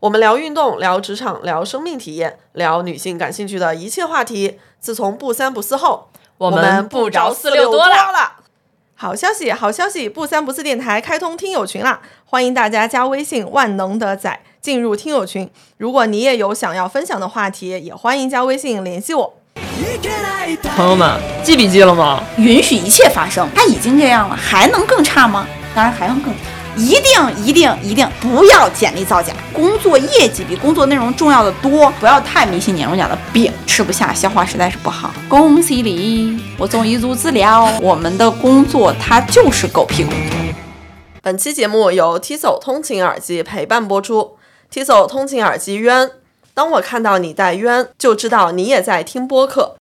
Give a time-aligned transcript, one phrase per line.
[0.00, 4.58] 我们聊运动，聊职场，聊生命体验，聊女性感兴趣的一切话题。
[4.80, 8.36] 自从不三不四后，我们不着四六多六了。
[8.94, 10.08] 好消息，好消息！
[10.08, 15.50] 不三不四电台开通听友群啦，欢迎大家加微信“万能的仔”进入听友群。
[15.76, 19.34] 如果你也有想要分享的话题，也欢迎加微信联系我。
[20.76, 22.24] 朋友们，记笔记了吗？
[22.38, 25.46] 允许一切发生，它已经这样了，还能更差吗？
[25.74, 26.32] 当然还能更。
[26.76, 35.12] 一定一定一定不要简历造假，工作业绩比工作内容重要的多，不要太迷信年终奖的饼吃不下，消化实在是不好。
[35.28, 37.78] 恭喜你，我终于入职了。
[37.80, 40.36] 我们的工作它就是狗屁工作。
[41.22, 44.36] 本期节目由 Tiso 通勤耳机陪伴播出。
[44.72, 46.10] Tiso 通勤耳机冤，
[46.54, 49.76] 当我看到你戴冤，就知道你也在听播客。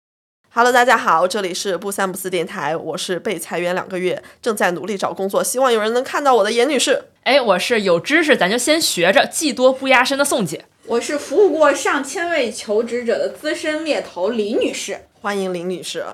[0.59, 7.05] Hello，大家好，这里是不三不四电台，我是被裁员两个月，正在努力找工作，希望有人能看到我的严女士。
[7.23, 10.65] 哎，我是有知识咱就先学着，技多不压身的宋姐。
[10.87, 15.03] 我是服务过上千位求职者的资深猎头李女士。
[15.20, 16.05] 欢迎林女士。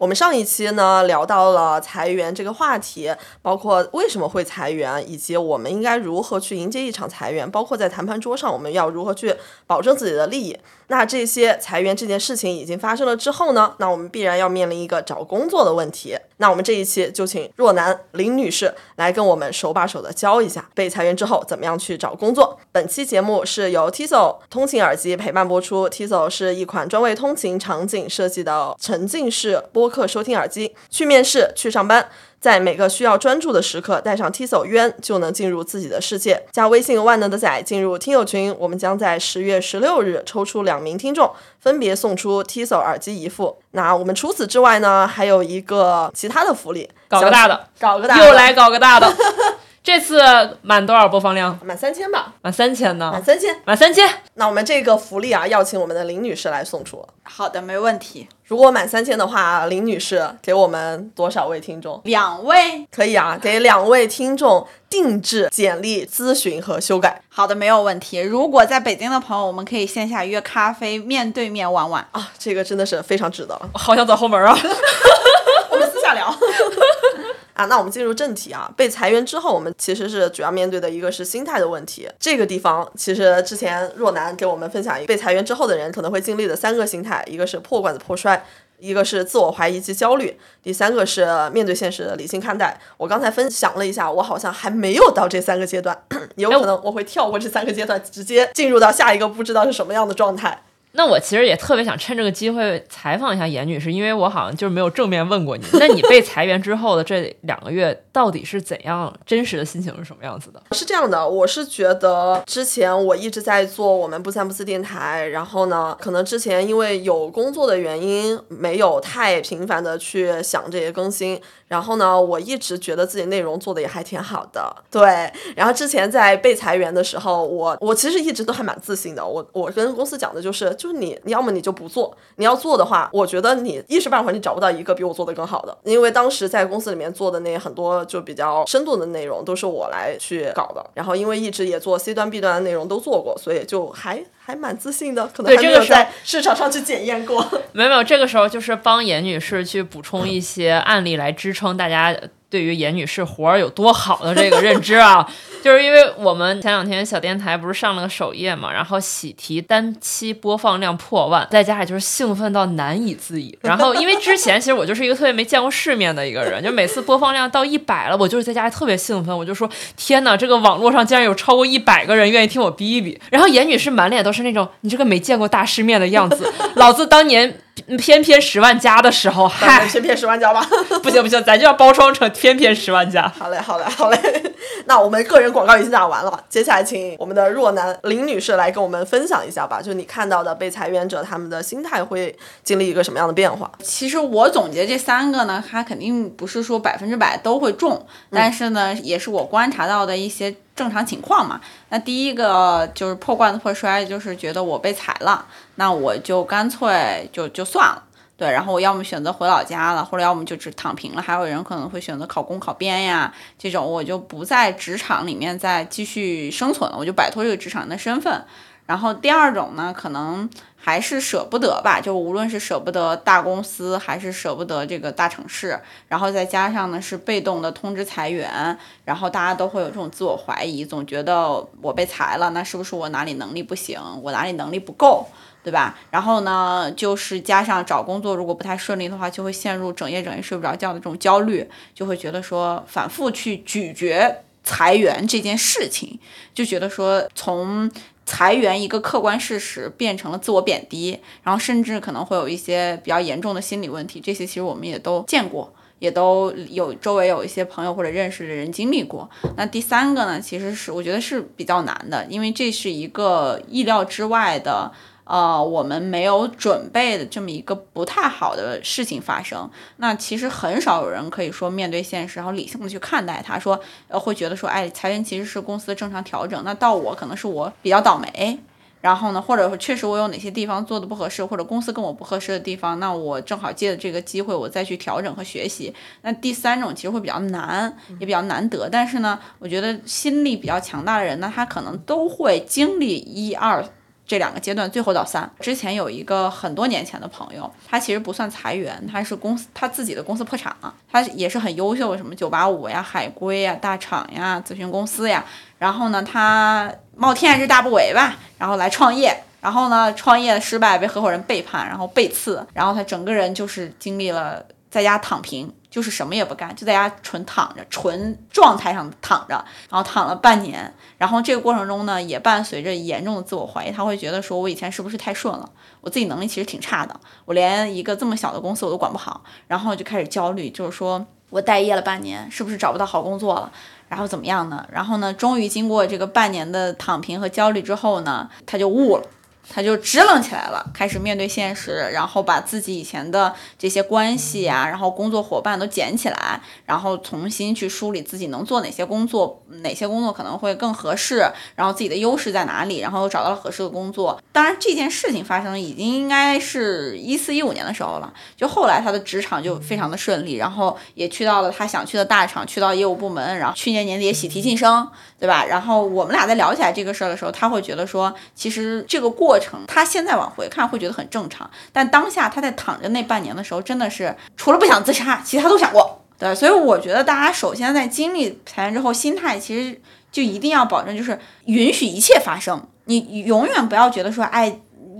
[0.00, 10.56] 我们上一期呢聊到了裁员这个话题，包括为什么会裁员，以及我们应该如何去迎接一场裁员，包括在谈判桌上我们要如何去保证自己的利益。
[10.86, 16.16] 那这些裁员这件事情已经发生了之后呢，那我们必然要面临一个找工作的问题。
[16.38, 22.58] 那我们这一期就请若男林女士来跟我们手把手的教一下被裁员之后怎么样去找工作。
[22.72, 32.08] 本期节目是由 Tiso 通勤耳机陪伴播出，Tiso 是一款专为通勤场景设计的沉浸式播客收听耳机，去面试，去上班。
[32.40, 36.42] 在每个需要专注的时刻，带上 Tiso 冤就能进入自己的世界。
[36.50, 43.58] 加微信万能的仔进入听友群，我们将在十月十六日抽出两名听众，分别送出 Tiso 耳机一副。
[43.72, 49.14] 那我们除此之外呢，还有一个其他的福利，搞个大的，搞个大的，又来搞个大的。
[49.84, 50.22] 这次
[50.62, 51.58] 满多少播放量？
[51.62, 52.34] 满三千吧。
[52.40, 53.10] 满三千呢？
[53.12, 54.08] 满三千，满三千。
[54.34, 57.06] 那我们这个福利啊，要请我们的林女士来送出。
[57.22, 58.28] 好的，没问题。
[58.50, 62.00] 如果满三千的话，林女士给我们多少位听众？
[62.02, 62.84] 两位。
[62.90, 67.22] 可以啊，给两位听众定制简历咨询和修改。
[67.28, 68.18] 好的，没有问题。
[68.18, 73.56] 如果在北京的朋友，我们可以线下约咖啡，面对面玩玩啊，这个真的是非常值得。
[73.72, 74.50] 我好想走后门啊。
[75.70, 76.26] 我们私下聊。
[77.60, 78.72] 啊，那我们进入正题啊。
[78.74, 82.08] 被裁员之后，我们其实是主要面对的一个是心态的问题。
[82.18, 88.42] 这个地方其实之前若男给我们分享一个被裁员之后的人可能会经历的三个心态，一个是破罐子破摔，
[88.78, 92.80] 一个是自我怀疑及焦虑，第三个是面对现实的理性看待。
[92.96, 96.02] 我刚才分享了一下，我好像还没有到这三个阶段，
[96.36, 100.62] 有可能我会跳过这三个阶段，直接进入到下一个不知道是什么样的状态。
[100.92, 105.64] 那我其实也特别想趁这个机会采访一下严女士，因为我好像就是没有正面问过你。
[105.78, 109.12] 那你被裁员之后的这两个月，到底是怎样？
[109.24, 110.60] 真实的心情是什么样子的？
[110.72, 121.40] 是这样的，我是觉得之前我一直在做我们不三不四电台，然后呢，可能之前因为有工作的原因，没有太频繁的去想这些更新。
[121.70, 125.32] 然后呢，我一直觉得自己内容做的也还挺好的，对。
[125.54, 129.24] 然后之前在被裁员的时候，我我其实一直都还蛮自信的。
[129.24, 135.78] 我我跟公司讲的就是，就是你，你要么你就不做，你要做的话，我觉得你一时半会儿你找不到一个比我做的更好的。
[135.84, 140.84] 因为当时在公司里面做的那很多就比较深度的内容都是我来去搞的。
[140.94, 144.20] 然后因为一直也做 C 端 B 端的内容都做过，所以就还。
[144.50, 147.40] 还蛮自信的，可能还没有在市场上去检验过。
[147.72, 152.14] 没有没有，这个时候就是帮严女士去补充一些案例来支撑大家。
[152.50, 155.26] 对于严女士活儿有多好的这个认知啊，
[155.62, 163.56] 就是因为我们前两天小电台不是上了个首页嘛，然后喜提单期播放量破万，在家里就是兴奋到难以自已。
[163.62, 173.16] 然后因为之前其实我就是一个特别没见过世面的一个人，就每次播放量到一百了，我就是在家里特别兴奋，我就说天哪，这个网络上竟然有超过一百个人愿意听我逼逼。
[173.30, 177.60] 然后严女士满脸都是那种你这个没见过大世面的样子，老子当年。
[177.98, 180.66] 偏偏十万加的时候，嗨，偏偏十万加吧，
[181.02, 183.26] 不行不行，咱就要包装成偏偏十万加。
[183.28, 184.52] 好嘞好嘞好嘞，
[184.86, 193.70] 那我们个人广告已经打完了，接下来请我们的若男林女士来跟我们分享一下吧，就你看到的被裁员者他们的心态会经历一个什么样的变化？
[193.82, 200.54] 其实我总结这三个呢，它肯定不是说百分之百都会中，但是呢，也是我观察到的一些。
[200.80, 201.60] 正常情况嘛，
[201.90, 205.44] 那第一个就是破罐子破摔，就是觉得我被裁了，
[205.74, 208.02] 那我就干脆就就算了，
[208.34, 218.42] 对，然后我要么选择回老家了，或者要么就只躺平了，还有人可能会选择考公考编呀，这种我就不在职场里面再继续生存了，我就摆脱这个职场的身份。
[218.86, 220.48] 然后第二种呢，可能
[220.82, 225.78] 还是舍不得吧，就无论是舍不得大公司，还是舍不得这个大城市，
[226.08, 235.26] 然后再加上呢是被动的通知裁员，然后大家都会有这种自我怀疑，总觉得我被裁了，那是不是我哪里能力不行，我哪里能力不够？
[235.62, 235.98] 对吧？
[236.10, 246.18] 然后呢，就是加上找工作如果不太顺利的话，就会陷入整夜整夜睡不着觉的这种焦虑，就会觉得说反复去咀嚼裁员这件事情，
[246.54, 247.90] 就觉得说从
[248.30, 255.74] 裁员一个客观事实变成了自我贬低，然后甚至可能会有一些比较严重的心理问题，这些其实我们也都见过。
[255.98, 259.28] 也都有周围有一些朋友或者认识的人经历过。
[259.58, 264.90] 那第三个呢，其实是我觉得是比较难的，因为这是一个意料之外的。
[265.30, 273.78] 呃，我们没有准备的这么一个不太好的事情发生，那其实很少有人可以说面对现实，然后理性的去看待它，说
[274.08, 276.60] 呃会觉得说，哎，裁员其实是公司的正常调整。
[276.64, 278.58] 那到我可能是我比较倒霉，
[279.00, 285.94] 然后呢，或者确实我有哪些地方做的不合适，或者公司跟我不合适的地方，那我正好借着这个机会，我再去调整和学习。
[286.22, 293.84] 那第三种其实会比较难，也比较难得，但是呢，我觉得心力比较强大的人呢，他可能都会经历一二。
[294.30, 295.50] 这两个阶段，最后到三。
[295.58, 305.44] 之前有一个很多年前的朋友，他其实不算裁员，他是公司他自己的公司破产了，他也是很优秀，什么九八五呀、海归呀、大厂呀、咨询公司呀，
[305.80, 315.68] 然后呢，他冒天下之大不韪吧，然后来创业，然后呢，创业失败，被合伙人背叛，然后被刺，然后他整个人就是经历了在家躺平。
[315.90, 319.54] 就是什么也不干，就在家纯躺着，纯状态上躺着，
[319.90, 325.68] 然后躺了半年，然后这个过程中呢，也伴随着严重的自我怀疑，他会觉得说，我以前是不是太顺了？
[326.00, 333.72] 我自己能力其实挺差的，我连一个这么小的公司我都管不好，然后就开始焦虑，就是说我待业了半年，是不是找不到好工作了？
[334.08, 334.86] 然后怎么样呢？
[334.92, 339.24] 然后呢，终于经过这个半年的躺平和焦虑之后呢，他就悟了。
[339.68, 354.42] 他就支棱起来了，开始面对现实，然后把自己以前的这些关系啊，然后工作伙伴都捡起来，然后重新去梳理自己能做哪些工作，哪些工作可能会更合适，然后自己的优势在哪里，然后又找到了合适的工作。
[354.52, 358.32] 当然，这件事情发生已经应该是一四一五年的时候了。
[358.56, 365.08] 就后来他的职场就非常的顺利，然后也去到了他想去的大厂，去到业务部门，然后去年年底也喜提晋升，
[365.40, 365.64] 对吧？
[365.64, 369.80] 然后我们俩在聊起来这个事儿的时候，他会觉得说，其实这个过程。
[369.88, 376.22] 他现在往回看会觉得很正常，但当下他在躺着那半年的时候，真的是除了不想自杀，其他都想过。
[376.38, 379.98] 对，所以我觉得大家首先在经历裁员之后，心态其实
[380.30, 382.86] 就一定要保证，就是允许一切发生。
[383.06, 384.78] 你永远不要觉得说，哎，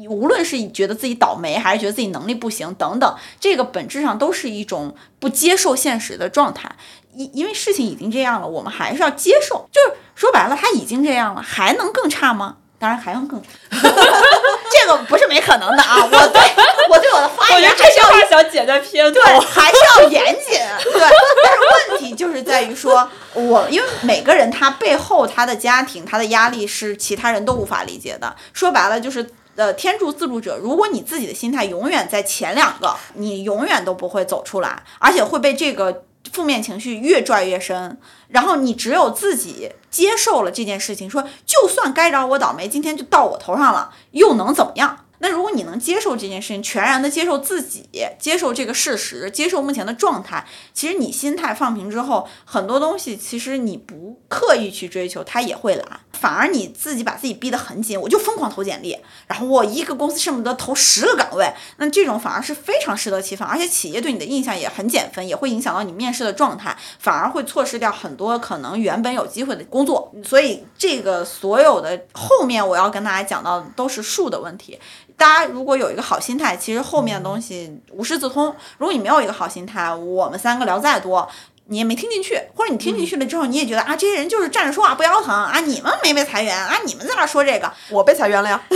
[0.09, 6.71] 无论是觉得自己倒霉，还是觉得自己能力不行等等，这个本质上都是一种不接受现实的状态。
[7.15, 9.69] 因因为事情已经这样了，我们还是要接受。
[9.73, 12.57] 就是说白了，他已经这样了，还能更差吗？
[12.79, 13.49] 当然还能更差，
[13.79, 16.03] 这个不是没可能的啊！
[16.03, 16.41] 我对
[16.89, 20.59] 我对我的发言还是要想剪在片对，还是要严谨。
[20.85, 28.35] 对，但是问题就是在于说，我因为每个人他背后他的家庭他的压力是其他人都无法理解的。
[28.55, 30.57] 说白了就是呃，天助自助者。
[30.57, 36.05] 如果你自己的心态永远在前两个，你永远都不会走出来，而且会被这个。
[36.33, 45.07] 负面情绪越拽越深，然后你只有自己接受了这件事情，说就算该着我倒霉，今天就到我头上了，又能怎么样？
[45.21, 47.89] 那如果你能接受这件事情，全然的接受自己，
[48.19, 50.45] 接受这个事实，接受目前的状态，
[50.75, 55.85] 其实你心态放平之后，很多东西其实你不刻意去追求，它也会来。
[56.13, 58.95] 反而你自己把自己逼得很紧，我就疯狂投简历，
[59.27, 70.13] 然后我一个公司恨不得投十个岗位，那这种反而是非常适得其反，而且企业对你的印象也很减分，也会影响到你面试的状态，反而会错失掉很多可能原本有机会的工作。
[70.23, 74.79] 所以这个所有的后面我要跟大家讲到的都是数的问题。
[75.21, 78.47] 大家如果有一个好心态，其实后面的东西无师自通。
[78.79, 81.29] 如果你没有一个好心态，我们三个聊再多，
[81.71, 88.61] 你也没听进去，或者你听进去了之后，你也觉得啊，这些人就是站着说话不腰疼啊，你们没被裁员啊，你们在那说这个，我被裁员了呀。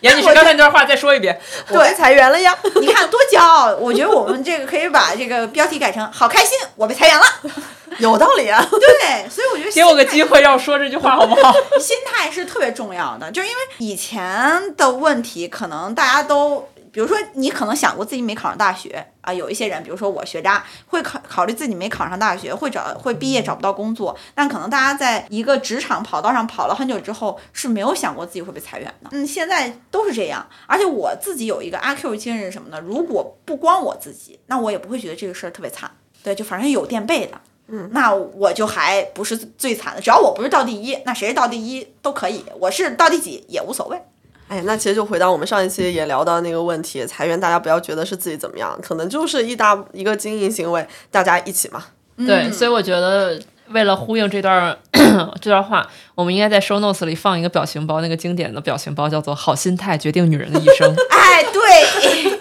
[0.00, 2.56] 严女士，刚才那段话再说一遍，我被裁员了呀。
[2.80, 3.74] 你看多骄傲！
[3.76, 7.24] 我觉得我们这个可以把这个标题改成“好开心，我被裁员了”。
[7.98, 11.52] 有道理啊，对，所以我觉得给我个机会让我说这句话好不好？
[11.78, 29.08] 心态是特别重要的，就是因为以前的问题，可能大家都，比如说你可能想过自己没考上大学啊，有一些人，比如说我学渣，会考考虑自己没考上大学，会找会毕业找不到工作，但可能大家在一个职场跑道上跑了很久之后，是没有想过自己会被裁员的。
[29.12, 32.78] 嗯，现在都是这样，而且我自己有一个阿 Q 精神是什么呢？
[32.80, 35.90] 如果不光我自己，那我也不会觉得这个事儿特别惨。
[36.22, 37.40] 对，就反正有垫背的。
[37.68, 43.98] 嗯，那我就还不是最惨的，只要我不是倒第一，那谁是倒第一都可以，我是倒第几也无所谓。
[44.52, 51.82] 哎，那其实就回到我们上一期也聊到那个问题，裁员大家不要觉得是自己怎么样，可能就是一大一个经营行为，大家一起嘛。
[52.18, 54.76] 对，所以我觉得为了呼应这段
[55.40, 62.32] 这段话，我们应该在 show notes 里放一个表情包，那个经典的表情包叫做“好心态决定女人的一生 ”。哎，对。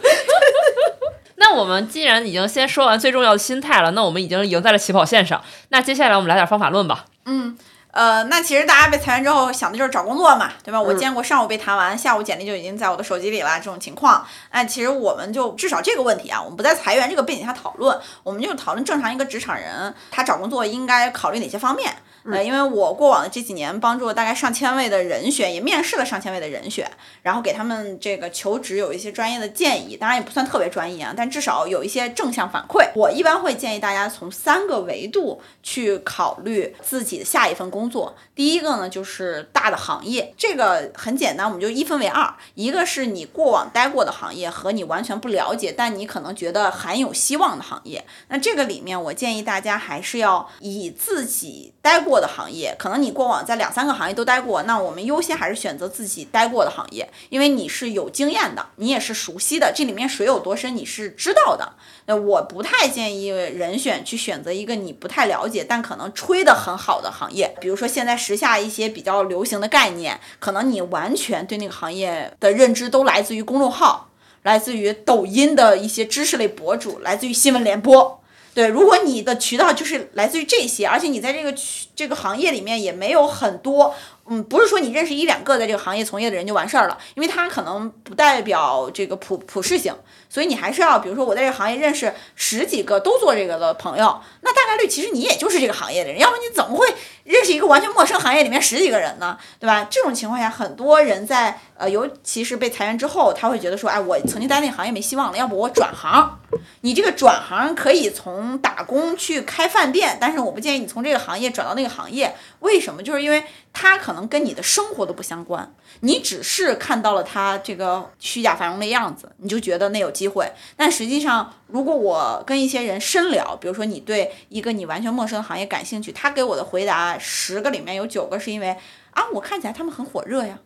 [1.37, 5.41] 那我们既然已经先说完最重要的心态了，那我们已经赢在了起跑线上。
[5.69, 7.05] 那接下来我们来点方法论吧。
[7.25, 7.57] 嗯。
[7.91, 10.81] 呃，那其实大家被裁员之后想的就是找工作嘛，对吧？
[10.81, 14.25] 我见过上午被谈完，下午简历就已经在我的手机里了这种情况。
[14.49, 21.93] 哎，其实我们就至少这个问题啊，我们不在裁员这个背景下讨论，我们就讨论正常一个职场人他找工作应该考虑哪些方面。
[22.23, 26.89] 呃，因为我过往的这几年帮助了大概上千位的人选，也面试了上千位的人选，
[27.21, 32.89] 然后给他们这个求职有一些专业的建议，当然也不算特别专业啊，但至少有一些正向反馈。
[32.95, 38.15] 我一般会建议大家从三个维度去考虑自己的下一份工作。
[38.35, 48.03] 第一个呢，就是大的行业，这个很简单，我们就一分为二，一个是你过往待过的行业和你完全不了解，但你可能觉得很有希望的行业。
[48.29, 52.11] 那这个里面，我建议大家还是要以自己待过。
[52.21, 61.73] 的行业，可能你过往在两三个行业都待过，那我们优先还是选择自己待过的行业，因为你是有经验的，你也是熟悉的，这里面水有多深你是知道的。
[62.05, 74.11] 那我不太建议人选去选择一个你不太了解，但可能吹得很好的行业，比如说现在时下一些比较流行的概念，可能你完全对那个行业的认知都来自于公众号，
[74.43, 78.20] 来自于抖音的一些知识类博主，来自于新闻联播。
[78.53, 81.53] 对，如果你的渠道就是来自于这些，而且你在这个
[81.95, 83.95] 这个行业里面也没有很多，
[84.27, 89.93] 嗯，不是说你认识一两个在这个行业从业的人就完事儿了，因为他可能不代表这个普普适性，
[90.29, 96.87] 所以你还是要，比如说我在这个行业认识十几个都做这个的朋友，那大概率其实你也就是这个行业的人，要不你怎么会
[97.23, 99.37] 认识一个完全陌生行业里面十几个人呢？
[99.59, 99.85] 对吧？
[99.89, 106.39] 这种情况下，很多人在呃，尤其是被裁员之后，他会觉得说，哎，我曾经待那个行业没希望了，要不我转行。
[106.81, 112.35] 你这个转行可以从打工去开饭店，但是我不建议你从这个行业转到那个行业。
[112.61, 113.03] 为什么？
[113.03, 120.51] 就是因为它可能跟你的生活都不相关，你只是看到了它这个虚假繁荣的样子，你就觉得那有机会。
[120.75, 128.77] 但实际上，如果我跟一些人深聊，比如说你对一个你完全陌生的行业感兴趣，他给我的回答十个里面有九个是因为
[129.11, 130.59] 啊，我看起来他们很火热呀，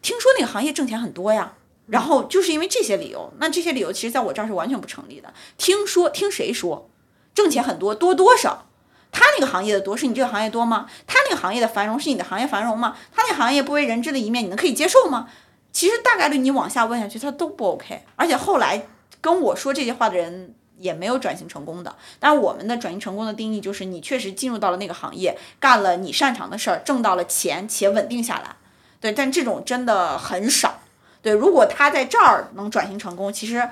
[0.00, 1.54] 听说那个行业挣钱很多呀。
[1.86, 5.32] 然后就是因为这些理由，那这些理由其实在我这儿是完全不成立的。
[5.56, 6.90] 听说听谁说，
[7.34, 8.67] 挣钱很多多多少？
[9.10, 10.86] 他那个行业的多是你这个行业多吗？
[11.06, 12.96] 他那个行业的繁荣是你的行业繁荣吗？
[13.12, 15.28] 他那个行业不为人知的一面，你能可以接受吗？
[15.72, 18.02] 其实大概率你往下问下去，他都不 OK。
[18.16, 18.86] 而且后来
[19.20, 21.94] 跟我说这些话的人也没有转型成功的。
[22.18, 28.56] 但我们的转型成功的定义就是你确实进入到了那个行业，干了你擅长的事儿，挣到了钱且稳定下来。
[29.00, 30.80] 对，但这种真的很少。
[31.20, 33.68] 对，如果他在这儿能转型成功，其实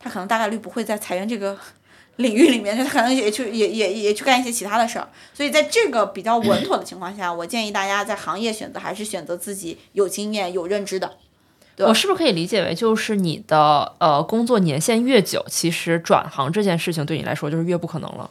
[0.00, 1.56] 他可能大概率不会在裁员这个
[2.16, 5.08] 领域里面，他可能也去也也也去干一些其他的事儿。
[5.32, 11.12] 所以在这个比较稳妥的情况下，我建议大家在行业选择还是选择自己有经验、有认知的。
[11.78, 18.30] 我是不是可以理解为，就是你的呃工作年限越久，其实转行这件事情对你来说就是越不可能了？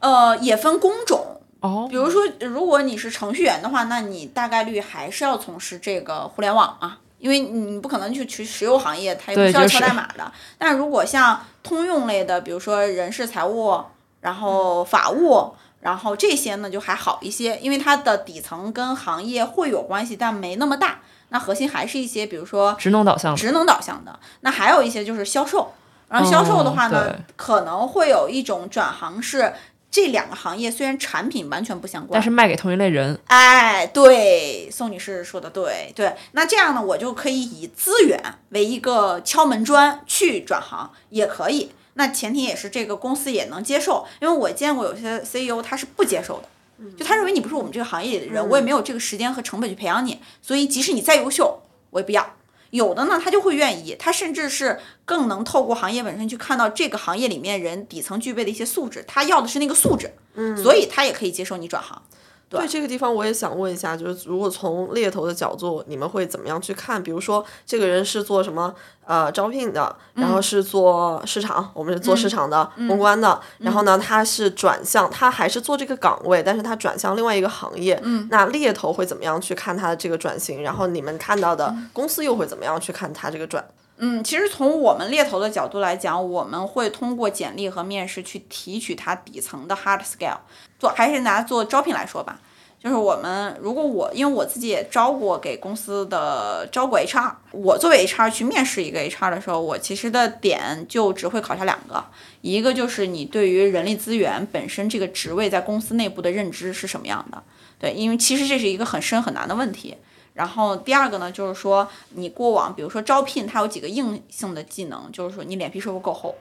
[0.00, 7.00] 呃，也分工种哦，比如说如果你是程序员的话，那你大概率还是要从事这个互联网啊。
[7.18, 10.32] 因为你不可能去去石油行业，它也不需要敲代码的。
[10.56, 13.80] 但如果像通用类的，比如说人事、财务，
[14.20, 21.00] 然后法务，然后这些呢就还好一些，因为它的底层跟行业会有关系，但没那么大。
[21.30, 24.18] 那核心还是一些，比如说职能导向、职能导向的。
[24.40, 25.72] 那还有一些就是销售，
[26.08, 29.52] 然后销售的话呢，可能会有一种转行是。
[29.90, 33.18] 这两个行业虽然产品完全不相关，但是卖给同一类人。
[33.26, 41.70] 哎，对，宋女士说的对，对，那这样呢，我就可以以资源为一个敲门砖去转行，也可以。
[41.94, 52.34] 那前提也是这个公司也能接受，因为我见过有些 CEO 他是不接受的，就他认为你不是我们这个行业里的人，我也没有这个时间和成本去培养你，所以即使你再优秀，我也不要。
[52.70, 62.02] 有的呢，他就会愿意，他甚至是更能透过行业本身去看到这个行业里面人底层具备的一些素质，他要的是那个素质，嗯，所以他也可以接受你转行。
[62.48, 67.02] 对这个地方，我也想问一下，就是如果从猎头的角度，你们会怎么样去看？
[67.02, 68.74] 比如说，这个人是做什么？
[69.04, 73.40] 呃，招聘的，然后是做市场，我们是做市场的公关的。
[73.58, 77.98] 然后呢，他是转向，他还是做这个岗位，但是他转向另外一个行业。
[78.02, 80.62] 嗯，那猎头会怎么样去看他的这个转型？
[80.62, 83.64] 然后你们看到的公司又会怎么样去看他这个转？
[84.00, 90.38] 嗯，其实从我们猎头的角度来讲，我们会通过简历和面试去提取它底层的 hard skill。
[90.78, 92.40] 做还是拿做招聘来说吧，
[92.80, 102.04] 就是我们如果我因为我自己也招过给公司的招过 HR，我作为 HR 去面试一个 HR 的时候，我其实的点就只会考察两个，
[102.40, 107.42] 一个就是你对于人力资源本身这个职位在公司内部的认知是什么样的，
[107.80, 109.96] 对，因为其实这是一个很深很难的问题。
[110.38, 116.36] 然后第二个呢，就是说你过往，比如说招聘，它有几个硬性的技能，就是说你脸皮是不是够厚，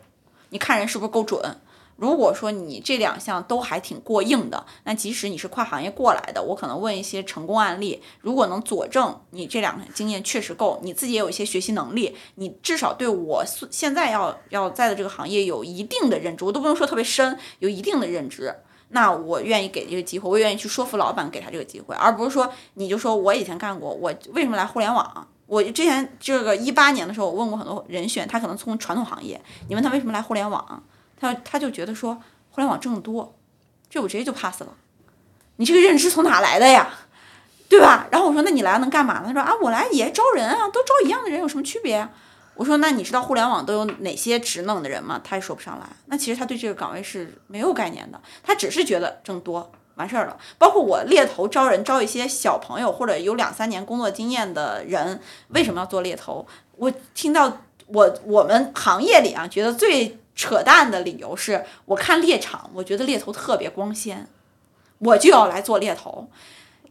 [0.49, 1.41] 你看人是不是够准。
[1.95, 18.53] 如果说你这两项都还挺过硬的，那即使你是跨行业过来的，我可能问一些成功案例，如果能佐证你这两个经验确实够，你自己也有一些学习能力，你至少对我现在要要在的这个行业有一定的认知，我都不用说特别深，有一定的认知。
[18.89, 25.27] 那我愿意给这个机会，我愿意去说服老板给他这个机会，而不是说你就说我以前干过，我为什么来互联网？
[25.45, 30.83] 我之前这个一八年的时候，我问过很多人选，他可能从传统行业，你问他为什么来互联网，
[31.19, 32.15] 他他就觉得说
[32.49, 33.35] 互联网挣得多，
[33.89, 34.69] 这我直接就 pass 了。
[35.57, 36.89] 你这个认知从哪来的呀？
[37.69, 38.07] 对吧？
[38.11, 39.25] 然后我说那你来能干嘛呢？
[39.27, 42.09] 他说啊，我来也招人啊，都招一样的人，有什么区别啊？
[42.57, 45.21] 我说那你知道互联网都有哪些职能的人吗？
[45.23, 45.85] 他也说不上来。
[46.07, 50.35] 那其实他对这个岗位是没有概念的，他只是觉得挣多完事儿了。
[50.57, 56.47] 包括我猎头招人招一些小朋友或者有两三年工作经验的人，为什么要做猎头？
[56.75, 64.27] 我听到我我们行业里啊，觉得最扯淡的理由是，我看猎场，我觉得猎头特别光鲜，
[64.97, 66.27] 我就要来做猎头。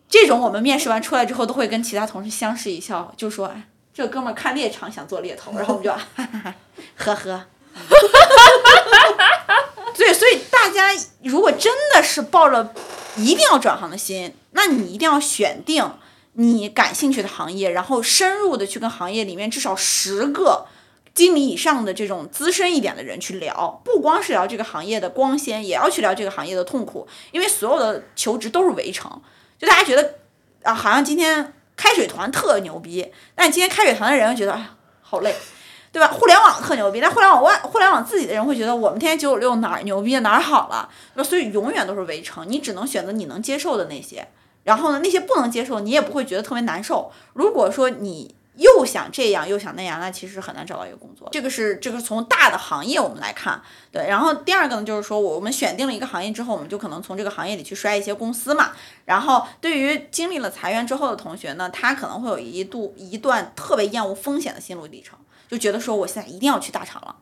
[0.09, 3.53] 这种我们面试完出来之后，都会跟其他同事相视一笑，就说。
[3.97, 6.05] 这哥们儿看猎场想做猎头，然后我们就哈
[6.45, 6.55] 哈，
[6.97, 7.47] 呵呵，
[9.97, 12.75] 对，所以大家如果真的是抱着
[13.17, 15.91] 一定要转行的心，那你一定要选定
[16.35, 20.67] 你感兴趣的行业，然后深入的去跟行业里面至少十个
[21.15, 29.11] 经理以上的这种资深一点的人去聊，不光是聊这个行业的光鲜，也要去聊这个行业的痛苦，因为所有的求职都是围城，
[29.59, 30.17] 就大家觉得
[30.65, 31.55] 啊，好像今天。
[31.77, 34.71] 开水团特牛逼，但今天开水团的人觉得哎呀
[35.03, 35.35] 好累，
[35.93, 36.09] 对吧？
[36.09, 40.89] 互联网特牛逼，但互联网外互联网自己的人会觉得我们天天九九六哪儿牛逼哪儿好了，
[41.23, 44.27] 所以永远都是围城，你只能选择你能接受的那些，
[44.65, 47.13] 然后呢那些不能接受你也不会觉得特别难受。
[47.35, 48.35] 如果说你。
[48.57, 51.29] 又想这样又想那样，那其实很难找到一个工作。
[51.31, 53.61] 这个是这个从大的行业我们来看，
[53.93, 54.07] 对。
[54.09, 58.73] 然后第二个呢，就是说我们选定了一个行业之后，我们就可能从这个行业里去筛一些公司嘛。
[59.05, 67.15] 然后对于经历了裁员之后的同学呢，他可能会有一度一段特别厌恶风险的心路历程，就觉得说我现在一定要去大厂了，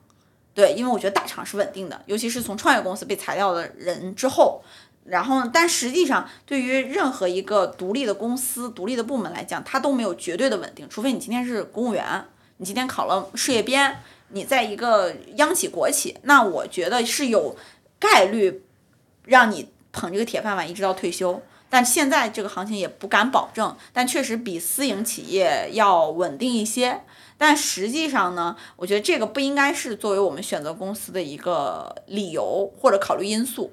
[0.54, 4.62] 对，因为我觉得大厂是稳定的，尤其是从创业公司被裁掉的人之后。
[5.04, 10.88] 然后，但实际上，对于任何一个独立的公司、独立的部门来讲，它都没有绝对的稳定。
[10.88, 12.24] 除非你今天是公务员，
[12.56, 17.54] 你今天考了事业编，你在一个央企、国企，那我觉得是有
[17.98, 18.64] 概率
[19.26, 21.42] 让你捧这个铁饭碗一直到退休。
[21.68, 27.02] 但现在这个行情也不敢保证，但确实比私营企业要稳定一些。
[27.36, 33.72] 但实际上呢，我觉得这个不应该是作为我们选择公司的一个理由或者考虑因素。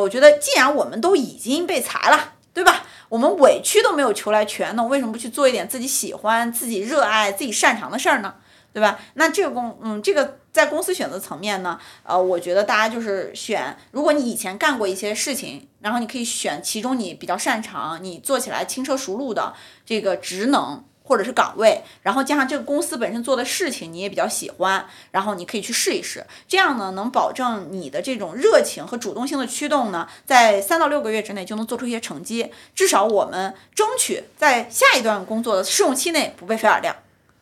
[0.00, 2.84] 我觉得既然我们都已经被裁了，对吧？
[3.08, 8.34] 我们委屈都没有求来全，那我为什么不去做一点自己喜欢、自己热爱、自己擅长的事儿呢？
[8.72, 8.98] 对吧？
[9.14, 19.54] 那这个公，嗯，这个在公司选择层面呢，呃，我觉得大家就是选，如果你以前干过一些事情，然后你可以选其中你比较擅长、你做起来轻车熟路的
[19.86, 20.84] 这个职能。
[21.06, 36.94] 或者是岗位，然后加上这个公司本身做的事情你也比较喜欢，然后你可以去试一试，这样呢能保证你的这种热情和主动性的驱动呢，在三到六个月之内就能做出一些成绩，至少我们争取在下一段工作的试用期内不被菲尔掉。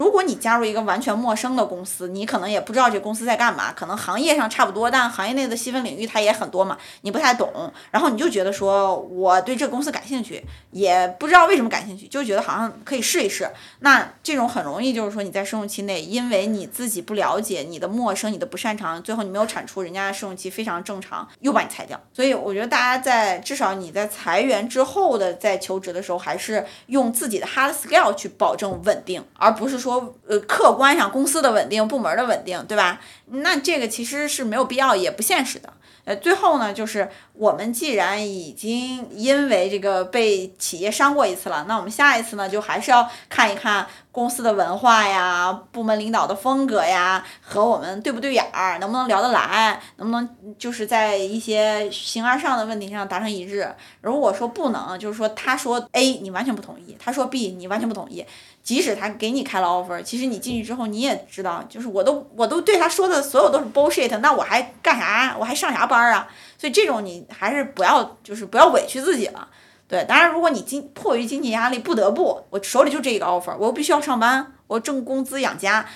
[0.05, 13.49] 如果你加入一个完全陌生的公司，你可能也不知道这公司在干嘛，可能行业上差不多，但行业内的细分领域它也很多嘛，你不太懂，然后你就觉得说我对这个公司感兴趣，也不知道为什么感兴趣，就觉得好像可以试一试。
[13.79, 21.99] 那这种很容易就是说你在试用期内，因为你自己不了解，你的陌生，你的不擅长，最后你没有产出，人家试用期非常正常，又把你裁掉。
[22.13, 29.75] 所以我觉得大家在至少你在裁员之后的在求职的时候，还是用自己的 hard skill 去保证稳定，而不是。
[29.85, 29.94] 说
[30.27, 33.01] 呃，客观上公司的稳定、部门的稳定，对吧？
[33.27, 35.73] 那这个其实是没有必要，也不现实的。
[36.05, 53.69] 呃，最后呢，就是我们既然已经因为这个被企业伤过一次了，那我们下一次呢，就还是要看一看公司的文化呀、部门领导的风格呀，和我们对不对眼儿，能不能聊得来，能不能就是在一些形而上的问题上达成一致。
[54.03, 58.25] 如果说不能，就是说他说 A 你完全不同意，他说 B 你完全不同意，
[58.63, 65.35] 即使他给你开了 offer，其实你进去之后你也知道，就是我都我都对他说的所有都是 bullshit，那我还干啥？
[65.37, 66.29] 我还上啥班啊？
[66.57, 69.49] 所以这种你还是不要，就是不要委屈自己了。
[69.87, 75.87] 对，当然如果你经迫于经济压力不得不，我手里就这一个 offer，我又必须要上班，我挣工资养家，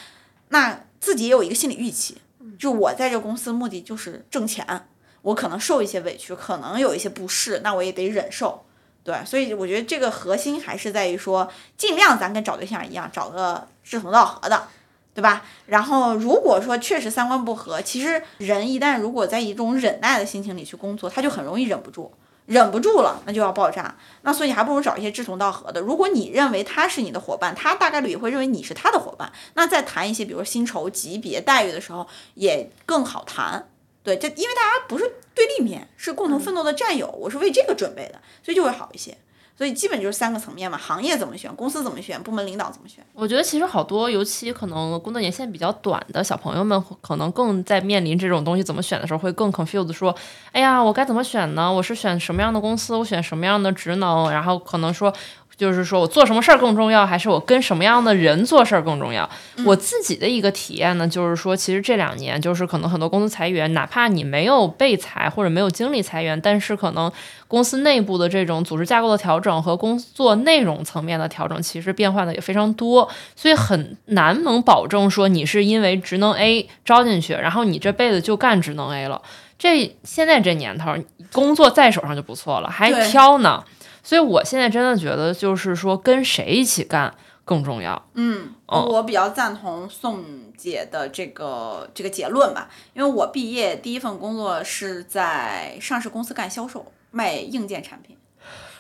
[0.51, 2.19] 那自己也有一个心理预期，
[2.59, 4.87] 就我在这公司目的就是挣钱，
[5.23, 8.65] 我可能受一些委屈，可能有一些不适，那我也得忍受。
[9.03, 14.69] 对，所以我觉得这个核心还是在于说，尽量咱跟找对象一样，找个志同道合的，
[15.15, 15.45] 对吧？
[15.65, 22.13] 然后如果说确实三观不合，其实人一旦如果在一种忍耐的心情里去工作，他就很容易忍不住，
[22.49, 23.95] 忍不住了，那就要爆炸。
[24.23, 25.79] 那所以还不如找一些志同道合的。
[25.83, 29.31] 如果你认为他是你的伙伴，他大概率也会认为你是他的伙伴。
[29.53, 33.69] 那在谈一些比如薪酬、级别、待遇的时候，也更好谈。
[34.03, 39.19] 对，这因为大家不是对立面，是共同奋斗的战友，我是为这个准备的，所以就会好一些。
[39.59, 43.05] 所以基本就是三个层面嘛，行业怎么选，公司怎么选，部门领导怎么选。
[43.13, 50.15] 我觉得其实好多，尤其可能工作年限比较短的小朋友们，可能更在面临这种东西怎么选的时候，会更 confused，说，
[50.53, 51.73] 哎呀，我该怎么选呢？
[51.73, 52.95] 我是选什么样的公司？
[52.95, 54.31] 我选什么样的职能？
[54.31, 55.13] 然后可能说。
[55.59, 59.29] 就是说我做什么事儿更重要，还是我跟什么样的人做事儿更重要？
[59.67, 67.11] 我自己的一个体验呢，就是说，其实这两年就是可能很多公司裁员，哪怕你没有被裁或者没有经历裁员，但是可能
[67.49, 79.21] 公司内部的这种组织架构的调整和工作内容层面的调整，其实变化的也非常多，所以很难能保证说你是因为职能 A 招进去，然后你这辈子就干职能 A 了。
[79.59, 80.95] 这现在这年头，
[81.33, 83.65] 工作在手上就不错了，还挑呢。
[84.09, 88.09] 所以，我现在真的觉得，就是说，跟谁一起干更重要。
[88.15, 90.25] 嗯，我比较赞同宋
[90.57, 98.17] 姐的这个这个结论吧，因为我毕业第一份工作是在上市公司干销售，卖硬件产品，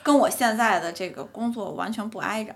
[0.02, 2.54] 跟我现在的这个工作完全不挨着。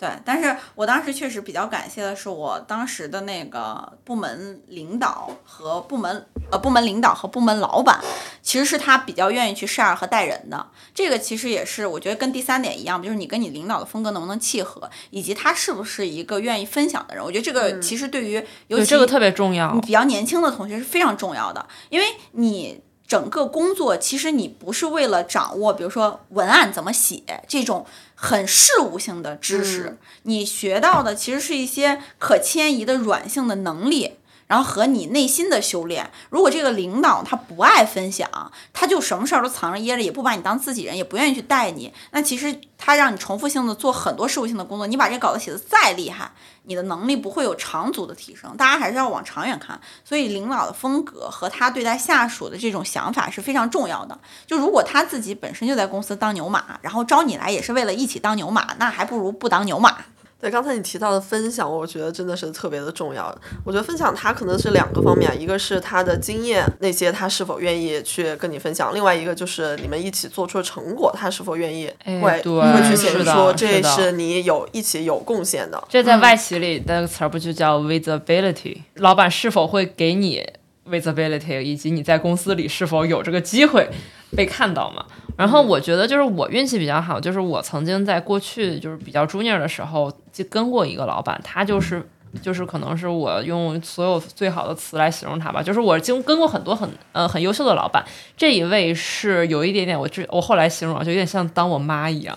[0.00, 8.00] 对，但是我当时确实比较感谢的是，我当时的那个部门领导和部门呃部门领导和部门老板，
[8.40, 10.66] 其实是他比较愿意去 share 和带人的。
[10.94, 17.22] 这个其实也是我觉得跟第三点一样，就是你跟你领导的风格能不能契合，以及他是不是一个愿意分享的人。
[17.22, 22.80] 我觉得这个其实对于尤其这个特别重要，比较年轻的同学是非常重要的，因为你。
[23.10, 27.84] 整个工作其实你不是为了掌握，比如说文案怎么写这种
[28.22, 34.18] 很事务性的知识，你学到的其实是一些可迁移的软性的能力。
[34.50, 38.28] 然后和你内心的修炼，如果这个领导他不爱分享，
[38.72, 46.32] 他就什么事儿都藏着掖着，也不把你当自己人，也不愿意去带你，那其实他让你重复性的做很多事务性的工作，你把这稿子写的再厉害，
[46.64, 48.56] 你的能力不会有长足的提升。
[48.56, 54.18] 大家还是要往长远看，所以领导的风格和他对待下属的这种想法是非常重要的。
[54.48, 59.98] 就如果他自己本身就在公司当牛马，然后招你来也是为了一起当牛马，那还不如不当牛马。
[60.40, 63.34] 对，刚才你提到的分享，我觉得真的是特别的重要。
[63.64, 71.90] 我觉得分享它可能是两个方面，一个是他的经验，那些他是否愿意去跟你分享；另外一个就是你们一起做出的成果，他是否愿意
[72.22, 75.82] 会会去显示出这是你有一起有贡献的。
[75.88, 78.78] 这在外企里那个词儿不就叫 visibility？
[78.94, 80.42] 老板是否会给你
[80.90, 83.88] visibility，以及你在公司里是否有这个机会
[84.36, 85.04] 被看到嘛？
[85.36, 92.06] 然后我觉得就是我运气比较好，就是我曾经在过去就是比较 junior 的时候就跟过一个老板，他就是
[92.42, 98.04] 就是可能是我用所有最好的词来形容他吧，就是我经跟过很多很呃很优秀的老板，
[98.36, 102.36] 这一位是有一点点我这我后来形容就有点像当我妈一样，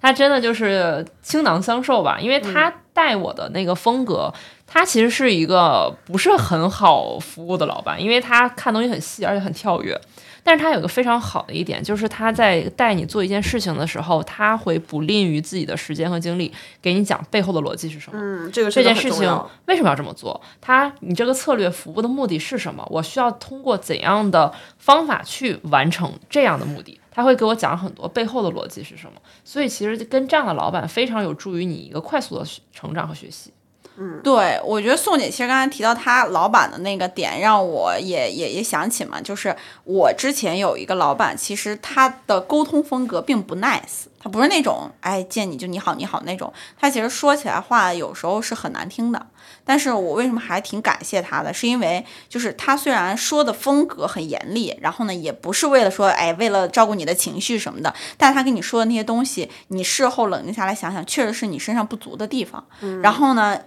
[0.00, 4.32] 他真的就是倾囊相授吧，因为他带我的那个风格，
[4.70, 9.98] 他其实是一个不是很好服务的老板，因为他看东西很细，而且很跳跃。
[10.44, 16.50] 但是他有个非常好的一点，就是他在带你做一件事情的时候，他会不吝于自己的时间和精力，
[16.80, 18.18] 给你讲背后的逻辑是什么。
[18.18, 19.20] 嗯，这个这件事情
[19.66, 20.40] 为什么要这么做？
[20.60, 22.86] 他你这个策略服务的目的是什么？
[22.90, 26.98] 我需要通过怎样的方法去完成这样的目的？
[27.10, 29.20] 他会给我讲很多背后的逻辑是什么。
[29.44, 33.52] 所以其实跟这样的老板非常有助于你一个快速的成长和学习。
[34.00, 49.26] 嗯，对，我觉得宋姐其实刚才提到她老板的那个点，让我也也也想起嘛，就是我之前有一个老板，其实他的沟通风格并不 nice，他不是那种哎见你就你好你好那种，他其实说起来话有时候是很难听的。
[49.64, 62.64] 但是我为什么还挺感谢他的，是因为就是他虽然说的风格很严厉，然后呢也不是为了说哎为了照顾你的情绪什么的，但他跟你说的那些东西，你事后冷静下来想想，确实是你身上不足的地方。
[63.02, 63.58] 然后呢？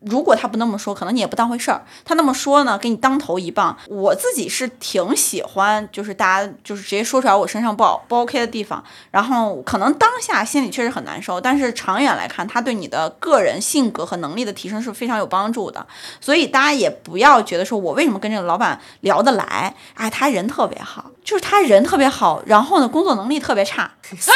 [0.00, 1.82] 如果他不那么说，可能你也不当回事儿。
[2.04, 3.76] 他那么说呢，给你当头一棒。
[3.88, 8.82] 我自己是挺喜欢，就是大家就是直接说出来我身上不好不 OK 的地方。
[9.10, 15.86] 然后可能当下心里确实很难受，但是长远来看，他对你的个人性格和能力的提升是非常有帮助的。
[16.20, 23.88] 所以大家也不要觉得说我为什么跟这个老板聊得来，哎，他人特别好，就是他人特别好，然后呢，工作能力特别差。
[24.18, 24.32] So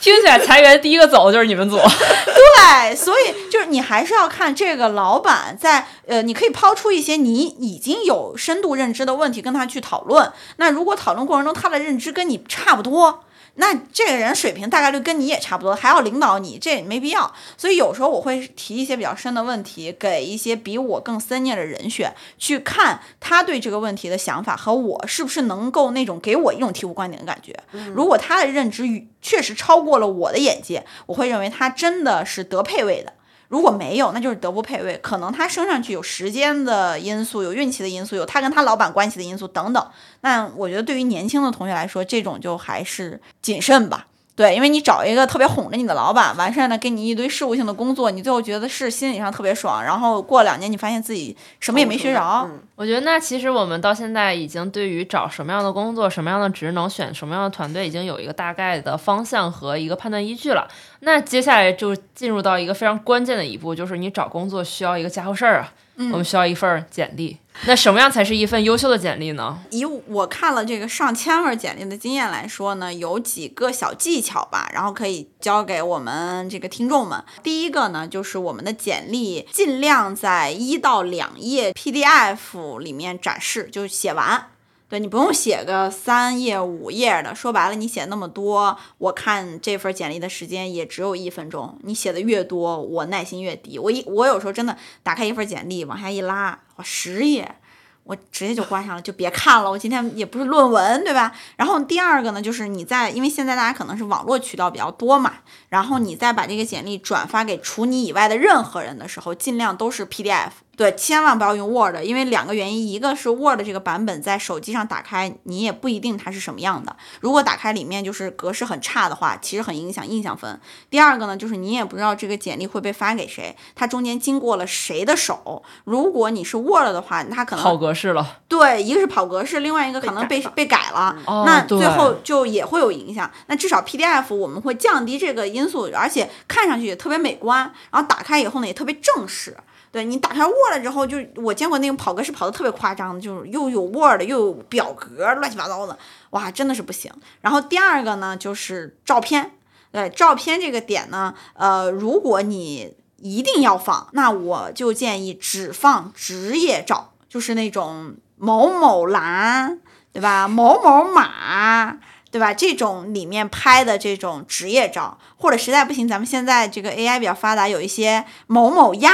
[0.00, 1.76] 听起来裁员第一个走的就是你们组。
[1.76, 10.32] 对，所以就是你还是要看这个老板在呃，你可以抛出一些你已经有深度认知的问题跟他去讨论。
[10.56, 13.24] 那如果讨论过程中他的认知跟你差不多。
[13.56, 17.34] 那这个人水平大概率跟你也差不多，还要领导你，这也没必要。
[17.56, 27.54] 所以有时候我会提一些比较深的问题，给一些比我更 senior 的人选去看他对这个问题的想法和我是不是能够那种给我一种醍醐灌顶的感觉。
[27.94, 33.14] 如果他的认知与确实超过了我的眼界，我会认为他真的是得配位的。
[33.48, 34.98] 如果没有，那就是德不配位。
[35.02, 39.86] 可能他升上去有时间的因素，有运气的因素，有他跟他老板关系的因素等等。
[40.22, 44.06] 那我觉得对于年轻的同学来说，这种就还是谨慎吧。
[44.36, 52.46] 对，因为你找一个特别哄着你的老板，完事儿呢给你一堆事务性的工作，你最后觉得是心理上特别爽，然后过两年你发现自己什么也没学着。
[52.74, 60.68] 我觉得那其实我们到现在已经对于找什么样的工作、什么样的职能、选什么样的团队，已经有一个大概的方向和一个判断依据了。
[61.00, 65.72] 那接下来就进入到一个非常关键的一步，就是你找工作需要一个家伙事儿啊。
[65.96, 67.38] 我们需要一份简历。
[67.64, 69.58] 那什么样才是一份优秀的简历呢？
[69.70, 77.24] 以我看了这个上千份简历的经验来说呢，有几个小技巧吧，然后可以教给我们这个听众们。
[77.42, 84.50] 第一个呢，就是我们的简历尽量在一到两页 PDF 里面展示，就写完。
[84.88, 91.78] 对你不用写个三页五页的，说白了，你写那么多，我看这份简历的时间也只有一分钟。
[91.82, 93.78] 你写的越多，我耐心越低。
[93.78, 97.56] 我一我有时候真的打开一份简历，往下一拉，哇，十页。
[98.04, 99.68] 我直接就关上了，就别看了。
[99.68, 101.32] 我今天也不是论文，对吧？
[101.56, 105.38] 然后第二个呢，就是你在，因为现在大家可能是网络渠道比较多嘛，
[105.70, 110.50] 然后你再把这个简历转发给除你以外的任何人的时候，尽量都是 PDF。
[110.76, 116.94] 对，千万不要用 Word，因为两个原因，一个是 Word 这个版本在手机上打开，你也不一定它是什么样的。
[117.20, 120.60] 如果打开里面就是格式很差的话，其实很影响印象分。
[120.90, 125.62] 第二个呢，就是你也不知道这个简历会被发给谁，它中间经过了谁的手。
[125.84, 128.40] 如果你是 Word 的话，它可能跑格式了。
[128.46, 133.30] 对，一个是跑格式，另外一个可能被被改了，那最后就也会有影响。
[133.46, 139.56] 那至少 PDF 我们会降低这个因素，而且看上去也特别美观，然后打开以后呢也特别正式。
[139.96, 145.96] 对你打开 Word 之后，就我见过那种跑格式跑的特别夸张的，就是又有 Word 又有表格，乱七八糟的，
[146.32, 147.10] 哇，真的是不行。
[147.40, 149.52] 然后第二个呢，就是照片。
[149.90, 159.80] 对，照片这个点呢，呃，如果你一定要放，那我就建议只放职业照，就是那种某某栏，
[160.12, 160.46] 对吧？
[160.46, 161.96] 某某马。
[162.36, 162.52] 对吧？
[162.52, 169.10] 这种里面拍的这种职业照，或者实在不行，咱们现在这个 AI 比较发达，有一些某某鸭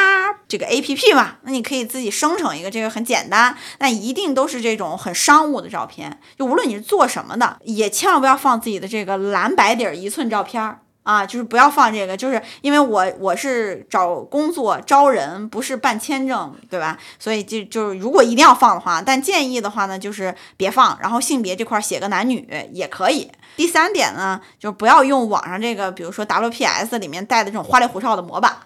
[0.48, 3.56] 这个 APP 嘛，那你可以自己生成一个，这个很简单。
[3.78, 10.80] 那一定都是这种很商务的照片，就无论你是做什么的，也千万不要放自己的这个蓝白底儿一寸照片儿。
[11.02, 16.98] 啊，就是不要放这个，就是因为我我是找工作招人，不是办签证，对吧？
[17.18, 23.30] 所以就就是如果一定要放的话，但建议的话呢，就是别放，然后性别这块写个男女也可以。
[23.56, 28.56] 第三点呢，就是不要用网上这个，比如说 WPS 里面带的这种花里胡哨的模板，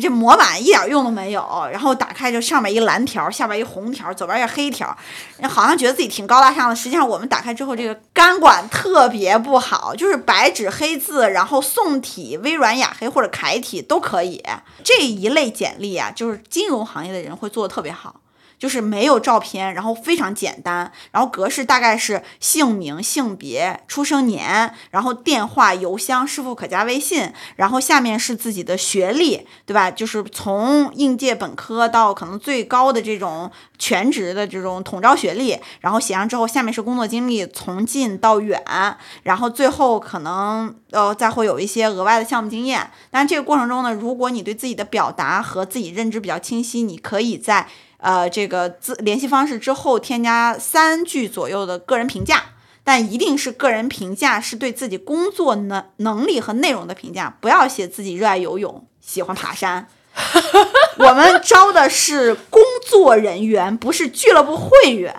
[0.00, 1.68] 这模板一点用都没有。
[1.72, 4.96] 然后打开就上面一蓝条，下边一红条，左边一黑条，
[5.42, 6.76] 好像觉得自己挺高大上的。
[6.76, 14.42] 实际上我们打开之后，这个干管特别不好，就是白纸黑字，然后宋体、微软雅黑或者楷体都可以。
[14.84, 18.20] 这一类简历啊，就是金融行业的人会做的特别好。
[18.58, 29.90] 就是没有照片，然后非常简单，然后格式大概是姓名、性别、出生年，然后电话、邮箱是否可加微信，然后下面是自己的学历，对吧？
[29.90, 38.62] 就是从应届本科到可能最高的这种全职的这种统招学历，然后写上之后，下面是工作经历，从近到远，
[39.22, 42.90] 然后最后可能呃再会有一些额外的项目经验。
[43.10, 47.68] 但这个过程中呢，如果你对自己的表达和自己认知比较清晰，你可以在。
[47.98, 52.42] 呃，这个自联系方式之后添加三句左右的个人评价。
[52.84, 57.36] 但一定是个人评价，是对自己工作能能力和内容的评价。
[57.38, 59.86] 不要写自己热爱游泳，喜欢爬山。
[60.96, 65.14] 我们招的是工作人员，不是俱乐部会员。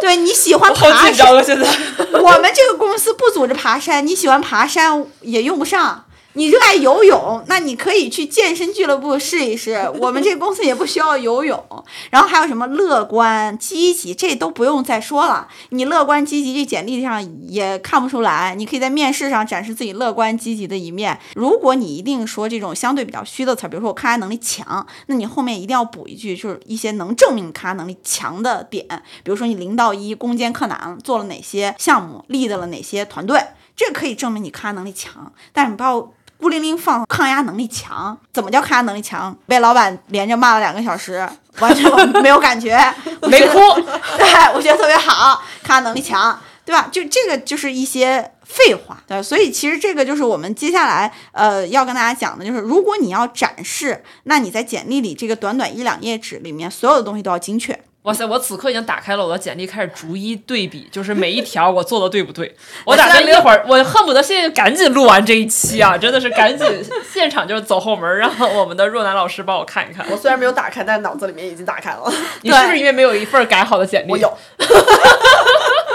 [0.00, 6.06] 对你喜欢好爬山，我们这个公司不组织爬山，你喜欢爬山也用不上。
[6.34, 9.90] 你热爱游泳，那你可以去健身俱乐部试一试。
[10.00, 11.62] 我们这公司也不需要游泳。
[12.10, 15.48] 然后还有什么乐观、积极，这都不用再说了。
[15.70, 18.54] 你乐观积极，这简历上也看不出来。
[18.54, 21.18] 你可以在面试上展示自己乐观积极的一面。
[21.34, 28.86] 如果你一定说这种相对比较虚的词儿，比如说我抗压能力强，那你后面一定要补一句，就是一些能证明抗压能力强的点，
[29.22, 33.38] 比如说你零到一攻坚克难，做了哪些项目，lead 了哪些团队，
[33.76, 35.32] 这可以证明你抗压能力强。
[35.52, 36.10] 但是你不要。
[36.42, 39.32] 孤零零放抗压能力强，怎么叫抗压能力强？
[39.46, 41.24] 被老板连着骂了两个小时，
[41.60, 42.76] 完全没有感觉，
[43.22, 43.58] 觉没哭，
[44.18, 46.88] 对，我觉得特别好，抗压能力强，对吧？
[46.90, 57.80] 就这个就是一些废话，对，所以其实这个就是我们接下来呃要跟大家讲的，就是如果你要展示，那你在简历里这个短短一两页纸里面，所有的东西都要精确。
[58.02, 58.26] 哇塞！
[58.26, 62.52] 我此刻已经打开了我的简历，开始逐一对比，就是每一条我做的对不对。
[62.84, 65.96] 我打开一会儿，我恨不得现在就赶紧录完这一期啊！
[65.96, 66.66] 真的是赶紧
[67.12, 70.04] 现场就是走后门，让我们的若男老师帮我看一看。
[70.10, 72.12] 我虽然没有打开，但是脑子里面已经打开了。
[72.40, 74.10] 你是不是因为没有一份改好的简历？
[74.10, 74.36] 我有。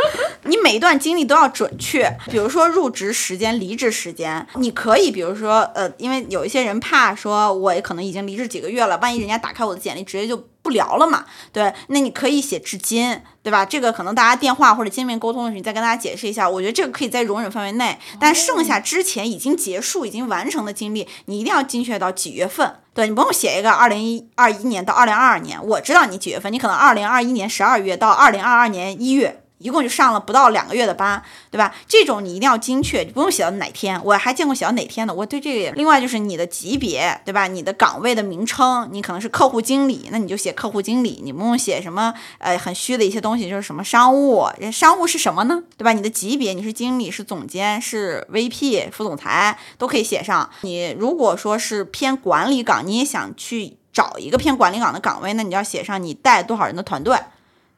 [0.47, 13.65] 你每一段经历都要准确，比如说入职时间、离职时间，你可以，比如说，呃，因为有一些人怕说，我可能已经离职几个月了，万一人家打开我的简历，直接就不聊了嘛，对，那你可以写至今，对吧？
[13.65, 22.75] 这个可能大家电话或者见面沟通的时候，你再跟大家解释一下，我觉得这个可以在容忍范围内，但剩下之前已经结束、已经完成的经历，你一定要精确到几月份。
[22.93, 29.43] 对你不用写一个二零二一年到二零二二年，我知道你几月份，你可能二零二一年十二月到二零二二年一月。
[29.59, 31.73] 一共就上了不到两个月的班，对吧？
[31.87, 33.99] 这种你一定要精确，不用写到哪天。
[34.03, 35.13] 我还见过写到哪天的。
[35.13, 37.47] 我对这个也，另外就是你的级别，对吧？
[37.47, 45.63] 你的岗位的名称，你可能是客户经理，那你就写客户经理，你不用写什么呃很虚的一些东西，就是什么商务，商务是什么呢？
[45.75, 45.93] 对吧？
[45.93, 50.49] 你的级别，你是经理，是总监，是 VP、副总裁，都可以写上。
[50.61, 57.17] 你如果说是偏管理岗，你也想去找一个偏管理岗的岗位，那你就要写上你带多少人的团队。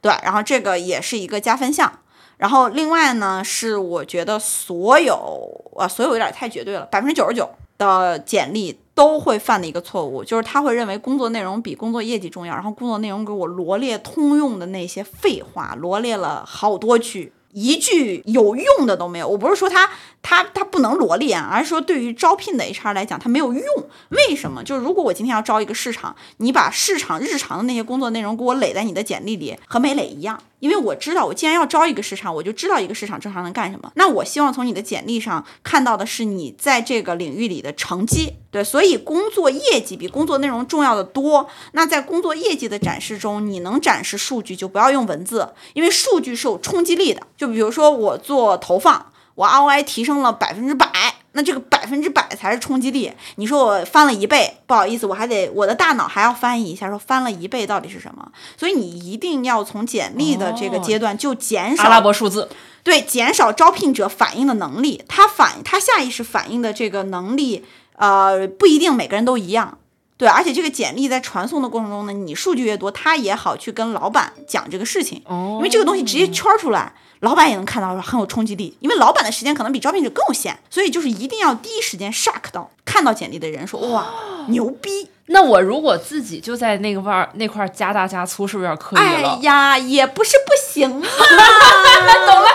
[0.01, 1.91] 对，然后这个也是一个加分项。
[2.37, 17.33] 然后另外呢，是我觉得所有啊，所有有点太绝对了，百分之九十九的简历都会犯的一个错误，就是他会认为工作内容比工作业绩重要，然后工作内容给我罗列通用的那些废话，罗列了好多句。
[17.51, 19.27] 一句有用的都没有。
[19.27, 19.89] 我不是说他
[20.21, 23.63] 他他不能罗列，而是说对于招聘的 HR 来讲，他没有用。
[24.09, 24.63] 为什么？
[24.63, 30.39] 就是如果我今天要招一个市场，你把市场日常的那些工作内容给我垒在你的简历里，和没垒一样。
[30.59, 33.89] 因为我知道，我既然要招一个市场，我就知道一个市场正常能干什么。
[33.95, 38.33] 那我希望从你的简历上看到的是你在这个领域里的成绩。
[38.51, 41.47] 对，所以工作业绩比工作内容重要的多。
[41.73, 47.21] 那在工作业绩的展示中，你能展示数据，就不要用文字，因为数据是有冲击力的。
[47.37, 50.89] 就比如说我做投放，我 ROI 提升了百分之百。
[51.33, 53.13] 那这个百分之百才是冲击力。
[53.35, 58.31] 你说我翻了一倍，不好意思，我还得我的大脑还要翻译一下，说翻了一倍到底是什么？
[58.57, 62.49] 所以你一定要从简历的这个阶段就减少阿拉伯数字，
[62.83, 65.03] 对，减少招聘者反应的能力。
[65.07, 67.63] 他反他下意识反应的这个能力，
[67.99, 69.77] 呃，不一定每个人都一样。
[70.17, 76.93] 对，而且这个简历在传送的过程中呢，你数据越多，他也好去跟老板讲这个事情，因为这个东西直接圈出来。
[77.21, 78.77] 老板也能看到，很有冲击力。
[78.79, 84.07] 因为老板的时间可能比招聘者更有限，所以就是一定要第一时间 shock 到看到简历的人，说哇
[84.47, 85.09] 牛逼。
[85.25, 89.29] 那我如果自己就在那个块儿那块加大加粗，是不是有点刻意了？
[89.29, 91.07] 哎呀，也不是不行啊。
[92.25, 92.47] 懂了。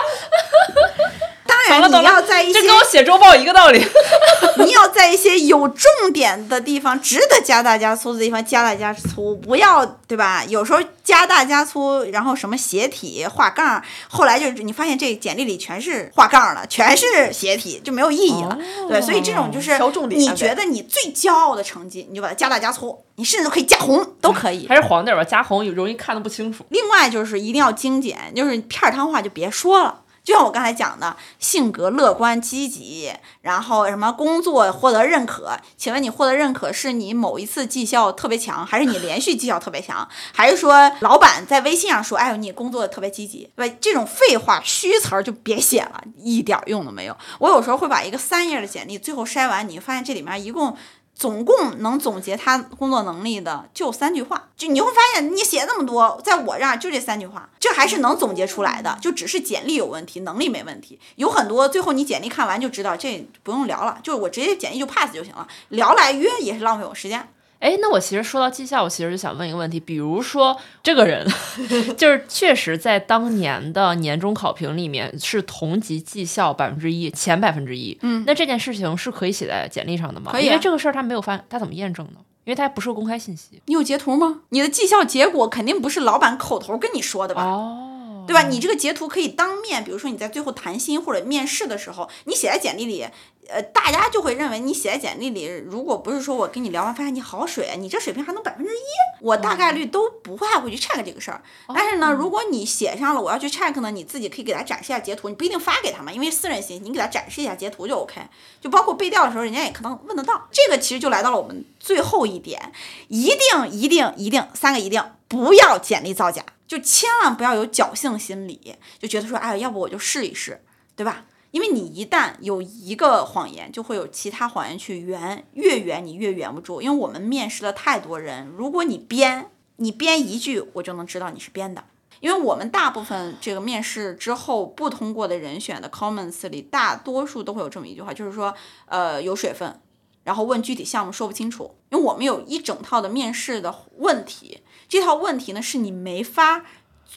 [1.99, 3.85] 你要在一些这跟我写周报一个道理。
[4.63, 10.43] 你要在一些有重点的地方、值得加大加粗的地方加大加粗，不要对吧？
[10.47, 18.57] 有时候加大加粗，然后什么斜体画杠，后来就是你发现这简历里全是画杠了，全是斜体，就没有意义了。
[18.87, 19.77] 对，所以这种就是
[20.09, 24.67] 你觉得你最骄傲的成绩，你就把它加大加粗，你甚至都可以加红，都可以。
[24.67, 26.65] 还是黄点吧，加红容易看的不清楚。
[26.69, 30.01] 另外就是一定要精简，就是片儿汤话就别说了。
[30.25, 35.57] 就像我刚才讲的，性格乐观积极，然后什么工作获得认可？
[35.77, 43.75] 请问你获得认可是你某一次绩效特别强，还是你连续绩效特别强，还是说老板在微信上说，哎呦你工作特别积极，对吧？
[43.79, 47.15] 这种废话虚词儿就别写了，一点用都没有。
[47.37, 50.75] 我有时候会把一个三页的简历最后筛完，你发现这里面一共
[51.15, 60.99] 总共能总结他工作能力的就三句话，就你会发现你写那么多，在我这儿就这三句话，这还是能总结出来的，就只是简历有问题，能力没问题。
[61.15, 67.27] 有很多最后你简历看完就知道，这不用聊了，就是我直接简历就 pass 就行了，聊来约也是浪费我时间。
[67.59, 71.25] 哎，那我其实说到绩效，我其实就想问一个问题，比如说这个人，
[71.97, 77.97] 就是确实在当年的年终考评里面是同级绩效百分之一，前百分之一。
[78.01, 80.31] 嗯，那这件事情是可以写在简历上的吗？
[80.31, 82.19] 可以啊因为这个事儿他没有发，他怎么验证呢？
[82.43, 83.59] 因为他不是公开信息。
[83.65, 84.41] 你有截图吗？
[84.49, 87.43] 你的绩效结果肯定不是老板口头跟你说的吧？
[87.43, 88.43] 哦，对吧？
[88.43, 93.07] 你这个截图可以当面，比如说你在最后谈薪或者面试的时候，你写在简历里，
[93.49, 98.79] 呃，大家就会认为你写在简历里，如果不是说我跟你聊完发现你好水，啊你这水平还能百分之一，
[99.21, 101.41] 我大概率都不太会去 check 这个事儿。
[101.73, 108.21] 但是呢，如果你写上了我要去 check 呢，你自己可以给他展示一下截图，你不一定发给他嘛，因为私人信息，你给他展示一下截图就 OK。
[108.61, 110.47] 就包括背调的时候，人家也可能问得到。
[110.51, 112.71] 这个其实就来到了我们最后一点，
[113.09, 120.63] 一定一定一定三个一定，不要简历造假，就千万不要有侥幸心理，就觉得说，哎，要不我就试一试，
[120.95, 121.25] 对吧？
[121.55, 126.81] 因为你一旦有一个谎言，就会有其他谎言去圆，越圆你越圆不住。
[126.81, 131.85] 因为我们面试了太多人，如果你编，你编一句，我就能知道你是编的。
[132.19, 138.53] 因为我们大部分这个面试之后不通过的人选的 comments 里，大多数都会有这么一句话，就是说，
[138.87, 139.79] 呃，有水分，
[140.25, 141.77] 然后问具体项目说不清楚。
[141.89, 146.65] 因为我们有一整套的面试的问题，这套问题呢是你没法，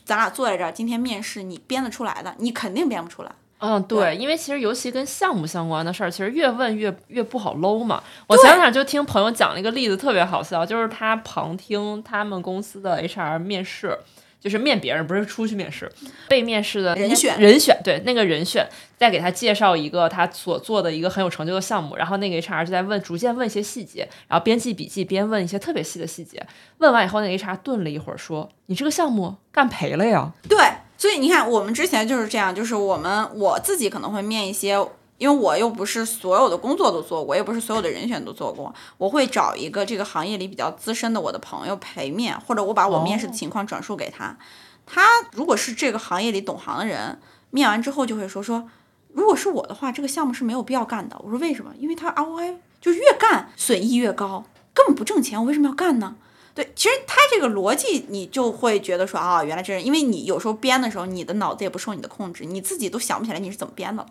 [0.05, 3.33] 咱俩坐在这儿今天面试你编得出来的，你肯定编不出来。
[3.59, 8.03] 嗯，对，因为其实尤其跟项目相关的事儿，其实越问越越不好搂嘛。
[8.27, 13.99] 我前两天就听朋友讲了一个例子，特别好笑，就是他旁听他们公司的 HR 面试。
[14.41, 15.91] 就是面别人，不是出去面试，
[16.29, 18.65] 被面试的人选人选对那个人选，
[18.97, 26.41] 再给他介绍一个他所做的一个很有成就的项目，然后那个 HR 就在问，逐渐问一些细节，然后边记笔记边问一些特别细的细节。
[26.79, 30.57] 问完以后，那个 HR 顿了一会儿，说：“你这个项目干赔了呀？”对，
[30.99, 34.73] 所以你看，我们之前就是这样，就是我们我自己可能会面一些，
[35.17, 44.37] 因为我又不是所有的工作都做过，也不是所有的人选都做过，我会找一个这个行业里比较资深的我的朋友陪面，或者我把我面试的情况转述给他。
[44.85, 47.21] 他如果是这个行业里懂行的人，
[47.51, 48.69] 面完之后就会说说，
[49.13, 51.17] 如果是我的话，这个项目是没有必要干的。
[51.23, 51.73] 我说为什么？
[51.79, 54.45] 因为他 ROI 就越干损益越高，
[54.75, 56.17] 根本不挣钱，我为什么要干呢？
[56.59, 64.05] 对，其实他这个逻辑，你就会觉得说啊，原来这是因为你有时候编的时候，你的脑子也不受你的控制，你自己都想不起来你是怎么编的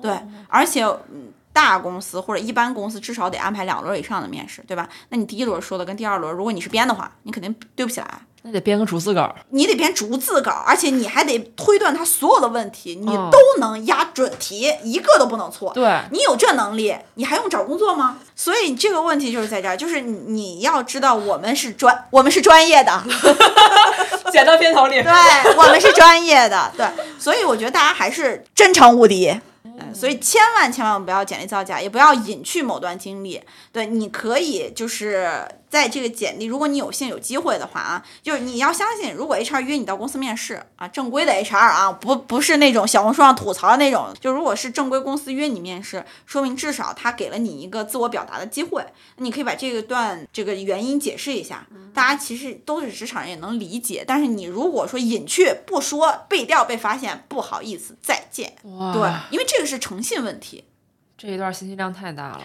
[0.00, 0.18] 对，
[0.48, 4.88] 而且嗯，大公司或者一般公司至少得安排两轮以上的面试，对吧？
[5.10, 8.22] 那你第一轮说的跟第二轮，如果你是编的话，你肯定对不起来。
[8.42, 9.34] 那得编个逐字稿。
[9.50, 15.72] 你得编逐字稿，而且你还得推断他所有的问题，你嗯都能压准题，一个都不能错。
[15.72, 18.18] 对，你有这能力，你还用找工作吗？
[18.34, 23.02] 所以这个问题就是在这儿，就是你你要知道，我们是专，我们是专业的，
[24.32, 25.00] 剪到片头里。
[25.02, 25.12] 对
[25.56, 26.86] 我们是专业的，对，
[27.18, 29.40] 所以我觉得大家还是真诚无敌。
[29.64, 33.40] 嗯，所以千万千万不要简历造假，也不要隐去某段经历。
[33.72, 48.84] 对，你可以就是在这个简历，如果你有幸有机会的话啊，就是你要相信，如果 HR 约你到公司面试啊，正规的 HR 啊，不不是那种小红书上吐槽的那种，就如果是正规公司约你面试，说明至少他给了你一个自我表达的机会，
[49.16, 51.66] 你可以把这个段这个原因解释一下。
[51.94, 54.04] 大家其实都是职场人，也能理解。
[54.06, 58.52] 但是你如果说隐去不说，背调被发现，不好意思，再见。
[58.62, 60.64] 对，因为这个是诚信问题。
[61.16, 62.42] 这一段信息量太大了。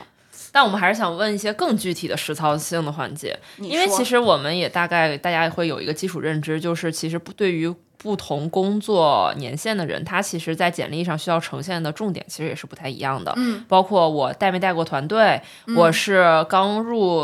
[0.57, 7.71] 但我们还是想问一些更具体的实操性的环节，因为其实我们也大概大家会有一个基础认知，就是其实不对于
[8.07, 13.33] 不同工作年限的人，他其实在简历上需要呈现的重点其实也是不太一样的。
[13.35, 15.41] 嗯，包括我带没带过团队，
[15.75, 17.17] 我是刚入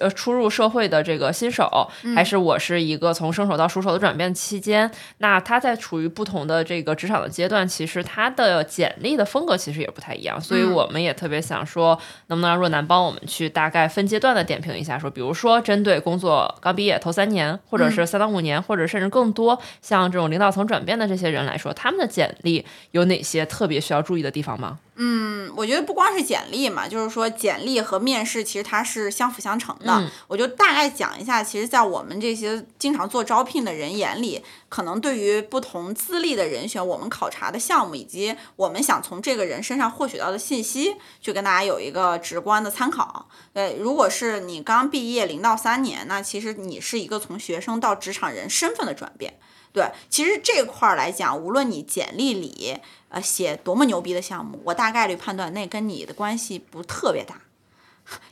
[0.00, 10.74] 呃初入社会的这个新手，还是我是一个从生手到熟手的转变期间，那他在处于不同的这个职场的阶段，其实他的简历的风格其实也不太一样，所以嗯。
[10.74, 24.78] 我们也特别想说，能不能让若男帮我们去大概分阶段的点评一下，说比如说针对工作刚毕业头三年，或者是三到五年，或者甚至更多，像这种领导层转变的这些人来说，他们的简历有哪些特别需要注意的地方吗？
[24.96, 29.92] 嗯，我觉得不光是简历嘛，就是说简历和面试其实它是相辅相成的。
[29.92, 43.28] 嗯我就大概讲一下，其实，在我们这些经常做招聘的人眼里，可能对于不同资历的人选，我们考察的项目以及我们想从这个人身上获取到的信息，去跟大家有一个直观的参考。
[43.52, 49.34] 对，如果是你刚毕业零到三年，那其实你是一个从学生到职场人身份的转变。
[49.74, 57.40] 对，其实这块儿来讲，无论你简历里呃写多么牛逼的项目，我大概率判断那跟你的关系不特别大。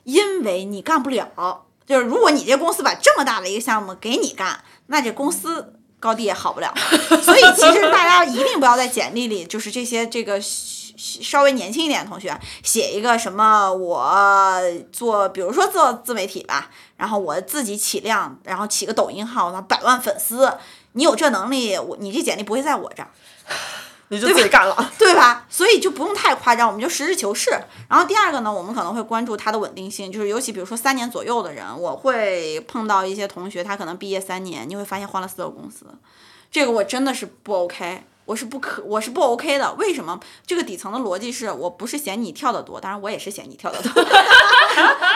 [0.05, 1.67] 因为你干不了。
[1.85, 6.73] 就是如果你这公司把这么大的一个项目给你干，那这公司高低也好不了。
[7.21, 14.63] 所以其实大家一定不要在简历里，就是这些这个稍微年轻一点的同学写一个什么我
[14.93, 20.53] 做，比如说做自媒体吧，然后我自己起量，然后起个抖音号，那百万粉丝，
[20.93, 23.09] 你有这能力，我你这简历不会在我这儿。
[24.09, 25.47] 你就自己干了，对吧？
[25.49, 27.51] 所以就不用太夸张，我们就实事求是。
[27.89, 35.87] 然后第二个呢，我们可能会关注它的稳定性，就是尤其比如说三年左右的人，我会碰到一些同学，他可能毕业三年，你会发现换了四个公司，
[36.51, 39.73] 这个我真的是不 OK，我是不可，我是不 OK 的。
[39.75, 40.19] 为什么？
[40.47, 43.91] 这个底层的逻辑是我不是嫌你跳得多，当然我也是嫌你跳得多，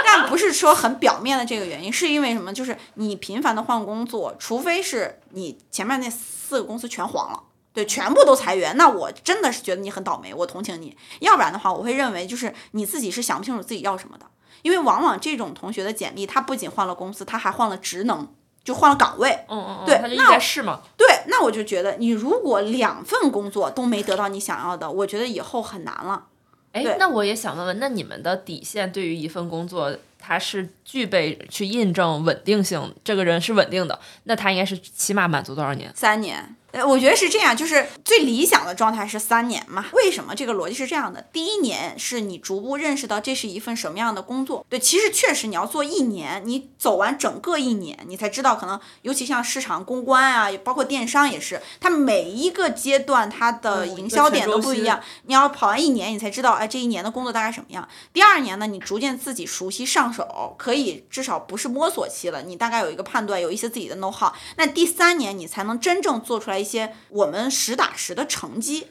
[0.05, 2.53] 但不是说很表面的这个原因，是因为什么？
[2.53, 7.43] 就是你频繁的换工作，除非是你前面那四个公司全黄了。
[7.73, 10.97] 对，全部都裁员，那我真的是觉得你很倒霉，我同情你。
[11.21, 14.25] 要不然的话，我会认为就是你自己是想不清楚自己要什么的，
[14.63, 18.27] 因为往往这种同学的简历，他不仅换了公司，他还换了职能，
[18.67, 19.31] 就换了岗位。
[19.49, 20.81] 嗯嗯嗯，对，他就一直在试嘛。
[20.97, 26.25] 对，那我就觉得你如果两份工作都没得到你想要的，我觉得以后很难了。
[26.73, 35.91] 哎，那我也想问问，那你们的底线对于一份工作，它是具备去印证稳定性，这个人是稳定的，那他应该是起码满足多少年？
[35.95, 36.57] 三年。
[36.77, 39.87] 呃，我觉得是这样，就是最理想的状态是三年嘛。
[39.93, 41.23] 为什么这个逻辑是这样的？
[41.33, 44.65] 第一年是你逐步认识到这是一份什么样的工作。
[44.69, 55.01] 对，其实确实你要做一年，你走完整个一年，你才知道可能，尤其像市场公关啊，包括电商也是，它每一个阶段它的营销点都不一样。
[55.23, 57.89] 你要跑完一年，你才知道，哎，这一年的工作大概什么样。
[58.13, 64.31] 第二年呢，你逐渐自己熟悉上手，可以至少不是摸索期了，你大概有一个判断，有一些自己的 know how。
[64.57, 68.89] 那第三年你才能真正做出来一一些我们实打实的成绩，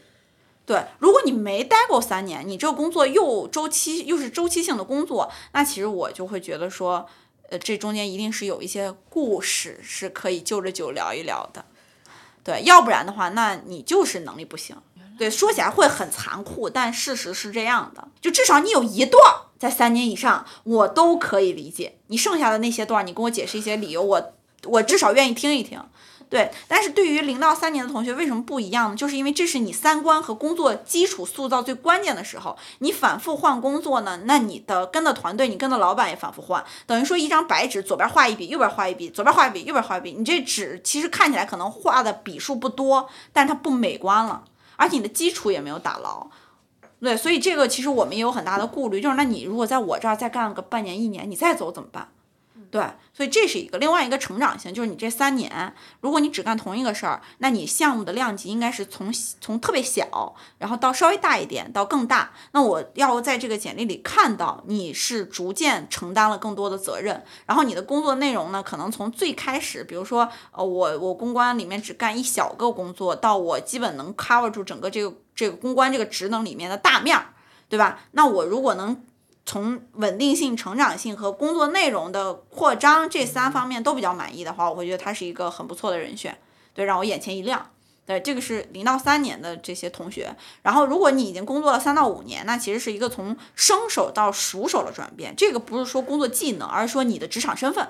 [0.65, 0.85] 对。
[0.99, 7.05] 如果你没待过三年，你这个工作又周期又是周期性的工作，那其实我就会觉得说，
[7.49, 11.65] 呃，这中间一定是有一些故事是可以就着酒聊一聊的，
[12.43, 12.61] 对。
[12.63, 14.77] 要不然的话，那你就是能力不行。
[15.17, 18.09] 对，说起来会很残酷，但事实是这样的。
[18.19, 19.21] 就至少你有一段
[19.57, 21.97] 在三年以上，我都可以理解。
[22.07, 24.33] 你剩下的那些段，你跟我解释一些理由，我
[24.65, 25.81] 我至少愿意听一听。
[26.27, 28.95] 对，但是对于零到三年的同学，为什么不一样呢？
[28.95, 32.57] 就是因为这是你三观和工作基础塑造最关键的时候。
[32.79, 40.13] 你反复换工作呢，那你的跟的团队，你跟的老板也反复换，等于说一张白纸，左边画一笔，右边画一笔，左边画一笔，右边画一笔。
[40.17, 44.43] 你这纸其实看起来可能画的笔数不多，但它不美观了，
[44.77, 46.27] 而且你的基础也没有打牢。
[46.99, 52.09] 对，所以这个其实我们也有很大的顾虑，就是那你如果在我这儿再干个半年一年，你再走怎么办？
[52.71, 62.31] 对，所以这是一个另外一个成长性，就是你这三年，如果你只干同一个事儿，那你项目的量级应该是从从特别小，然后到稍微大一点，到更大。
[62.51, 77.27] 那我要在这个简历里看到你是逐渐承担了更多的责任，然后你的工作内容呢，可能从最开始，比如说，呃，我我公关里面只干一小个工作，到我基本能 cover 住整个这个这个公关这个职能里面的大面儿，
[77.69, 77.99] 对吧？
[78.11, 79.03] 那我如果能。
[79.45, 86.37] 从稳定性、成长性和工作内容的扩张这三方面都比较满意的话，我会觉得他是一个很不错的人选，
[86.73, 87.69] 对，让我眼前一亮。
[88.07, 90.35] 对，这个是零到三年的这些同学。
[90.61, 95.33] 然后，如果你已经工作了三到五年，那其实是一个从生手到熟手的转变。
[95.35, 97.89] 这个不是说工作技能，而是说你的职场身份。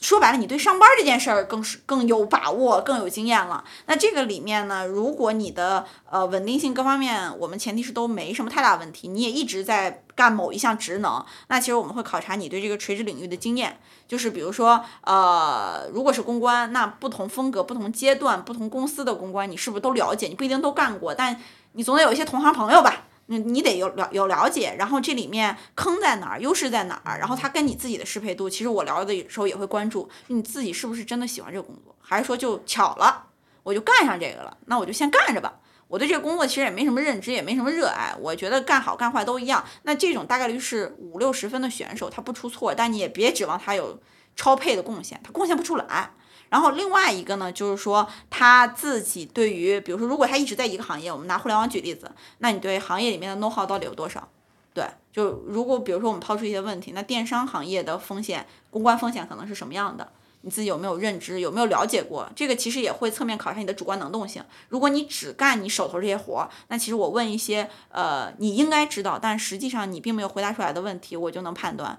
[0.00, 3.64] 说白了，你对上班这件事儿更是更有把握、更有经验了。
[3.86, 13.80] 那这个里面呢，如果你的呃稳定性各方面，我们前提是都没什么太大问题，你也一直在干某一项职能，那其实我们会考察你对这个垂直领域的经验。
[14.06, 20.28] 就是比如说，呃，如果是公关，那不同风格、不同阶段、不同公司的公关，你是不是都了解？
[20.28, 21.38] 你不一定都干过，但
[21.72, 23.07] 你总得有一些同行朋友吧。
[23.30, 33.26] 你你得有了有了解，然后这里面坑在哪儿，优势在哪儿，然后它跟你自己的适配度，其实我聊的时候也会关注你自己是不是真的喜欢这个工作，还是说就巧了
[33.62, 35.60] 我就干上这个了，那我就先干着吧。
[35.88, 39.64] 我对这个工作其实也没什么认知，也没什么热爱，我觉得干好干坏都一样。
[39.82, 44.00] 那这种大概率是五六十分的选手，他不出错，但你也别指望他有
[44.36, 46.12] 超配的贡献，他贡献不出来。
[46.50, 54.28] 然后另外一个呢，就是说他自己对于，比如说，如果他一直在一个行业，我们拿互联网举例子，那你对行业里面的 know how 到底有多少？
[54.72, 60.12] 对，就如果比如说我们抛出一些问题，那电商行业的风险、公关风险可能是什么样的？
[60.42, 61.40] 你自己有没有认知？
[61.40, 62.30] 有没有了解过？
[62.36, 64.42] 这个其实也会侧面考察你的主观能动性。
[64.68, 71.98] 如果你只干你手头这些活儿，那其实我问一些呃你应该知道，但实际上你并没有回答出来的问题，我就能判断，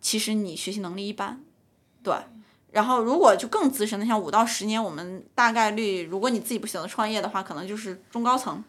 [0.00, 1.42] 其实你学习能力一般。
[2.02, 2.14] 对。
[2.72, 8.62] 然后，如果就更资深的，像五到十年，我们大概率，如果你自己不选择创业的话，可能就是中高层，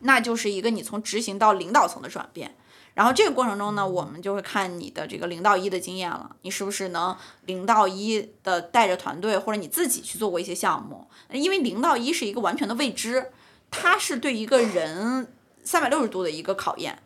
[0.00, 2.56] 那就是一个你从执行到领导层的转变。
[2.94, 11.06] 然后这个过程中呢，我们就会看你的这个零到一的经验了，你是不是能零到一的带着团队或者你自己去做过一些项目？
[11.30, 13.30] 因为零到一是一个完全的未知，
[13.70, 16.98] 它是对一个人三百六十度的一个考验。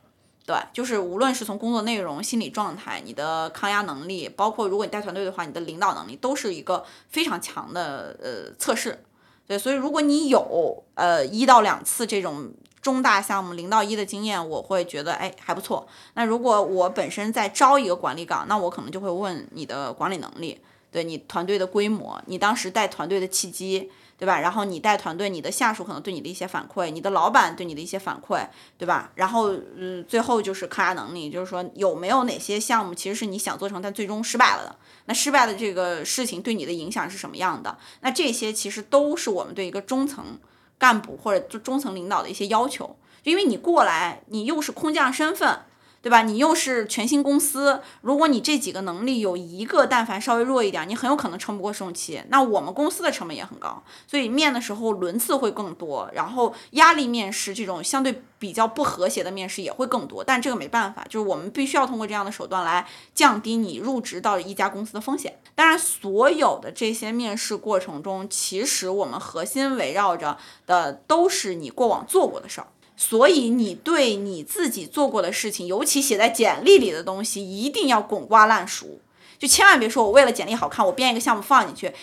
[0.47, 9.03] 对，就是无论是从工作内容、心理状态、你的抗压能力，包括如果你带团队的话，你的领导能力都是一个非常强的呃测试。
[9.47, 15.89] 对，所以如果你有呃一到两次这种中大项目零到一的经验，我会觉得哎还不错。
[16.13, 23.91] 那如果我本身在招一个管理岗，那我可能就会问你的管理能力，对你团队的规模，你当时带团队的契机。
[24.17, 24.41] 对吧？
[24.41, 28.47] 然后你带团队，你的下属可能对你的一些反馈，你的老板对你的一些反馈，
[28.79, 29.11] 对吧？
[29.17, 34.77] 然后，嗯，最后就是抗压能力，就是说有没有哪些项目其实是你想做成，但最终失败了的？
[35.07, 37.77] 那失败的这个事情对你的影响是什么样的？
[38.01, 40.39] 那这些其实都是我们对一个中层
[40.79, 45.61] 干部或者就中层领导的一些要求，因为你过来，你又是空降身份。
[46.05, 46.21] 对吧？
[46.21, 52.23] 你又是全新公司，如果你这几个能力有一个但凡稍微弱一点，你很有可能撑不过试用期。
[52.29, 60.23] 那我们公司的成本也很高，所以面的时候轮次会更多，然后压力面试这种相对比较不和谐的面试也会更多。
[60.23, 65.39] 但这个没办法，就是我们必须要通过这样的手段来降低你入职到一家公司的风险。
[65.55, 70.37] 当然，所有的这些面试过程中，其实我们核心围绕着
[70.67, 72.67] 的都是你过往做过的事儿。
[73.07, 78.99] 所以你对你自己做过的事情，尤其写在简历里的东西，一定要滚瓜烂熟，
[79.39, 81.95] 就千万别说我为了简历好看，我编一个项目放进去，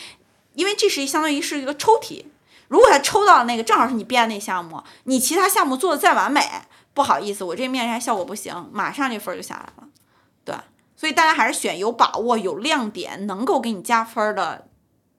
[0.54, 2.28] 因为这是相当于是一个抽题。
[2.68, 6.48] 如果他抽到那个正好是你编的那项目，你其他项目做的再完美，
[6.94, 9.90] 不好意思，我这面试效果不行，马上这分就下来了。
[10.46, 10.56] 对，
[10.96, 14.68] 所以大家还是选有把握、有亮点、能够给你加分的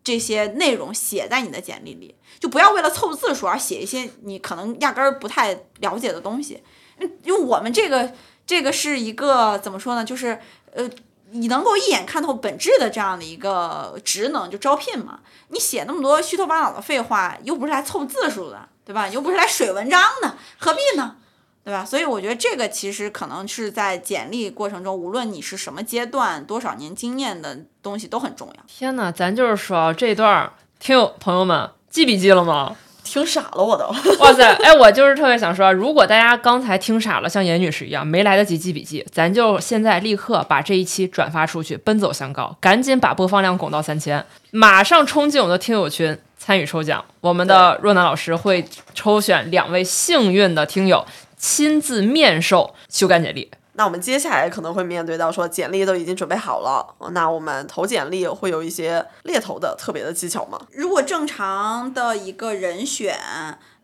[0.03, 2.15] 这些内容写在你的简历里。
[2.41, 6.61] 就不要为了凑字数而写一些你可能压根儿不太了解的东西，
[7.23, 8.13] 因为我们这个
[8.45, 10.05] 这个是一个怎么说呢？
[10.05, 10.41] 就是
[10.75, 10.91] 呃，
[11.31, 15.21] 你能够一眼看透本质的这样的一个职能，就招聘嘛。
[15.49, 19.07] 你写那么多虚头巴脑的废话，又不是来凑字数的，对吧？
[19.07, 21.19] 又不是来水文章的，何必呢？
[21.65, 21.85] 对吧？
[21.85, 28.65] 所以我觉得这个其实可能是在简历过程中，无论你是什么阶段、多少年经验的东西都很重要。
[28.67, 31.71] 天哪，咱就是说这段听友朋友们。
[31.89, 32.75] 记笔记了吗？
[33.05, 33.85] 听傻了，我都。
[34.25, 47.05] 哇塞，哎，我就是特别想说，如果大家刚才听傻了，像严女士一样没来得及记笔记，咱就现在立刻把这一期转发出去，奔走相告，赶紧把播放量拱到三千，马上冲进我们的听友群参与抽奖。
[47.21, 51.05] 我们的若楠老师会抽选两位幸运的听友，
[51.43, 53.51] 亲自面授修改简历。
[53.73, 60.61] 那我们接下来可能会面对到说简历都已经准备好了，那我们投简历会有一些猎头的特别的技巧吗？
[60.71, 63.19] 如果正常的一个人选，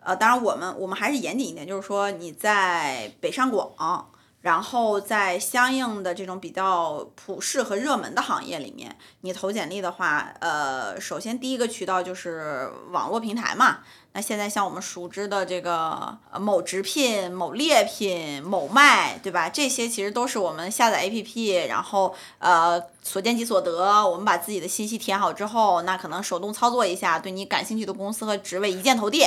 [0.01, 4.07] 呃，当然我们我们还是严谨一点，就是说你在北上广。
[4.41, 13.79] 然后在相应的这种比较普适和热门的行业里面，你投简历的话，呃，首先第一个渠道就是网络平台嘛。
[14.19, 19.49] 那现在像我们熟知的这个某直聘、某猎聘、某卖，对吧？
[19.49, 24.05] 这些其实都是我们下载 APP，然后呃所见即所得。
[24.05, 29.23] 我们把自己的信息填好之后，那可能手动操作一下，对你感兴趣的公司和职位一键投递。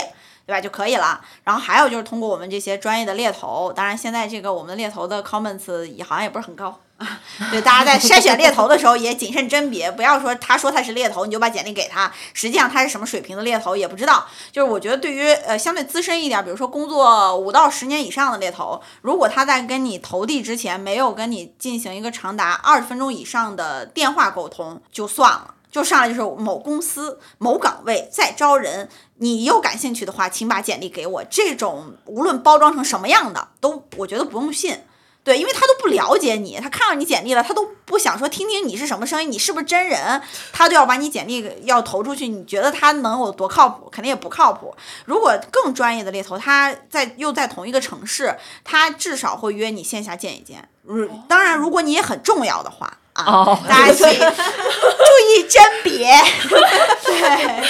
[0.45, 1.21] 对吧就可以了。
[1.43, 7.19] 然后还有就是通过我们这些专业的猎头，当然现在这个我们猎头的 comments 也好像也不是很高啊。
[7.49, 14.27] 对，大家在筛选猎头的时候也谨慎甄别，不要说他说他是猎头你就把简历给他，实际上他是什么水平的猎头也不知道。
[14.51, 25.55] 就是我觉得对于呃相对资深一点，比如说工作五到十年以上的猎头，如果他在跟你投递之前没有跟你进行一个长达二十分钟以上的电话沟通，就算了。
[25.71, 28.89] 就上来就是某公司某岗位在招人，
[29.21, 31.23] 你又感兴趣的话，请把简历给我。
[31.23, 34.79] 这种无论包装成什么样的，都我觉得不用信。
[35.23, 40.19] 对，因为他都不了解你，他看到你简历了，他都不想说听听你是什么声音，你是不是真人，
[40.51, 42.27] 他都要把你简历要投出去。
[42.27, 43.87] 你觉得他能有多靠谱？
[43.91, 44.75] 肯定也不靠谱。
[45.05, 50.67] 如果更专业的猎头，他在又在同一个城市，他至少会约你线下见一见。
[50.89, 52.91] 嗯，当然，如果你也很重要的话。
[53.13, 56.09] 啊，大家请注意甄别。
[57.03, 57.63] 对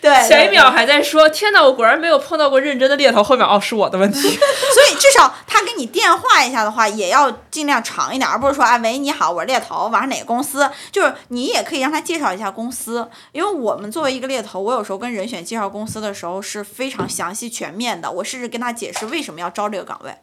[0.00, 3.22] 对，前一秒还在说天哪，我果然没有碰到过认真的猎头。
[3.22, 4.20] 后面哦，是我的问题。
[4.20, 10.70] 所以至少他给你电话一下的话，也要尽量长一点，而不是说啊，喂，你好，我是猎头，我是哪个公司？
[10.92, 20.16] 就是你也可以让他介绍一下公司，因为我们作为一个猎头，我有时候跟人选介绍公司的时候是非常详细全面的，我甚至跟他解释为什么要招这个岗位，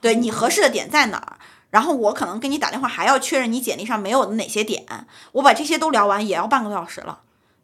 [0.00, 1.38] 对你合适的点在哪儿。
[1.70, 4.84] 然后我可能跟你打电话，还要确认你简历上没有的哪些点。
[5.32, 7.20] 我把这些都聊完，也要半个多小时了。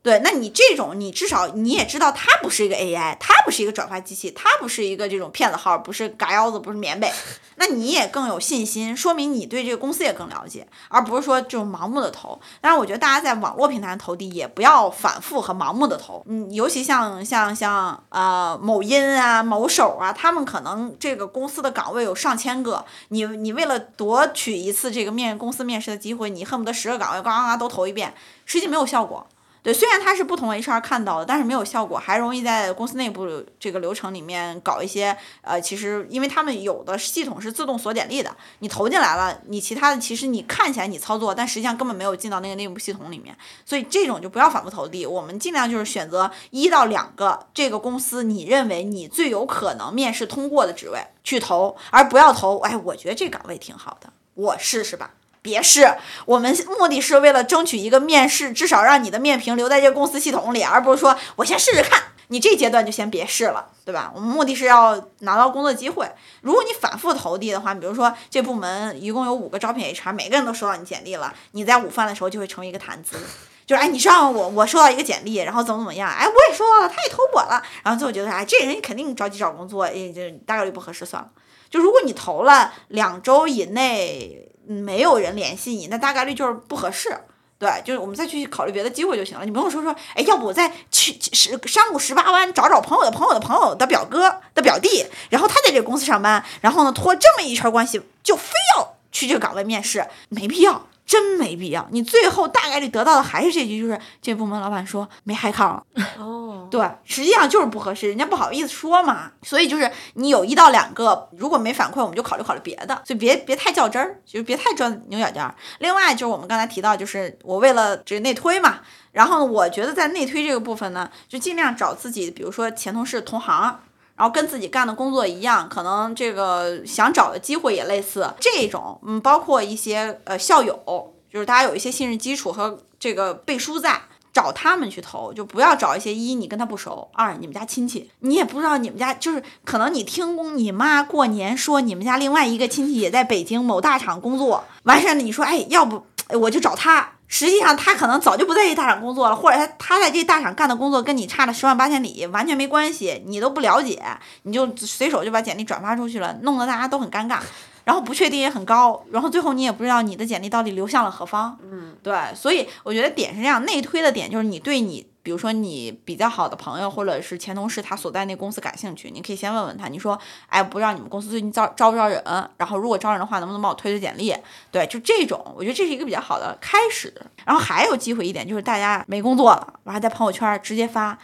[0.08, 7.12] 对，那你这种，你至少你也知道它不是一个 AI，它不是一个转发机器，它不是一个这种骗子号，不是嘎腰子，不是棉被，
[7.56, 12.40] 那你也更有信心，说明你对这个公司也更了解，而不是说这种盲目的投。
[12.62, 28.14] 但是，我觉得大家在网络平台上投递也不要反复和盲目的投，嗯，尤其像像像呃某音啊、某手啊，他们可能这个公司的岗位有上千个，你你为了夺取一次这个面公司面试的机会，你恨不得十个岗位嘎嘎嘎都投一遍，
[28.46, 29.26] 实际没有效果。
[29.68, 55.10] 对，虽然它是不同 HR 看到的，但是没有效果，还容易在公司内部这个流程里面搞一些呃，其实因为他们有的系统是自动锁简历的，你投进来了，你其他的其实你看起来你操作，但实际上根本没有进到那个内部系统里面，所以这种就不要反复投递，我们尽量就是选择一到两个这个公司你认为你最有可能面试通过的职位去投，而不要投，哎，我觉得这岗位挺好的，我试试吧。
[55.42, 62.02] 别试，我们目的是为了争取一个面试，至少让你的面评留在这个公司系统里，而不是说我先试试看。
[62.30, 64.12] 你这阶段就先别试了，对吧？
[64.14, 66.06] 我们目的是要拿到工作机会。
[66.42, 73.16] 如果你反复投递的话，比如说这部门一共有五个招聘 HR，每个人都收到你简历了，你在午饭的时候就会成为一个谈资，
[73.64, 81.30] 就是哎，你上我我收到一个简历，然后怎么怎么样，哎，我也收到了，他也投我了，然后最后觉得哎，这人肯定着急找工作，也就大概率不合适，算了。
[81.70, 84.47] 就如果你投了两周以内。
[84.68, 87.18] 没有人联系你，那大概率就是不合适。
[87.58, 89.44] 对，就是我们再去考虑别的机会就行了。
[89.44, 100.87] 你不用说说，哎，要不我再去十山路十八弯找找朋友的朋友的朋友的表哥的表弟，然后他在这个公司上班，然后呢托这么一圈关系，就非要去这个岗位面试，没必要。
[101.08, 106.04] 真没必要，你最后大概率得到的还是这句，就是这部门老板说没海康了。
[106.18, 109.32] 哦， 对，实际上就是不合适，人家不好意思说嘛。
[109.42, 112.94] 所以就是你有一到两个，如果没反馈，我们就考虑考虑别的。
[113.06, 115.54] 所以别别太较真儿，就是别太钻牛角尖儿。
[115.78, 118.80] 另外就是我们刚才提到，就是我为了这内推嘛，
[119.12, 123.80] 然后我觉得在内推这个部分呢，就尽量找自己，比如说前同事、同行。
[124.18, 128.28] 然后跟自己干的工作一样，可能这个想找的机会也类似。
[128.40, 134.02] 这种，嗯，包括一些呃校友，就是大家有一些信任基础和这个背书在，
[134.32, 146.04] 找他们去投，就不要找一些一你跟他不熟，二你们家亲戚，你也不知道你们家就是可能你听你妈过年说你们家另外一个亲戚也在北京某大厂工作，完事儿你说哎，要不
[146.40, 147.12] 我就找他。
[147.28, 154.02] 实际上他可能早就不在这大厂工作了，或者他他在这大厂干的工作跟你差了十万八千里，完全没关系，你都不了解，
[154.44, 157.38] 你就随手就把简历转发出去了，弄得大家都很尴尬，
[157.84, 161.58] 然后不确定也很高，然后最后你也不知道你的简历到底流向了何方。
[161.70, 165.06] 嗯，对，所以我觉得点是这样，内推的点就是你对你。
[165.28, 172.24] 比如说你比较好的朋友或者是前同事，他所在那公司感兴趣，你可以先问问他，你说，哎，不知道你们公司最近招招不招人？
[172.56, 174.34] 然后如果招人的话，能不能帮我推推简历？
[174.70, 177.12] 对，就这种，我觉得这是一个比较好的开始。
[177.44, 181.18] 然后还有机会一点就是大家没工作了，我还在朋友圈直接发，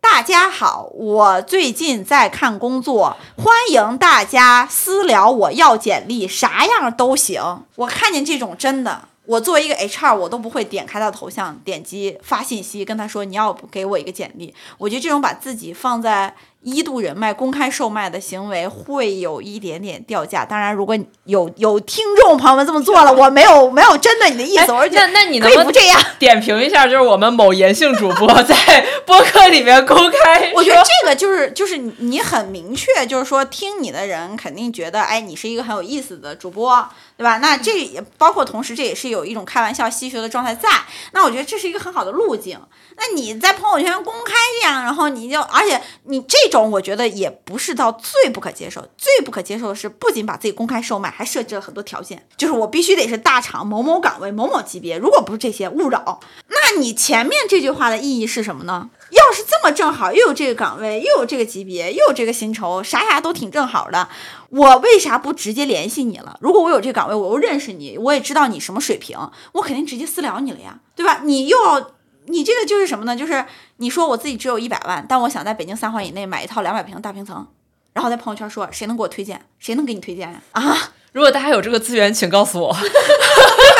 [0.00, 7.62] 大家好，我最近在看工作，欢迎大家私聊我要简历，啥样都行。
[7.76, 9.10] 我看见这种真的。
[9.26, 14.54] 我作为一个 HR，我都不会点开他的头像，点击发信息跟他说你要给我一个简历。
[14.78, 16.34] 我觉得这种把自己放在。
[16.64, 20.46] 一度人脉公开售卖的行为会有一点点掉价。
[20.46, 26.86] 当然，如果有有听众朋友们这么做了，我没有没有针对你的意思，我是那那你能不这样点评一下？
[26.88, 28.56] 就是我们某颜性主播在
[29.04, 37.38] 播客里面公开， 我觉得这个就是就是你很明确，就是说听你的人肯定觉得，哎，你是一个很有意思的主播，对吧？
[37.38, 40.68] 那这也包括同时，这也是有一种开玩笑戏谑的状态在。
[41.12, 42.60] 那我觉得这是一个很好的路径。
[42.96, 48.80] 那你在朋友圈公开这样，然后你就，而且你这种，我觉得也不是到最不可接受。
[48.96, 56.20] 最不可接受的是，不仅把自己公开售卖，还设置了很多条件，就是我必须得是大厂某某岗位某某级别，如果不是这些，勿扰。
[56.48, 58.90] 那你前面这句话的意义是什么呢？
[59.10, 64.08] 要是这么正好，又有这个岗位，又有这个级别，又有这个薪酬，啥啥都挺正好的，
[64.50, 66.36] 我为啥不直接联系你了？
[66.40, 69.18] 如果我有这个岗位，我又认识你，我也知道你什么水平，
[69.52, 71.20] 我肯定直接私聊你了呀，对吧？
[71.22, 71.90] 你又要。
[72.26, 73.14] 你这个就是什么呢？
[73.14, 73.44] 就是
[73.76, 77.46] 你说我自己只有一百万，但我想在北京三环以内买一套两百平大平层，
[77.92, 80.40] 然后在朋友圈说谁能给我推荐，谁能给你推荐呀？
[80.52, 80.92] 啊！
[81.12, 82.74] 如果大家有这个资源，请告诉我。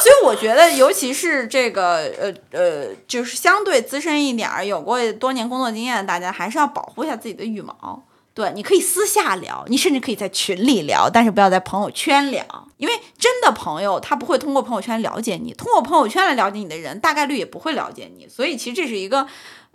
[0.00, 8.02] 所以我觉得，尤其是这个呃呃，就是相对资深一点儿、有过多年工作经验的大家，还是要保护一下自己的羽毛。
[8.32, 12.44] 对，你可以私下聊，你甚至可以在群里聊，但是不要在朋友圈聊，
[12.76, 19.26] 因为真的朋友他不会通过朋友圈了解你，通过朋友圈来了解你的人，大概率也不会了解你，所以其实这是一个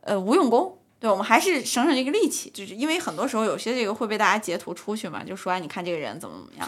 [0.01, 0.77] 呃无用功。
[0.97, 6.67] 对，我们还是省省这个力气，就是因为很多时候有些这个会被大家截图出去嘛，就说哎，你看这个人怎么怎么样。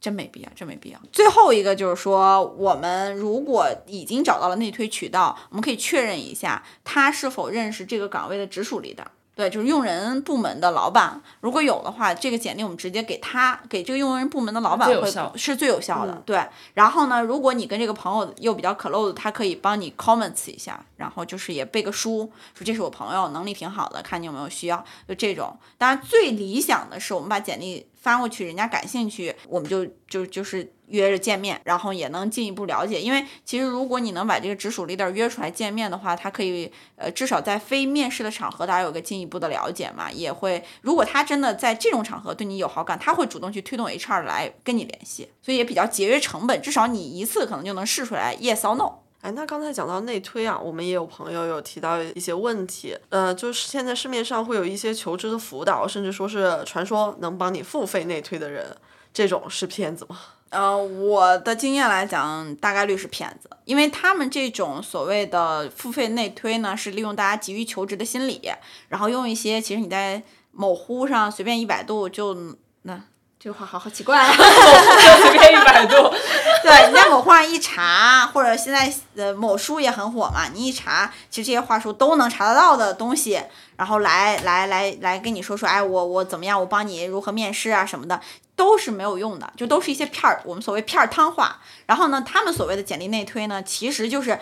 [0.00, 0.98] 真没必要，真没必要。
[1.12, 9.04] 最后一个就是说，我们如果已经找到了内推渠道，我们可以确认一下他是否认识这个岗位的直属 leader。
[9.34, 16.20] 对，就是用人部门的老板，如果有的话，这个简历我们直接给他，给这个用人部门的老板会最是最有效的。
[16.26, 16.44] 对，
[16.74, 25.56] 然后呢，如果你跟这个朋友又比较 close，他可以帮你 comments 一下，然后就是也背个书，说这是我朋友，能力挺好的，看你有没有需要，就这种。
[25.76, 33.00] 当然，最理想的是我们把简历发过去，人家感兴趣，我们就就就是约着见面，然后也能进一步了解。
[33.00, 49.07] 因为其实如果你能把这个直属 leader 约出来见面的话，他可以呃至少在非面试的场合，大家有个进一步的了解嘛，也会如果他真的在这种场合对你有好感，他会主动去推动 HR 来跟你联系，所以也比较节约成本，至少你一次可能就能试出来 yes or no。
[49.20, 58.76] 哎，那刚才讲到内推啊，我们也有朋友有提到一些问题，呃，就是现在市面上会有一些求职的辅导，甚至说是传说能帮你付费内推的人，
[59.12, 60.16] 这种是骗子吗？
[60.50, 68.40] 呃，我的经验来讲，大概率是骗子，因为他们这种所谓的付费内推呢，是利用大家急于求职的心理，
[68.88, 73.02] 然后用一些其实你在某乎上随便一百度就那
[73.40, 74.32] 这个话好好奇怪啊。
[74.32, 75.94] 随便一百度，
[76.62, 83.40] 对，你在某乎上一查，或者现在呃某书也很火嘛，你一查，其实这些话术都能查得到的东西，
[83.76, 88.20] 然后来来来来跟你说说，哎，我我怎么样，我帮你如何面试啊什么的，
[88.56, 91.60] 都是没有用的，就都是一些片儿，我们所谓片儿汤话。
[91.86, 94.40] 然后呢，他们所谓的简历内推呢，其实就是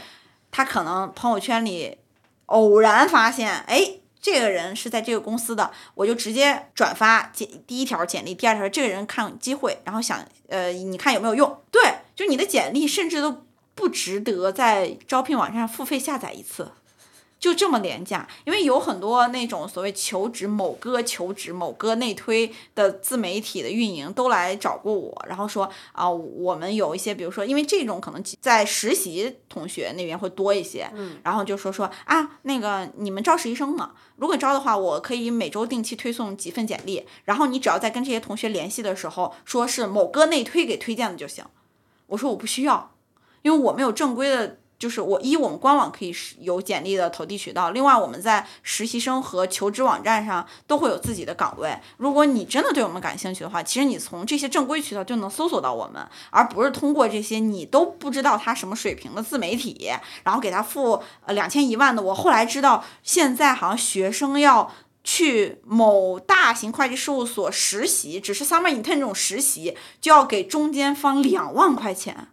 [0.50, 1.98] 他可能朋友圈里
[2.46, 3.90] 偶然发现，哎。
[4.26, 10.18] 这个人是在这个公司的，我就直接转发简第一条简历，第二条这个人看机会，然后想
[10.48, 11.62] 呃，你看有没有用？
[11.70, 11.80] 对，
[12.16, 13.44] 就你的简历甚至都
[13.76, 16.72] 不值得在招聘网站上付费下载一次，
[17.38, 18.26] 就这么廉价。
[18.44, 33.92] 因为有很多那种所谓求职某哥求职某哥内推的自媒体的运营都来找过我，然后说啊，我们有一些，比如说，因为这种可能在实习同学那边会多一些，嗯，然后就说说啊，那个你们招实习生吗？
[34.16, 41.44] 如果招的话，我可以每周定期推送几份简历，然后你只要在跟这些同学联系的时候，说是某哥内推给推荐的就行。
[42.06, 42.94] 我说我不需要，
[43.42, 51.78] 因为我们有正规的，就是我一我们官网可以有简历的投递渠道，另外我们在实习生和求职网站上都会有自己的岗位。
[51.96, 59.90] 如果你真的对我们感兴趣的话，其实你从这些正规渠道就能搜索到我们，而不是通过这些你都不知道他什么水平的自媒体，
[60.24, 62.02] 然后给他付呃两千一万的。
[62.02, 64.72] 我后来知道，现在好像学生要。
[65.08, 72.26] 去某大型会计事务所实习，只是 summer intern 这种实习，就要给中间方两万块钱，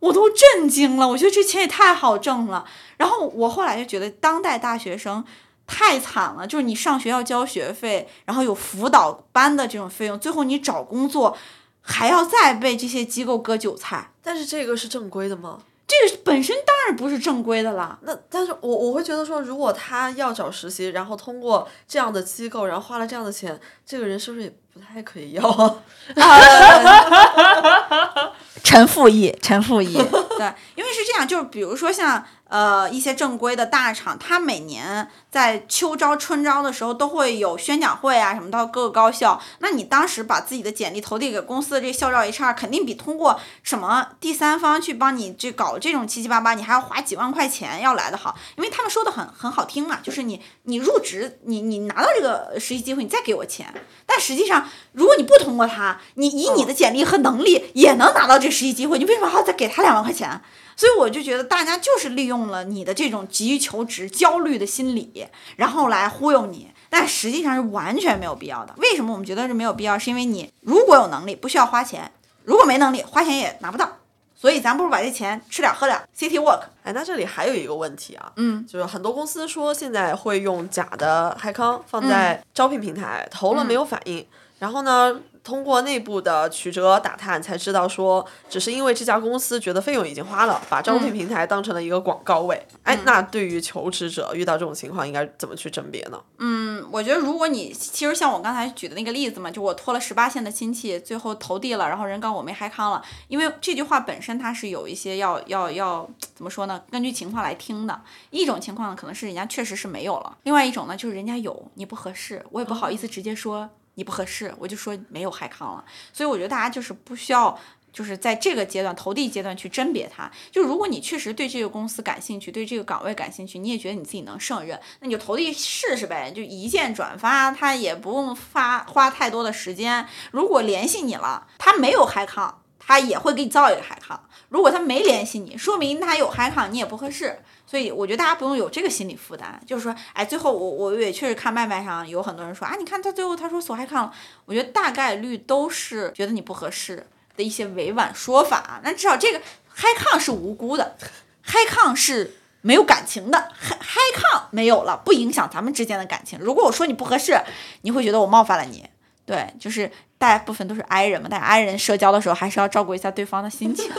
[0.00, 1.08] 我都震惊了。
[1.08, 2.66] 我觉得这钱也太好挣了。
[2.96, 5.24] 然后我后来就觉得，当代大学生
[5.66, 11.36] 太惨了，就是你上学要交学费，然后有辅导班的这种费用，最后你找工作
[11.80, 14.10] 还要再被这些机构割韭菜。
[14.22, 15.60] 但是这个是正规的吗？
[15.86, 17.98] 这个本身当然不是正规的啦。
[18.02, 25.76] 那但是我我会觉得说，如果他要找实习，然后通过这样的机构，然后花了这样的钱，这个人是不是也不太可以要啊？
[28.62, 39.40] 陈复义，陈复义，对，因为是这样，就是比如说像呃一些正规的大厂，它每年在秋招、春招的时候都会有宣讲会啊什么到各个高校。
[39.60, 53.72] 那你当时把自己的简历投递给公司的这校招 HR，肯定比通过什么第三方去帮你这搞这种七七八八，你还要花几万块钱要来的好，因为他们说的很很好听嘛，就是你你入职，你你拿到这个实习机会，你再给我钱。
[54.04, 60.40] 但实际上，如果你不通过他，你以你的简历和能力也能拿到这实习机会，你为什么还要再给他两万块钱？
[60.80, 65.26] 所以我就觉得大家就是利用了你的这种急于求职、焦虑的心理，
[65.56, 68.74] 然后来忽悠你，但实际上是完全没有必要的。
[68.78, 69.98] 为什么我们觉得是没有必要？
[69.98, 72.10] 是因为你如果有能力，不需要花钱；
[72.44, 73.98] 如果没能力，花钱也拿不到。
[74.34, 76.62] 所以咱不如把这钱吃点喝点，City Walk。
[76.82, 84.26] 哎，那这里还有一个问题啊，嗯，就是很多公司说现在会用假的海康放在招聘平台，投了没有反应，
[84.58, 85.20] 然后呢？
[85.42, 92.66] 通过内部的曲折打探，才知道说，只是因为这家公司觉得费用已经花了，把招聘平台当成了一个广告位。
[92.82, 96.20] 哎，那对于求职者遇到这种情况，应该怎么去甄别呢？
[96.38, 106.82] 嗯，我觉得如果你其实像我刚才举的那个例子嘛，就我托了十八线的亲戚，最后投递了，然后人告我没嗨康了，因为这句话本身它是有一些要要要怎么说呢？
[106.90, 108.00] 根据情况来听的。
[108.30, 113.68] 一种情况呢，可能是人家确实是没有了；，另外一种呢，就是人家有，你不合适，我也不好意思直接说。
[114.00, 115.84] 你不合适，我就说没有海康了。
[116.10, 117.60] 所以我觉得大家就是不需要
[117.92, 120.30] 就是在这个阶段投递阶段去甄别它。
[120.50, 130.06] 就如果你确实对这个公司感兴趣，对这个岗位感兴趣，你也觉得你自己能胜任，那你就投递试试呗，就一键转发，他也不用发花太多的时间。
[130.30, 132.59] 如果联系你了，他没有海康，
[132.90, 134.20] 他也会给你造一个嗨抗。
[134.48, 137.38] 如果他没联系你，说明他有嗨抗，你也不合适。
[137.64, 144.12] 所以我觉得大家不用有这个心理负担，就是说，哎，最后我我也确实看麦麦上有很多人说啊，你看他最后他说锁嗨抗了，
[144.44, 148.80] 我觉得大概率都是觉得你不合适的一些委婉说法。
[148.82, 150.96] 那至少这个嗨抗是无辜的，
[151.42, 156.36] 嗨抗是没有感情的，嗨嗨抗没有了，不影响咱们之间的感情。
[156.40, 157.40] 如果我说你不合适，
[157.82, 158.84] 你会觉得我冒犯了你。
[159.24, 163.90] 对，就是大部分都是 I 人嘛，但是 I 人社交的时候还是要照顾一下对方的心情。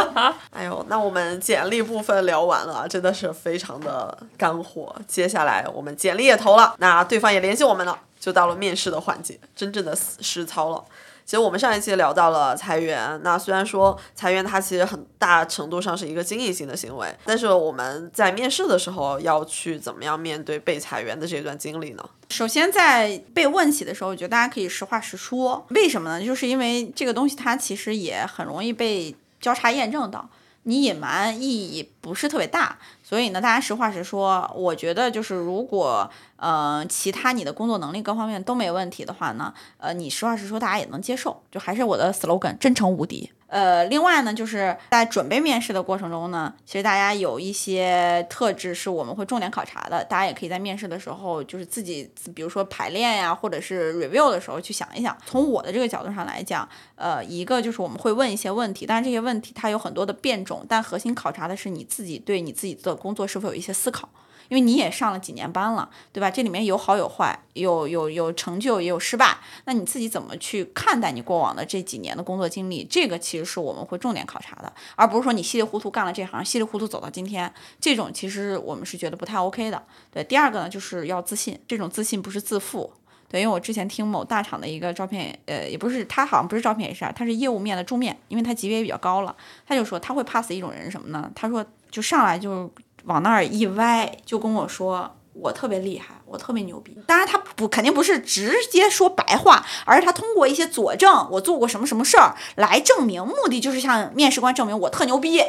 [0.54, 4.94] 哎呦，那我们简历部分聊完了，真的是非常的干货。
[5.08, 10.84] 接下来我们简历也投了，那对方也联系我们了，就到了面试的环节，真正的实操了。
[11.30, 22.04] 其实我们上一期聊到了裁员，那虽然说裁员它其实很大程度上是一个经营性的行为，但是我们在面试的时候要去怎么样面对被裁员的这段经历呢？
[22.30, 25.64] 首先，在被问起的时候，我觉得大家可以实话实说。
[25.70, 26.26] 为什么呢？
[26.26, 30.28] 就是因为这个东西它其实也很容易被交叉验证到，
[30.64, 32.78] 你隐瞒意义不是特别大。
[33.02, 34.48] 所以呢，大家实话实说。
[34.54, 41.42] 我觉得就是如果呃其他你的工作能力各方面都没问题的话呢，呃你实话实说，大家也能接受。
[41.50, 43.30] 就还是我的 slogan，真诚无敌。
[43.50, 55.16] 呃，另外呢，就是在准备面试的过程中呢，其实大家有一些特质是我们会重点考察的，大家也可以在面试的时候，就是自己比如说排练呀，或者是 review 的时候去想一想。
[55.26, 64.08] 从我的这个角度上来讲，呃，一个就是我们会问一些问题，但是这些问题它有很多的变种，但核心考察的是你自己对你自己的工作是否有一些思考。
[64.50, 66.28] 因为你也上了几年班了，对吧？
[66.28, 69.38] 这里面有好有坏，有有有成就，也有失败。
[69.64, 72.84] 那你自己怎么去看待你过往的这几年的工作经历？
[72.84, 77.50] 这个其实是我们会重点考察的，而不是说你稀里糊涂干了这行，稀里糊涂走到今天。
[77.80, 79.80] 这种其实我们是觉得不太 OK 的。
[80.10, 82.92] 对，第二个呢，就是要自信，这种自信不是自负。
[83.28, 91.30] 对，因为我之前听某大厂的一个招聘，呃，也不是他好像不是招聘 HR，他是业务面的助面，因为他级别也比较高了，他就说他会 pass 一种人什么呢？
[91.36, 92.68] 他说就上来就。
[93.04, 96.96] 往那儿一歪，就跟我说我特别厉害，我特别牛逼。
[97.06, 105.42] 当然他不肯定不是直接说白话，而是他通过一些佐证，我做过什么什么事儿来证明，目的就是向面试官证明我特牛逼，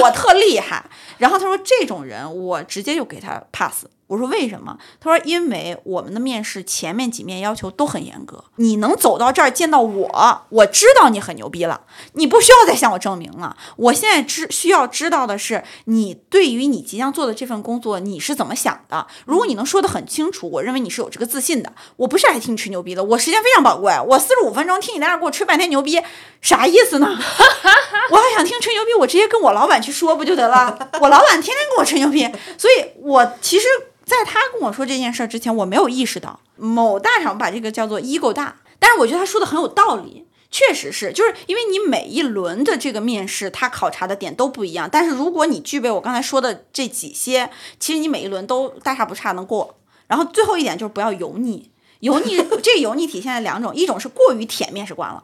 [0.00, 0.84] 我特厉害。
[1.18, 3.86] 然后他说这种人，我直接就给他 pass。
[4.10, 4.76] 我说为什么？
[4.98, 11.82] 他说因为我们的面试前面几面要求都很严格，你能走到这儿见到我，我知道你很牛逼了，
[12.14, 13.56] 你不需要再向我证明了。
[13.76, 19.06] 我现在知需要知道的是，你对于你即将做的这份工作你是怎么想的。
[19.26, 21.72] 如果你能说得很清楚，我认为你是有这个自信的。
[21.94, 26.02] 我不是来听你吹牛逼的，我时间非常宝贵，我四十五分钟听你在那给我吹半天牛逼，
[26.40, 27.06] 啥意思呢？
[28.10, 30.90] 我要想听吹牛逼，我直接跟我老板去说不就得了？
[31.00, 33.68] 我老板天天跟我吹牛逼，所以我其实。
[34.10, 49.76] 在他跟我说这件事之前，我没有意识到某大厂把这个叫做 ego 大，但是我觉得他说的很有道理，确实是，就是因为你每一轮的这个面试，他考察的点都不一样，但是如果你具备我刚才说的这几些，其实你每一轮都大差不差能过。
[50.08, 55.22] 然后最后一点就是不要油腻，油腻 这油腻体现在两种，一种是过于舔面试官了。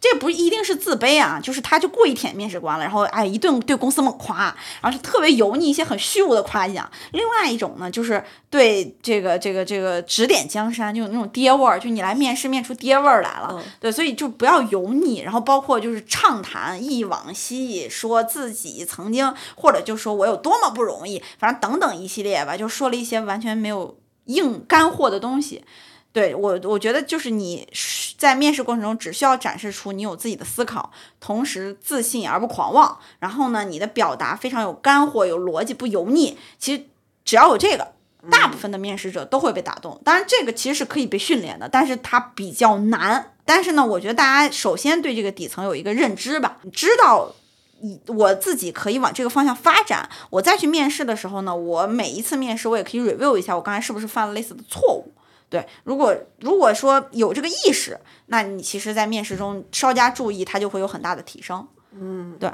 [0.00, 4.44] 这不一定是自卑啊，就是他就故意舔面试官了，然后哎一顿对公司猛夸，
[4.80, 6.88] 然后是特别油腻一些很虚无的夸奖。
[7.10, 13.60] 另外一种呢，就是对这个这个这个指点江山，就有那种爹味儿，就你来面试面出爹味儿来了。
[13.80, 25.64] 对，所以就不要油腻，然后包括就是畅谈忆往昔，说自己曾经或者就说我有多么不容易，反正等等一系列吧，就说了一些完全没有硬干货的东西。
[26.12, 27.68] 对我，我觉得就是你
[28.16, 30.90] 在面试过程中只需要展示出你有自己的思考，
[31.20, 32.98] 同时自信而不狂妄。
[33.20, 36.36] 然后呢，你的表达非常有干货、有逻辑，不油腻。
[36.58, 36.84] 其实
[37.24, 37.92] 只要有这个，
[38.30, 40.00] 大部分的面试者都会被打动。
[40.02, 43.34] 当然，这个其实是可以被训练的，但是它比较难。
[43.44, 47.32] 但是呢，我觉得大家首先对这个底层有一个认知吧，知道
[47.80, 50.08] 你我自己可以往这个方向发展。
[50.30, 55.12] 我再去面试的时候呢，我每一次面试我也可以 review 一下，我刚才是不是犯了类似的错误。
[55.50, 61.66] 对，如果如果说有这个意识，那你其实，在面试中稍加注意，它就会有很大的提升。
[61.92, 62.50] 嗯，对。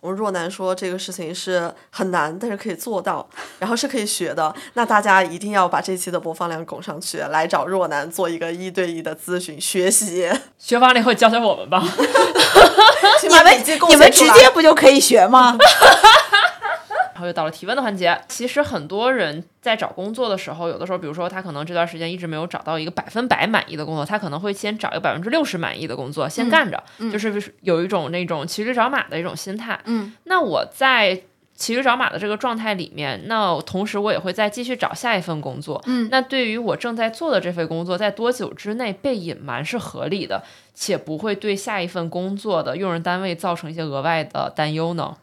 [0.00, 3.26] 我们若男说这个事情是很难，但是可以做到，
[3.58, 4.54] 然后是可以学的。
[4.74, 10.30] 那大家一定要把这期的播放量拱上去，来找若男做一个一对一的咨询学习。
[10.58, 11.82] 学完了以后教教我们吧。
[13.22, 13.38] 你们
[13.88, 15.56] 你们直接不就可以学吗？
[17.14, 18.20] 然后又到了提问的环节。
[18.28, 29.80] 其实很多人在找工作的时候，有的时候，比如说他可能这段时间一直没有找到一个百分百满意的工作，他可能会先找一个百分之六十满意的工作先干着，就是有一种那种骑驴找马的一种心态。
[29.84, 31.22] 嗯，那我在。
[31.56, 35.80] 骑驴找马的这个状态里面，那同时我也会再继续找下一份工作。
[35.86, 40.42] 嗯，那对于我正在做的这份工作，在多久之内被隐瞒是合理的，
[40.74, 45.16] 且不会对下一份工作的用人单位造成一些额外的担忧呢？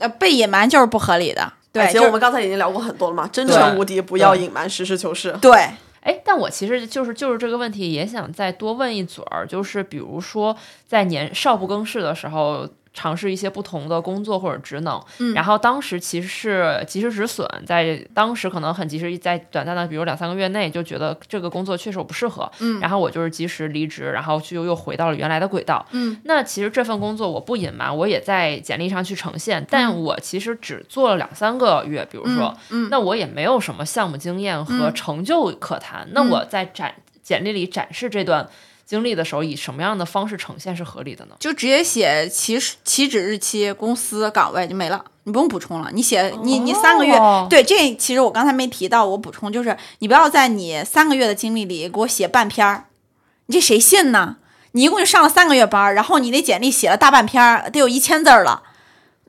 [0.00, 1.52] 呃，被隐瞒就是不合理的。
[1.72, 5.30] 对，其实我们刚才已经聊过很多了嘛，真诚无敌，不要隐瞒，实事求是。
[5.40, 5.52] 对，
[6.00, 10.56] 哎，但我其实就是就是这个问题，也想再多问一嘴儿，就是比如说
[10.88, 12.68] 在年少不更事的时候。
[12.92, 38.48] 尝试一些不同的工作或者职能，嗯，然后当时其实是及时止损，在当时可能很及时，在短暂的比如两三个月内就觉得这个工作确实我不适合，嗯，然后我就是及时离职，然后就又回到了原来的轨道，嗯，那其实这份工作我不隐瞒，我也在简历上去呈现，但我其实只做了两三个月，比如说，嗯，那我也没有什么项目经验和成就可谈，那我在展简历里展示这段。
[38.90, 41.36] 经历的时候，以什么样的方式呈现是合理的呢？
[41.38, 45.90] 就直接写起始起止日期、公司岗位就没了，你不用补充了。
[45.92, 47.16] 你写你你三个月，
[47.48, 52.86] 对这其实我刚才没提到，我补充就是你不要在你三个月的经历里给我写半篇儿，
[53.46, 54.38] 你这谁信呢？
[54.72, 58.64] 你一共就上了三个月班，然后你那简历写了大半篇儿，得有一千字了。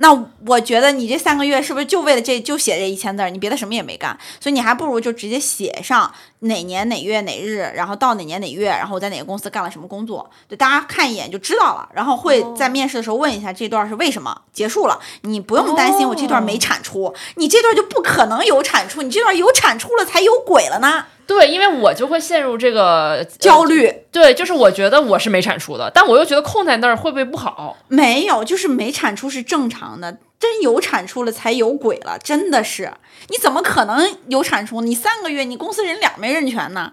[0.02, 0.12] 那
[0.48, 3.30] 我觉得你这三个月是不是就为了这就写这一千字儿？
[3.30, 11.88] 你别的什么也没干，所以你还不如就直接写上哪年哪月哪日，然后到哪年哪月，然后我在哪个公司干了什么工作，对大家看一眼就知道了。
[11.94, 21.06] 然后会在面试的时候问一下这段是为什么结束了，你不用担心我这段没产出，你这段就不可能有产出，你这段有产出了才有鬼了呢。
[21.32, 23.90] 对，因为我就会陷入这个焦虑。
[24.12, 27.78] 对，就是我觉得我是没产出的，但我又觉得空在那儿会不会不好？
[27.88, 30.18] 没有，就是没产出是正常的。
[30.38, 32.92] 真有产出了才有鬼了，真的是。
[33.30, 34.82] 你怎么可能有产出？
[34.82, 36.92] 你三个月，你公司人俩没认全呢，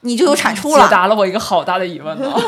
[0.00, 0.84] 你就有产出了？
[0.84, 2.32] 解答了我一个好大的疑问呢。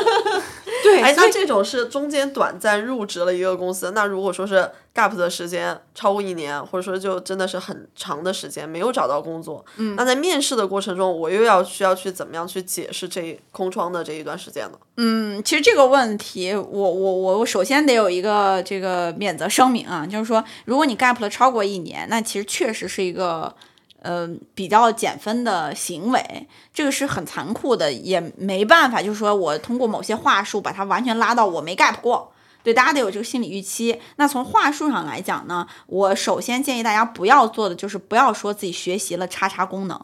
[0.83, 14.77] 对，哎，那这种是中间短暂入职了一个公司，那如果说是 gap 的时间超过一年，或者说就真的是很长的时间没有找到工作，嗯，那在面试的过程中，我又要需要去怎么样去解释这空窗的这一段时间呢？
[14.97, 23.53] 嗯，其实这个问题，我我我我首先得有一个这个免责声明啊，就是说，如果你 gap 了超过一年，那其实确实是一个。
[24.01, 32.33] 呃，比较减分的行为，这个是很残酷的，也没办法，就是说我通过某些话术把它完全拉到我没 gap 过，
[32.63, 34.01] 对，大家得有这个心理预期。
[34.15, 39.99] 那从话术上来讲呢，我首先建议大家不要做的就是不要说自己学习了叉叉功能，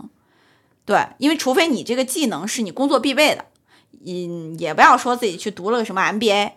[0.86, 3.46] 对，因为除非你这个技能是你工作必备的，
[4.06, 6.52] 嗯，也不要说自己去读了个什么 MBA。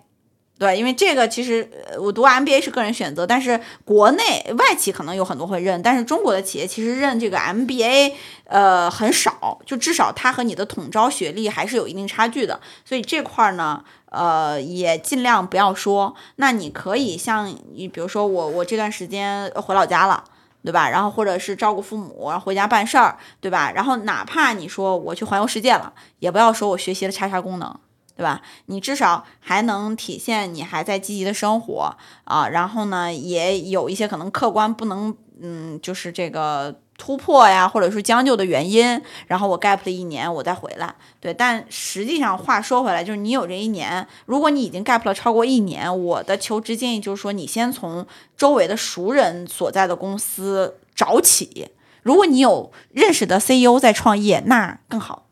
[0.61, 1.67] 对，因为这个其实
[1.99, 8.13] 我读 MBA 是个人选择，但是国内外企可能有很多会认，但是中国的企业其实认这个 MBA
[8.45, 16.15] 呃很少，就至少它和你的统招学历还是有一定差距的，所以这块呢，呃也尽量不要说。
[16.37, 20.23] 那你可以像你比如说我我这段时间回老家了，
[20.63, 20.91] 对吧？
[20.91, 23.73] 然后或者是照顾父母，然后回家办事儿，对吧？
[23.75, 27.75] 然后哪怕你说我去环游世界了，也不要说我学习了叉叉功能。
[28.21, 28.43] 对吧？
[28.67, 39.01] 你至少还能体现你还在积极的生活啊，然后呢，也有一些可能客观不能，嗯，就是这个突破呀，或者是将就的原因。
[39.27, 40.95] 然后我 gap 了一年，我再回来。
[41.19, 48.07] 对，但实际上话说回来，就是你有这一年，如果你已经 gap 了超过一年，我的求职建议就是说，你先从
[48.37, 51.71] 周围的熟人所在的公司找起。
[52.03, 55.25] 如果你有认识的 CEO 在创业，那更好。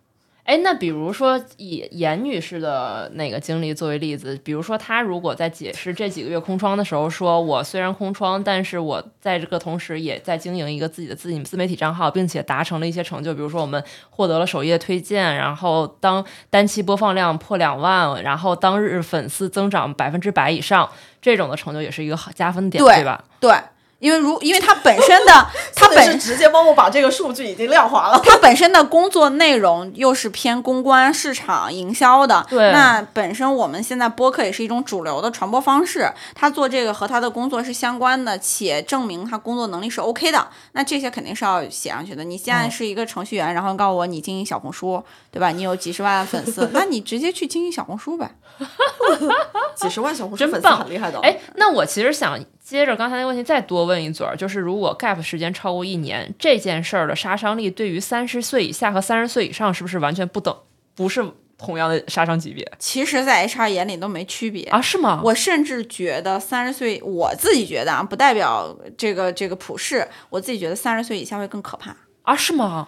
[0.48, 20.88] 哎，那比如说以严女士的那个经历作为例子，比如说她如果在解释这几个月空窗的时候，说我虽然空窗，但是我在这个同时也在经营一个自己的自自媒体账号，并且达成了一些成就，比如说我们获得了首页推荐，然后当单期播放量破两万，然后当日粉丝增长百分之百以上，
[21.20, 23.22] 这种的成就也是一个好加分点，对吧？
[23.38, 23.52] 对。
[23.98, 28.20] 因为如，因为他本身的， 他本身直接帮我把这个数据已经量化了。
[28.24, 32.70] 他本身的工作内容又是偏公关、市场营销的，对。
[32.72, 42.22] 那本身我们现在播客也是一种主流的传播方式，他做这个和他的工作是相关的，且证明他工作能力是 OK 的，那这些肯定是要写上去的。
[42.22, 45.50] 你现在是一个程序员，然后告诉我你经营小红书，对吧？
[45.50, 48.30] 你有几十万粉丝， 那你直接去经营小红书呗。
[49.74, 51.18] 几十万小红书粉丝很厉害的。
[51.20, 52.38] 哎，那我其实想。
[52.68, 60.54] 接着刚才那个问题再多问一嘴儿，就是如果 gap 时间超过一年，这件事儿的杀伤力对于三十岁以下和三十岁以上是不是完全不等？
[60.94, 61.24] 不是
[61.56, 64.64] 同样的杀伤级别其实，在 HR 眼里都没区别。
[64.64, 64.82] 啊？
[64.82, 65.22] 是吗？
[65.24, 71.96] 我甚至觉得三十岁，我自己觉得啊，不代表这个这个普世，我自己觉得三十岁以下会更可怕。
[72.20, 72.86] 啊，是吗？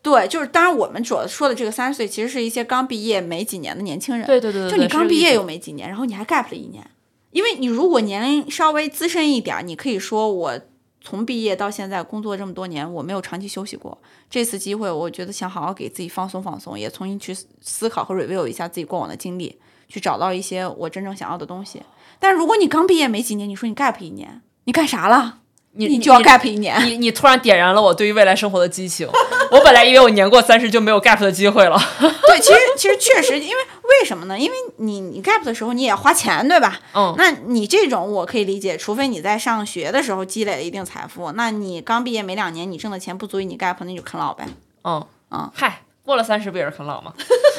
[0.00, 4.26] 对，就是当然我们主要说的这个三十岁，其实是一些刚毕业没几年的年轻人。
[4.26, 6.88] 对对对对，就你刚毕业又没几年，然后你还 gap 了一年，
[7.32, 10.60] 因为你如果年龄稍微资深一点，你可以说我
[11.02, 13.98] 从毕业到现在工作这么多年，我没有长期休息过。
[14.30, 19.58] 这次机会，我觉得想好好给自己放松放松，也重新去思考和 review 一下自己过往的经历，
[19.88, 21.82] 去找到一些我真正想要的东西。
[22.20, 25.40] 但如果你刚毕业没几年，你说你 gap 一年，你干啥了？
[25.72, 26.80] 你你就要 gap 一年。
[26.86, 29.08] 你你突然点燃了我对于未来生活的激情。
[29.50, 31.80] 我本来以为我年过三十就没有 gap 的机会了。
[32.00, 34.38] 对，其实其实确实，因为为什么呢？
[34.38, 36.78] 因为你你 gap 的时候你也花钱，对吧？
[36.94, 44.46] 嗯那你这种我可以理解，除非你在上学的时候积累了一定财富，那你刚毕业没两年，你挣的钱不足以你 gap，那你就啃老呗。
[44.84, 47.12] 嗯嗯嗨，过了三十不也是啃老吗？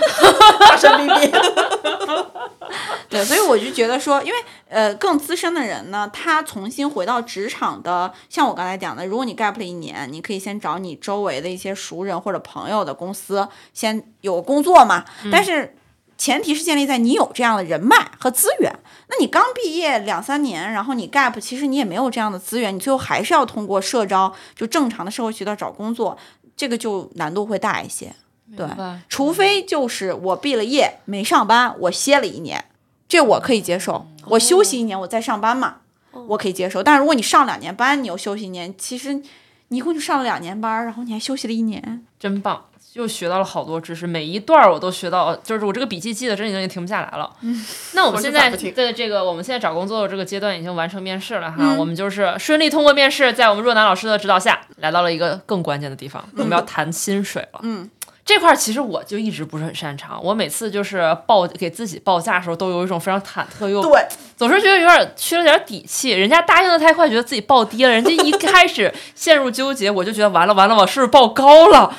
[0.59, 1.31] 大声逼逼。
[3.07, 15.76] 对，所以我就觉得说，因为呃更资深的人呢，他重新回到职场的，像我刚才讲的，如果你 gap 了一年，你可以先找你周围的一些熟人或者朋友的公司先有工作嘛，但是。
[16.19, 18.77] 前提是建立在你有这样的人脉和资源。
[19.07, 26.17] 那你刚毕业两三年，然后你 gap，其实你也没有这样的资源，你最后还是要通过社招，就正常的社会渠道找工作，
[26.57, 28.13] 这个就难度会大一些。
[28.55, 28.67] 对
[29.07, 32.65] 除非就是我毕了业没上班，我歇了一年，
[33.07, 34.07] 这我可以接受。
[34.26, 35.77] 我休息一年，我再上班嘛，
[36.27, 36.84] 我可以接受。
[36.84, 39.13] 但是如果你上两年班，你又休息一年，其实
[39.69, 47.35] 你一共就上了两年班，然后你还休息了一年，真棒，又学到了好多知识，每一段我都学到，就是我这个笔记记的真已经停不下来了。
[47.93, 57.59] 那我们现在在这个我们现在找工作的这个阶段已经完成面试了哈，我们就是顺利通过面试，在我们若楠老师的指导下，来到了一个更关键的地方，我们要谈薪水了。
[57.63, 57.89] 嗯。
[58.30, 64.07] 这块儿其实我就一直不是很擅长，我每次就是报给自己报价的时候，都有一种非常忐忑又对，
[64.38, 71.91] 总是觉得有点缺了点底气，人家答应的太快，觉得自己报低了，人家一开始陷入纠结，我就觉得完了完了，我是不是报高了？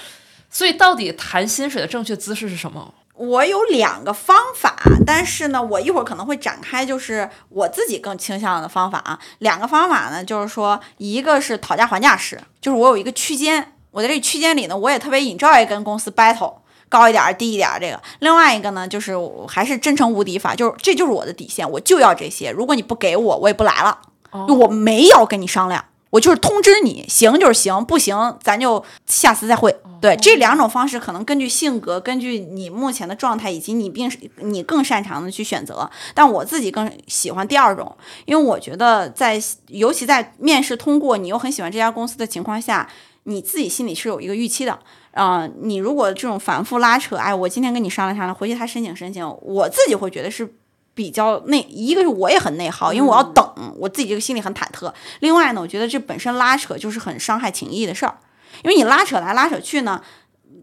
[0.49, 2.95] 所以到底谈薪水的正确姿势是什么？
[3.15, 9.19] 我有两个方法，但是呢，我一会儿可能会展开，就是我自己更倾向的方法啊。
[9.41, 16.55] 两个方法呢，就是说，一个是讨价还价式，就是我有一个区间，我在这区间里呢，我也特别 enjoy 跟公司 battle，
[16.89, 18.01] 高一点儿低一点儿这个。
[18.21, 23.99] 另外一个呢，就是我还是真诚无敌法，就是这就是我的底线，我就要这些，如果你不给我，我也不来了，
[24.47, 25.85] 就我没有跟你商量。
[26.11, 29.73] 我就是通知你，行就是行，不行咱就下次再会。
[30.01, 35.89] 对，这两种方式可能根据性格、根据你目前的状态以及你并你更擅长的去选择。
[36.13, 42.89] 但我自己更喜欢第二种，因为我觉得在尤其在面试通过，你又很喜欢这家公司的情况下，
[43.25, 44.79] 你自己心里是有一个预期的。
[45.13, 50.55] 啊、你如果这种反复拉扯，哎，我今天跟你商量商量，回去他申请申请，我自己会觉得是
[50.95, 53.45] 比较内，一个是我也很内耗，因为我要等，
[53.77, 54.93] 我自己这个心里很忐忑。
[55.19, 58.19] 另外呢，我觉得这本身拉扯就是很伤害情谊的事儿，
[58.63, 60.01] 因为你拉扯来拉扯去呢，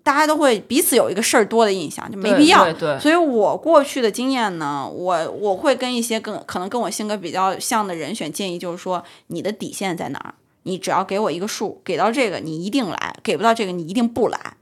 [0.02, 2.64] 大家都会彼此有一个事儿多的印象，就没必要。
[2.64, 10.34] 对对所以我过去的经验呢，我我会跟一些跟可能跟我性格比较像的人选建议，就是说你的底线在哪儿？
[10.68, 14.58] 你只要给我一个数，给到这个你一定来，给不到这个你一定不来。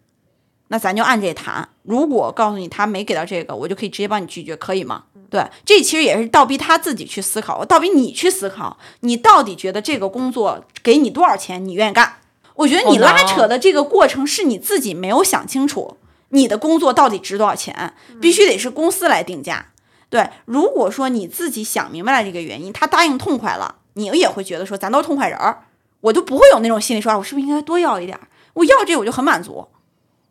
[0.70, 1.68] 那咱就按这谈。
[1.84, 5.06] 如果告诉你他没给到这个，我就可以直接帮你拒绝，可以吗？
[5.30, 12.18] 对，这其实也是倒逼他自己去思考，倒逼你去思考，你到底觉得这个工作给你多少钱，你愿意干？
[12.56, 15.98] 我觉得你拉扯的这个过程是你自己没有想清楚，
[16.30, 19.74] 你的工作到底值多少钱，必须得是公司来定价。
[20.10, 25.66] 对，如果说你自己想明白了这个原因，他答应痛快了，你也会觉得说咱都是痛快人儿，
[26.02, 28.20] 我就不会有那种心理说，我是不是应该多要一点？
[28.54, 29.68] 我要这我就很满足。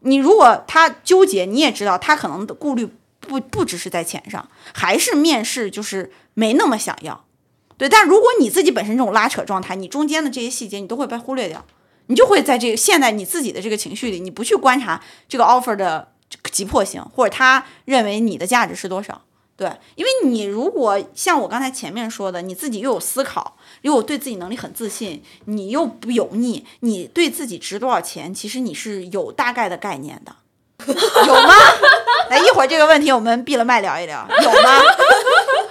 [0.01, 2.89] 你如果他纠结，你也知道他可能的顾虑
[3.21, 7.25] 不不只是在钱上，还是面试就是没那么想要。
[7.77, 11.65] 对，但如果你自己本身这种拉扯状态，你中间的这些细节你都会被忽略掉，
[12.07, 16.13] 你就会在这个陷在你自己的这个情绪里，你不去观察这个 offer 的
[16.53, 19.23] 急迫性，或者他认为你的价值是多少。
[19.57, 30.35] 对，因为你如果像我刚才前面说的，你自己又有思考，又有对自己能力很自信，你又不油腻，你对自己值多少钱，其实你是有大概的概念的，
[30.87, 31.55] 有吗？
[32.31, 34.81] 来，一会儿这个问题我们闭了麦聊一聊，有吗？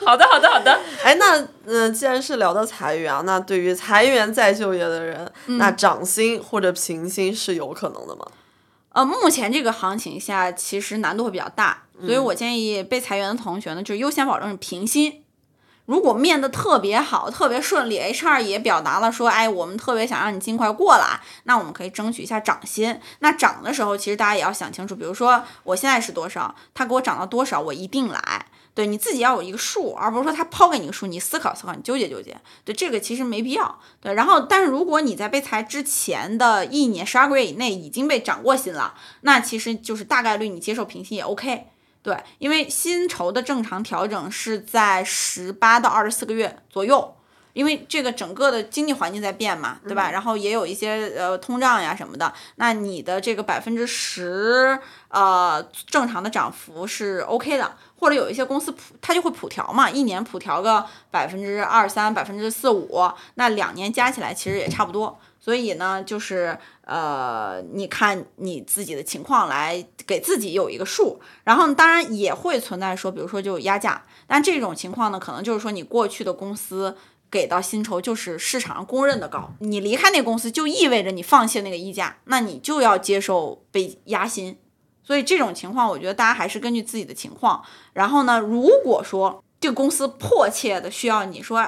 [0.05, 8.25] 好的好的好的，哎，那呃，既然是聊到裁员啊，那对于裁员再就业的人，那涨薪或者平薪是有可能的吗？
[8.93, 15.23] 呃，目前这个行情下，其实难度会比较大，所以我建议被裁员的同学呢，就优先保证是平薪。
[15.85, 22.97] 如果面的特别好，特别顺利，HR 也表达了说，哎，我们特别想让你尽快过来，那我们可以争取一下涨薪。
[23.19, 28.45] 那涨的时候，其实大家也要想清楚，比如说我现在是多少，他给我涨到多少，我一定来。
[28.75, 32.35] 对你自己要有一个数，而不是说他抛给你个数，你思考思考，你纠结纠结。
[32.65, 33.79] 对这个其实没必要。
[34.01, 41.67] 对，然后但是如果你在被裁之前的一年十二个月以内已经被涨过薪了，那其实就是大概率你接受平薪也 OK。
[42.01, 47.15] 对，因为薪酬的正常调整是在十八到二十四个月左右，
[47.53, 50.11] 因为这个整个的经济环境在变嘛，对吧？
[50.11, 54.77] 然后也有一些呃通胀呀什么的，那你的这个百分之十
[55.07, 57.73] 呃正常的涨幅是 OK 的，
[58.03, 63.01] 或者有一些公司普它就会普调嘛，一年普调个百分之二三、百分之四五，
[63.35, 65.17] 那两年加起来其实也差不多。
[65.39, 76.97] 所以呢，就是呃，你看你自己的情况来给自己有一个数，然后当然也会存在说，比如说就压价，但这种情况呢，可能就是说你过去的公司
[77.31, 84.57] 给到薪酬就是市场上公认的高，你离开那公司就意味着你放弃那个溢价，那你就要接受被压薪。
[85.03, 87.61] 所以这种情况，我觉得大家还是根据自己的情况。
[87.93, 91.65] 然后呢，如果说这个公司迫切的需要你说。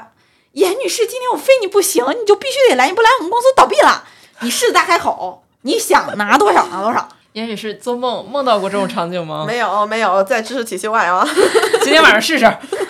[0.56, 4.06] 严女士，今天我非你不行，你就必须得来，你不来我们公司倒闭了。
[4.40, 7.10] 你狮子大开口，你想拿多少拿多少。
[7.34, 9.44] 严女士做梦梦到过这种场景吗？
[9.46, 11.28] 没有，没有，在知识体系外啊。
[11.84, 12.46] 今天晚上试试。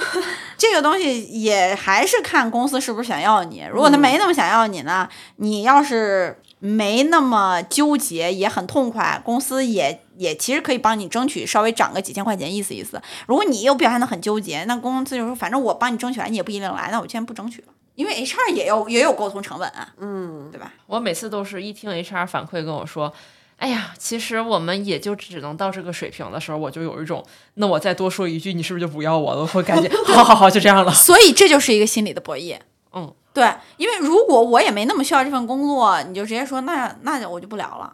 [0.60, 3.66] 这个东西也还是看公司是不是想要你。
[3.74, 13.02] 如果他没那么想要你呢，你要是没那么纠结，也很痛快，公司也也其实可以帮你争取稍微涨个几千块钱，意思意思。
[13.28, 17.68] 如果你又表现得很纠结，那公司就说反正我帮你争取来，你也不一定来，那我先不争取了。
[17.96, 20.74] 因为 HR 也有也有沟通成本啊，嗯，对吧？
[20.88, 23.14] 我每次都是一听 HR 反馈跟我说。
[23.58, 29.40] 哎呀，其实我们也就只能到这个水平的时候，我就有一种，那我再多说一句，你是不是就不要我了？
[29.44, 30.92] 我会感觉， 好好好，就这样了。
[30.92, 32.58] 所以这就是一个心理的博弈。
[32.96, 37.94] 嗯，对，因为如果我也没那么需要这份工作，你就直接说，那那我就不聊了。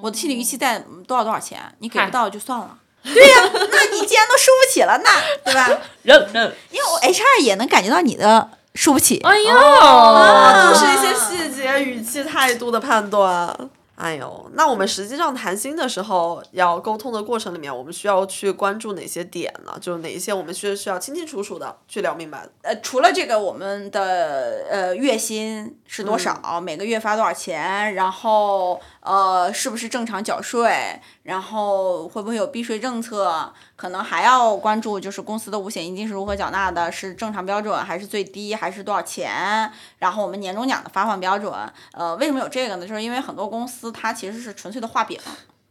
[0.00, 2.76] 我的心理预期在多少多少钱，你给不到就算了。
[3.02, 5.10] 对呀，那你既然都输不起了，那
[5.44, 5.68] 对吧？
[6.02, 9.18] 认认，因为我 HR 也能感觉到你的输不起。
[9.24, 13.70] 哎呦，就是一些细节、语气、态度的判断。
[13.98, 19.76] 哎呦，那我们实际上谈心的时候，要沟通的过程里面，我们需要去关注哪些点呢？
[19.80, 22.46] 就是哪一些我们需需要清清楚楚的去聊明白。
[22.62, 26.60] 呃，除了这个，我们的呃月薪是多少？
[26.60, 27.92] 每个月发多少钱？
[27.96, 31.00] 然后呃，是不是正常缴税？
[31.22, 33.52] 然后会不会有避税政策？
[33.76, 36.90] 可能还要关注，就是公司的五险一金是如何缴纳的？
[36.90, 38.54] 是正常标准还是最低？
[38.54, 39.72] 还是多少钱？
[39.98, 41.52] 然后我们年终奖的发放标准，
[41.92, 42.86] 呃，为什么有这个呢？
[42.86, 45.18] 就是因为很多公司它其实是纯粹的画饼，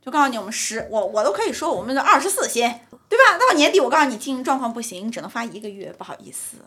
[0.08, 2.62] 就告诉你我们十，我我都可以说我们的二十四薪，
[3.10, 3.38] 对吧？
[3.38, 6.60] 到年底我告诉你经营状况不行，只能发一个月，不好意思，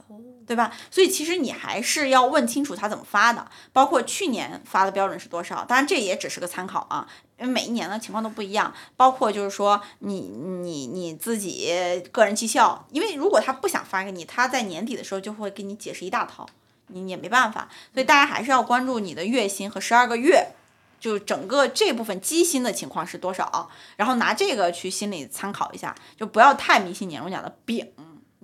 [0.47, 0.71] 对吧？
[0.91, 7.09] 所以其实你还是要问清楚他怎么发的，包括去年发的标准是多少，当然这也只是个参考啊。
[7.39, 11.73] 因为每一年的情况都不一样，包括就是说你你你自己
[12.13, 16.47] 个人绩效，因为如果他不想发给你，他在年底的时候就会给你解释一大套，
[16.89, 20.49] 你也没办法，所以大家还是要关注你的月薪和十二个月，
[21.01, 27.93] 就整个这部分基薪的情况是多少，然后拿这个去心里参考一下，就不要太迷信年终奖的饼。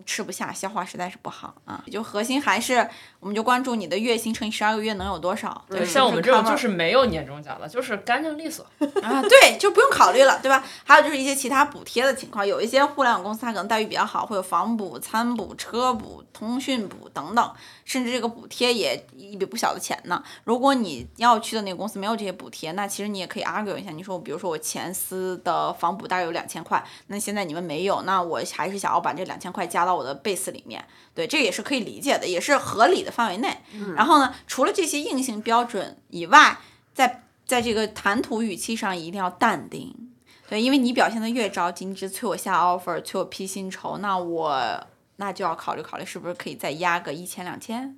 [0.05, 1.83] 吃不下，消化实在是不好啊。
[1.91, 2.89] 就核心还是，
[3.27, 5.65] 我们就关注你的月薪乘以十二个月能有多少。
[5.69, 8.65] 对，像我们这种就是没有年终奖的，就是干净利索
[9.03, 9.21] 啊。
[9.21, 10.63] 对，就不用考虑了，对吧？
[10.85, 17.53] 还有就是一些其他补贴的情况，有一些互联网公司它可能待遇比较好，会有房补、餐补、车补、通讯补等等，
[17.85, 20.23] 甚至这个补贴也一笔不小的钱呢。
[20.45, 29.97] 如果你要去的那个公司没有这些补贴，那其实你也可以 argue 一下，你说我，比如说我前司的房补大概有两千块，那现在你们没有，那我还是想要把这两千块加到。
[29.97, 30.85] 我的 base 里面，
[31.17, 33.57] 对，这也是可以理解的，也是合理的范围内。
[33.97, 36.59] 然后呢，除了这些硬性标准以外，
[36.93, 40.13] 在在这个谈吐语气上一定要淡定，
[40.49, 44.87] 对，因为你表现的越着急，你只催我下 offer，催我批薪酬，那我
[45.17, 47.97] 那就要考虑考虑，是不是可以再压个一千两千。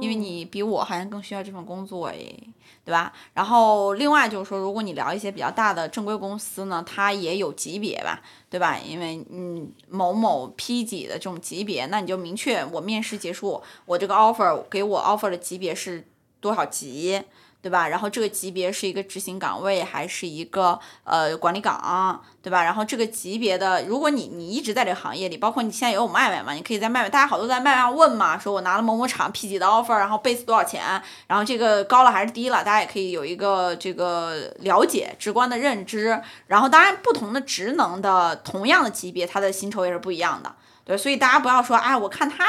[0.00, 2.38] 因为你比我好像更需要这份工作诶，
[2.84, 3.12] 对吧？
[3.34, 8.78] 然后另外就是说，如果你聊一些比较大的正规公司呢，它也有级别吧，对吧？
[8.78, 16.06] 因为嗯，某某 P 级的这种级别，那你就明确我面试结束，我这个 offer 给我 offer 的级别是
[16.40, 17.22] 多少级。
[17.66, 17.88] 对吧？
[17.88, 22.62] 然后这个级别是一个执行岗位还是一个呃管理岗，对吧？
[22.62, 30.80] 然后这个级别的，如果你你一直在这个行业里，包括你现在也有麦麦嘛，你可以在麦麦，大家好多在麦麦上问嘛，说我拿了某某厂 P 级的 offer，然后 base 多少钱，
[31.26, 36.22] 然后这个高了还是低了，大家也可以有一个这个了解，直观的认知。
[36.46, 42.46] 然后当然不同的职能的同样的级别，它的薪酬也是不一样的，对，所以大家不要说，哎，我看他。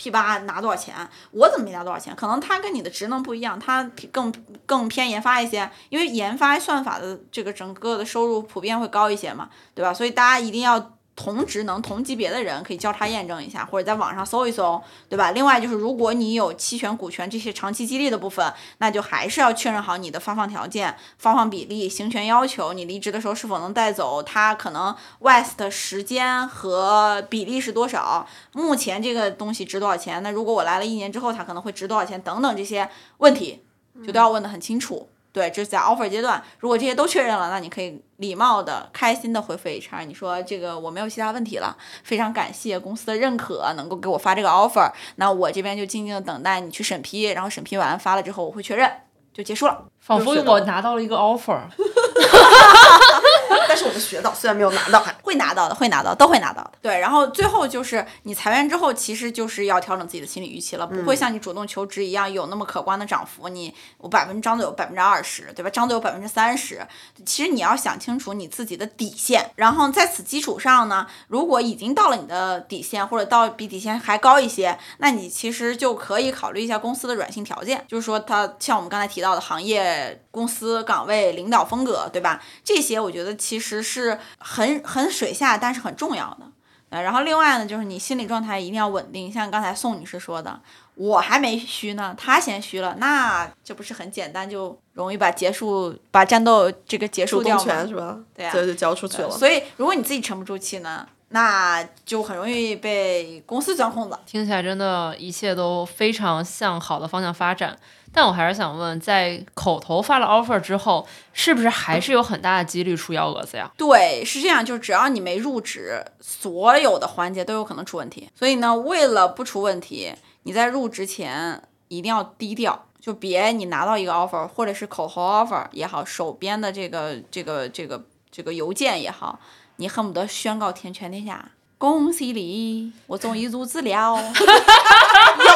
[0.00, 0.94] P 八拿多少钱，
[1.32, 2.16] 我怎么没拿多少钱？
[2.16, 4.32] 可能他跟你的职能不一样，他更
[4.64, 9.92] 更偏研发一些，因为研发算法的这个整个的收入普遍会高一些嘛，对吧？
[9.92, 10.96] 所以大家一定要。
[11.22, 15.32] 同职能、同级别的人可以交叉验证一下，或者在网上搜一搜，对吧？
[15.32, 30.22] 另外就是，如果你有期权、股权这些长期激励的部分，那就还是要确认好你的发放条件、发放比例、行权要求，你离职的时候是否能带走，它可能 vest 时间和比例是多少，目前这个东西值多少钱？
[30.22, 32.18] 那如果我来了一年之后，它可能会值多少钱？
[32.22, 32.88] 等等这些
[33.18, 33.62] 问题，
[34.06, 35.10] 就都要问得很清楚。
[35.32, 48.90] 对，这是在 offer 阶段，如果这些都确认了，那你可以礼貌的、开心的回复 HR，你说这个我没有其他问题了，非常感谢公司的认可，能够给我发这个 offer，那我这边就静静的等待你去审批，然后审批完发了之后我会确认，
[49.32, 49.84] 就结束了。
[50.00, 51.60] 仿佛我拿到了一个 offer。
[53.68, 56.72] 但是我们学到虽然没有拿到，会拿到的，会拿到，都会拿到的。
[56.82, 63.48] 对，然后最后就是你裁员之后，其实就是要调整自己的心理预期了，不会像你主动求职一样有那么可观的涨幅。
[63.48, 65.70] 你我百分之张嘴有百分之二十，对吧？
[65.70, 66.86] 张嘴有百分之三十。
[67.24, 82.42] 其实你要想清楚你自己的底线，然后在此基础上呢，如果已经到了你的底线，或者到比底线还高一些，那你其实就可以考虑一下公司的软性条件，就是说它像我们刚才提到的行业、公司岗位、领导风格，对吧？
[82.64, 86.46] 这些我觉得其实是很很水下，但是很重要的。
[86.90, 89.32] 呃，然后另外呢，就是你心理状态一定要稳定。
[89.32, 90.60] 像刚才宋女士说的，
[90.96, 97.86] 我还没虚呢，他先虚了，那这不是很简单就容易把结束把战斗这个结束掉吗？
[97.86, 98.18] 是吧？
[98.34, 99.30] 对呀，这就交出去了。
[99.30, 104.18] 所以如果你自己沉不住气呢，那就很容易被公司钻空子。
[104.26, 107.78] 听起来真的一切都非常向好的方向发展。
[108.12, 113.70] 但我还是想问，在口头发了 offer 之后，是不是还是有很大的几率出幺蛾子呀？
[113.76, 118.28] 对，是这样，就是只要你没入职，所有的环节都有可能出问题。
[118.34, 120.12] 所以呢，为了不出问题，
[120.42, 129.38] 你在入职前一定要低调，就别你拿到一个 offer，或者是口头 offer 也好，手边的这个这个这个这个邮件也好，
[129.76, 131.52] 你恨不得宣告天全天下。
[131.78, 134.16] 恭喜你，我终于入职了。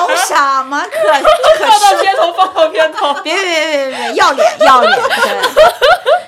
[0.09, 0.99] 有什么可
[1.59, 3.15] 可放到片头，放到片头。
[3.23, 4.99] 别别别别别，要脸要脸，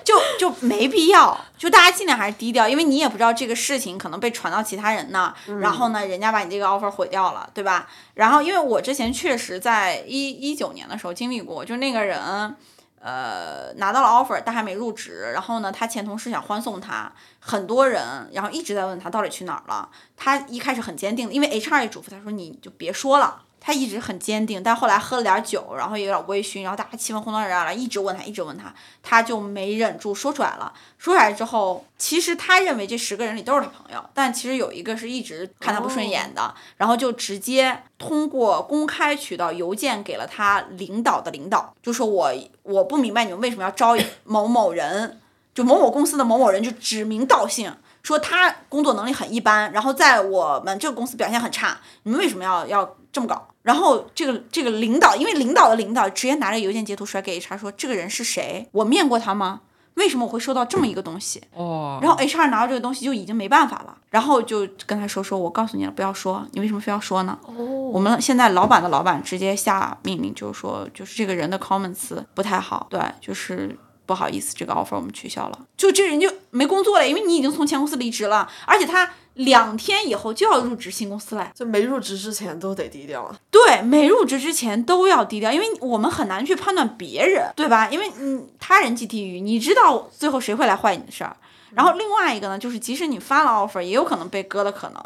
[0.04, 1.38] 就就没必要。
[1.58, 7.88] 就大家尽量还是低调，因为你也不知道这个事情可能被传到其他人那，然后呢，人家把你这个 offer 毁掉了，对吧？
[8.14, 12.56] 然后，因为我之前确实在一一九年的时候经历过，就那个人。
[12.98, 15.30] 呃，拿到了 offer，但还没入职。
[15.32, 19.88] 然后呢，他前同事想欢送他，很多人，然后一直在问他到底去哪儿了。
[20.16, 23.42] 他一开始很坚定，因为 HR 也嘱咐他说，你就别说了。
[23.66, 28.72] 他一直很坚定，但后来喝了点酒，然后也有点微醺，然后大家气氛烘托着了，一直问他，一直问他，
[29.02, 30.72] 他就没忍住说出来了。
[30.98, 42.32] 说出来之后，其实他认为这十个人里都是他朋友，但其实有一个是一直看他不顺眼的，然后就直接通过公开渠道邮件给了他领导的领导，就说我
[42.62, 45.20] 我不明白你们为什么要招 某某人，
[45.52, 47.74] 就某某公司的某某人，就指名道姓。
[48.04, 53.48] 说他工作能力很一般，然后在我们这个公司表现很差，你们为什么要要这么搞？
[53.66, 58.68] 然后这个这个领导，因为领导的领导直接拿着邮件截图甩给 HR 说，这个人是谁？
[58.70, 59.62] 我面过他吗？
[59.94, 61.42] 为什么我会收到这么一个东西？
[61.52, 67.36] 哦，然后 HR 拿到这个东西就已经没办法了，然后就跟他说说，我告诉你了，不要说，你为什么非要说呢？
[67.42, 67.54] 哦，
[67.92, 73.76] 我们现在老板的老板直接下命令，就是说，就是这个人的 comments 不太好，对，就是。
[74.06, 75.58] 不好意思，这个 offer 我们取消了。
[75.76, 81.50] 就这人就没工作了，因为你已经从前公司离职了，而且他两天以后就要入职新公司了。
[81.54, 83.34] 就没入职之前都得低调啊。
[83.50, 87.88] 对，没入职之前都要低调，因为我们很难去判断别人，对吧？
[87.90, 91.36] 因为嗯，他人即地狱，你知道最后谁会来坏你的事儿。
[91.72, 95.02] 然后另外一个呢，就是即使你发了 offer，也有可能被割的可能。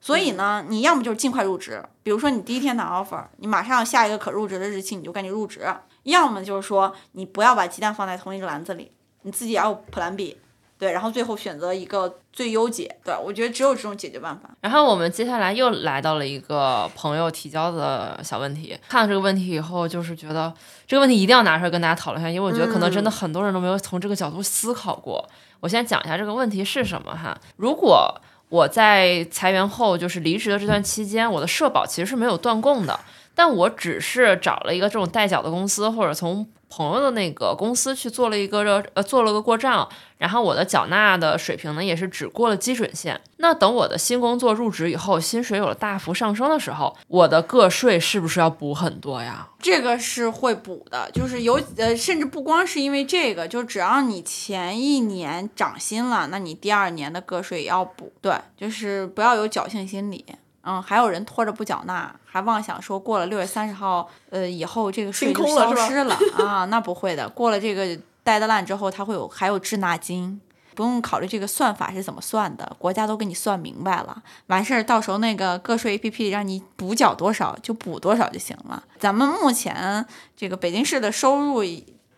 [0.00, 5.66] 所以呢，你要么就是尽快入职，比如说你第一天拿 offer，你马上下一个可入职的日期，你就赶紧入职。
[6.02, 8.92] 要么就是说，你不要把鸡蛋放在同一个篮子里，
[9.22, 10.36] 你自己要有 Plan B，
[10.84, 14.50] 对，然后最后选择一个最优解，对我觉得只有这种解决办法。
[14.60, 20.52] 然后我们接下来又来到了一个朋友提交的小问题，看到这个问题以后，就是觉得
[20.86, 25.26] 这个问题一定要拿出来跟大家讨论一下，因为我觉得可能真的很多人都没有从这个角度思考过。
[25.60, 28.14] 我先讲一下这个问题是什么哈，如果
[28.50, 33.00] 我在裁员后就是离职的这段期间，我的社保其实是没有断供的。
[33.36, 39.88] 但我只是找了一个这种代缴的公司，或者从朋友的那个公司去做了一个呃做了个过账，
[40.18, 43.20] 然后我的缴纳的水平呢也是只过了基准线。
[43.36, 49.48] 那等我的新工作入职以后，薪水有了大幅上升的时候，我的个税是不是要补很多呀？
[49.60, 58.12] 这个是会补的，就是有呃，甚至不光是因为这个，就只要你前一年涨薪了，那你第二年的个税也要补。
[58.20, 60.24] 对，就是不要有侥幸心理。
[60.64, 66.64] 嗯，还有人拖着不缴纳，还妄想说过了六月三十号，呃，以后这个税就消失了啊？
[66.66, 67.86] 那不会的，过了这个
[68.24, 70.40] deadline 之后，它会有还有滞纳金。
[70.76, 78.82] 不用考虑这个算法是怎么算的，国家都给你算明白了，完事儿到时候那个个税 APP 让你补缴多少就补多少就行了。
[78.98, 80.04] 咱们目前
[80.36, 81.62] 这个北京市的收入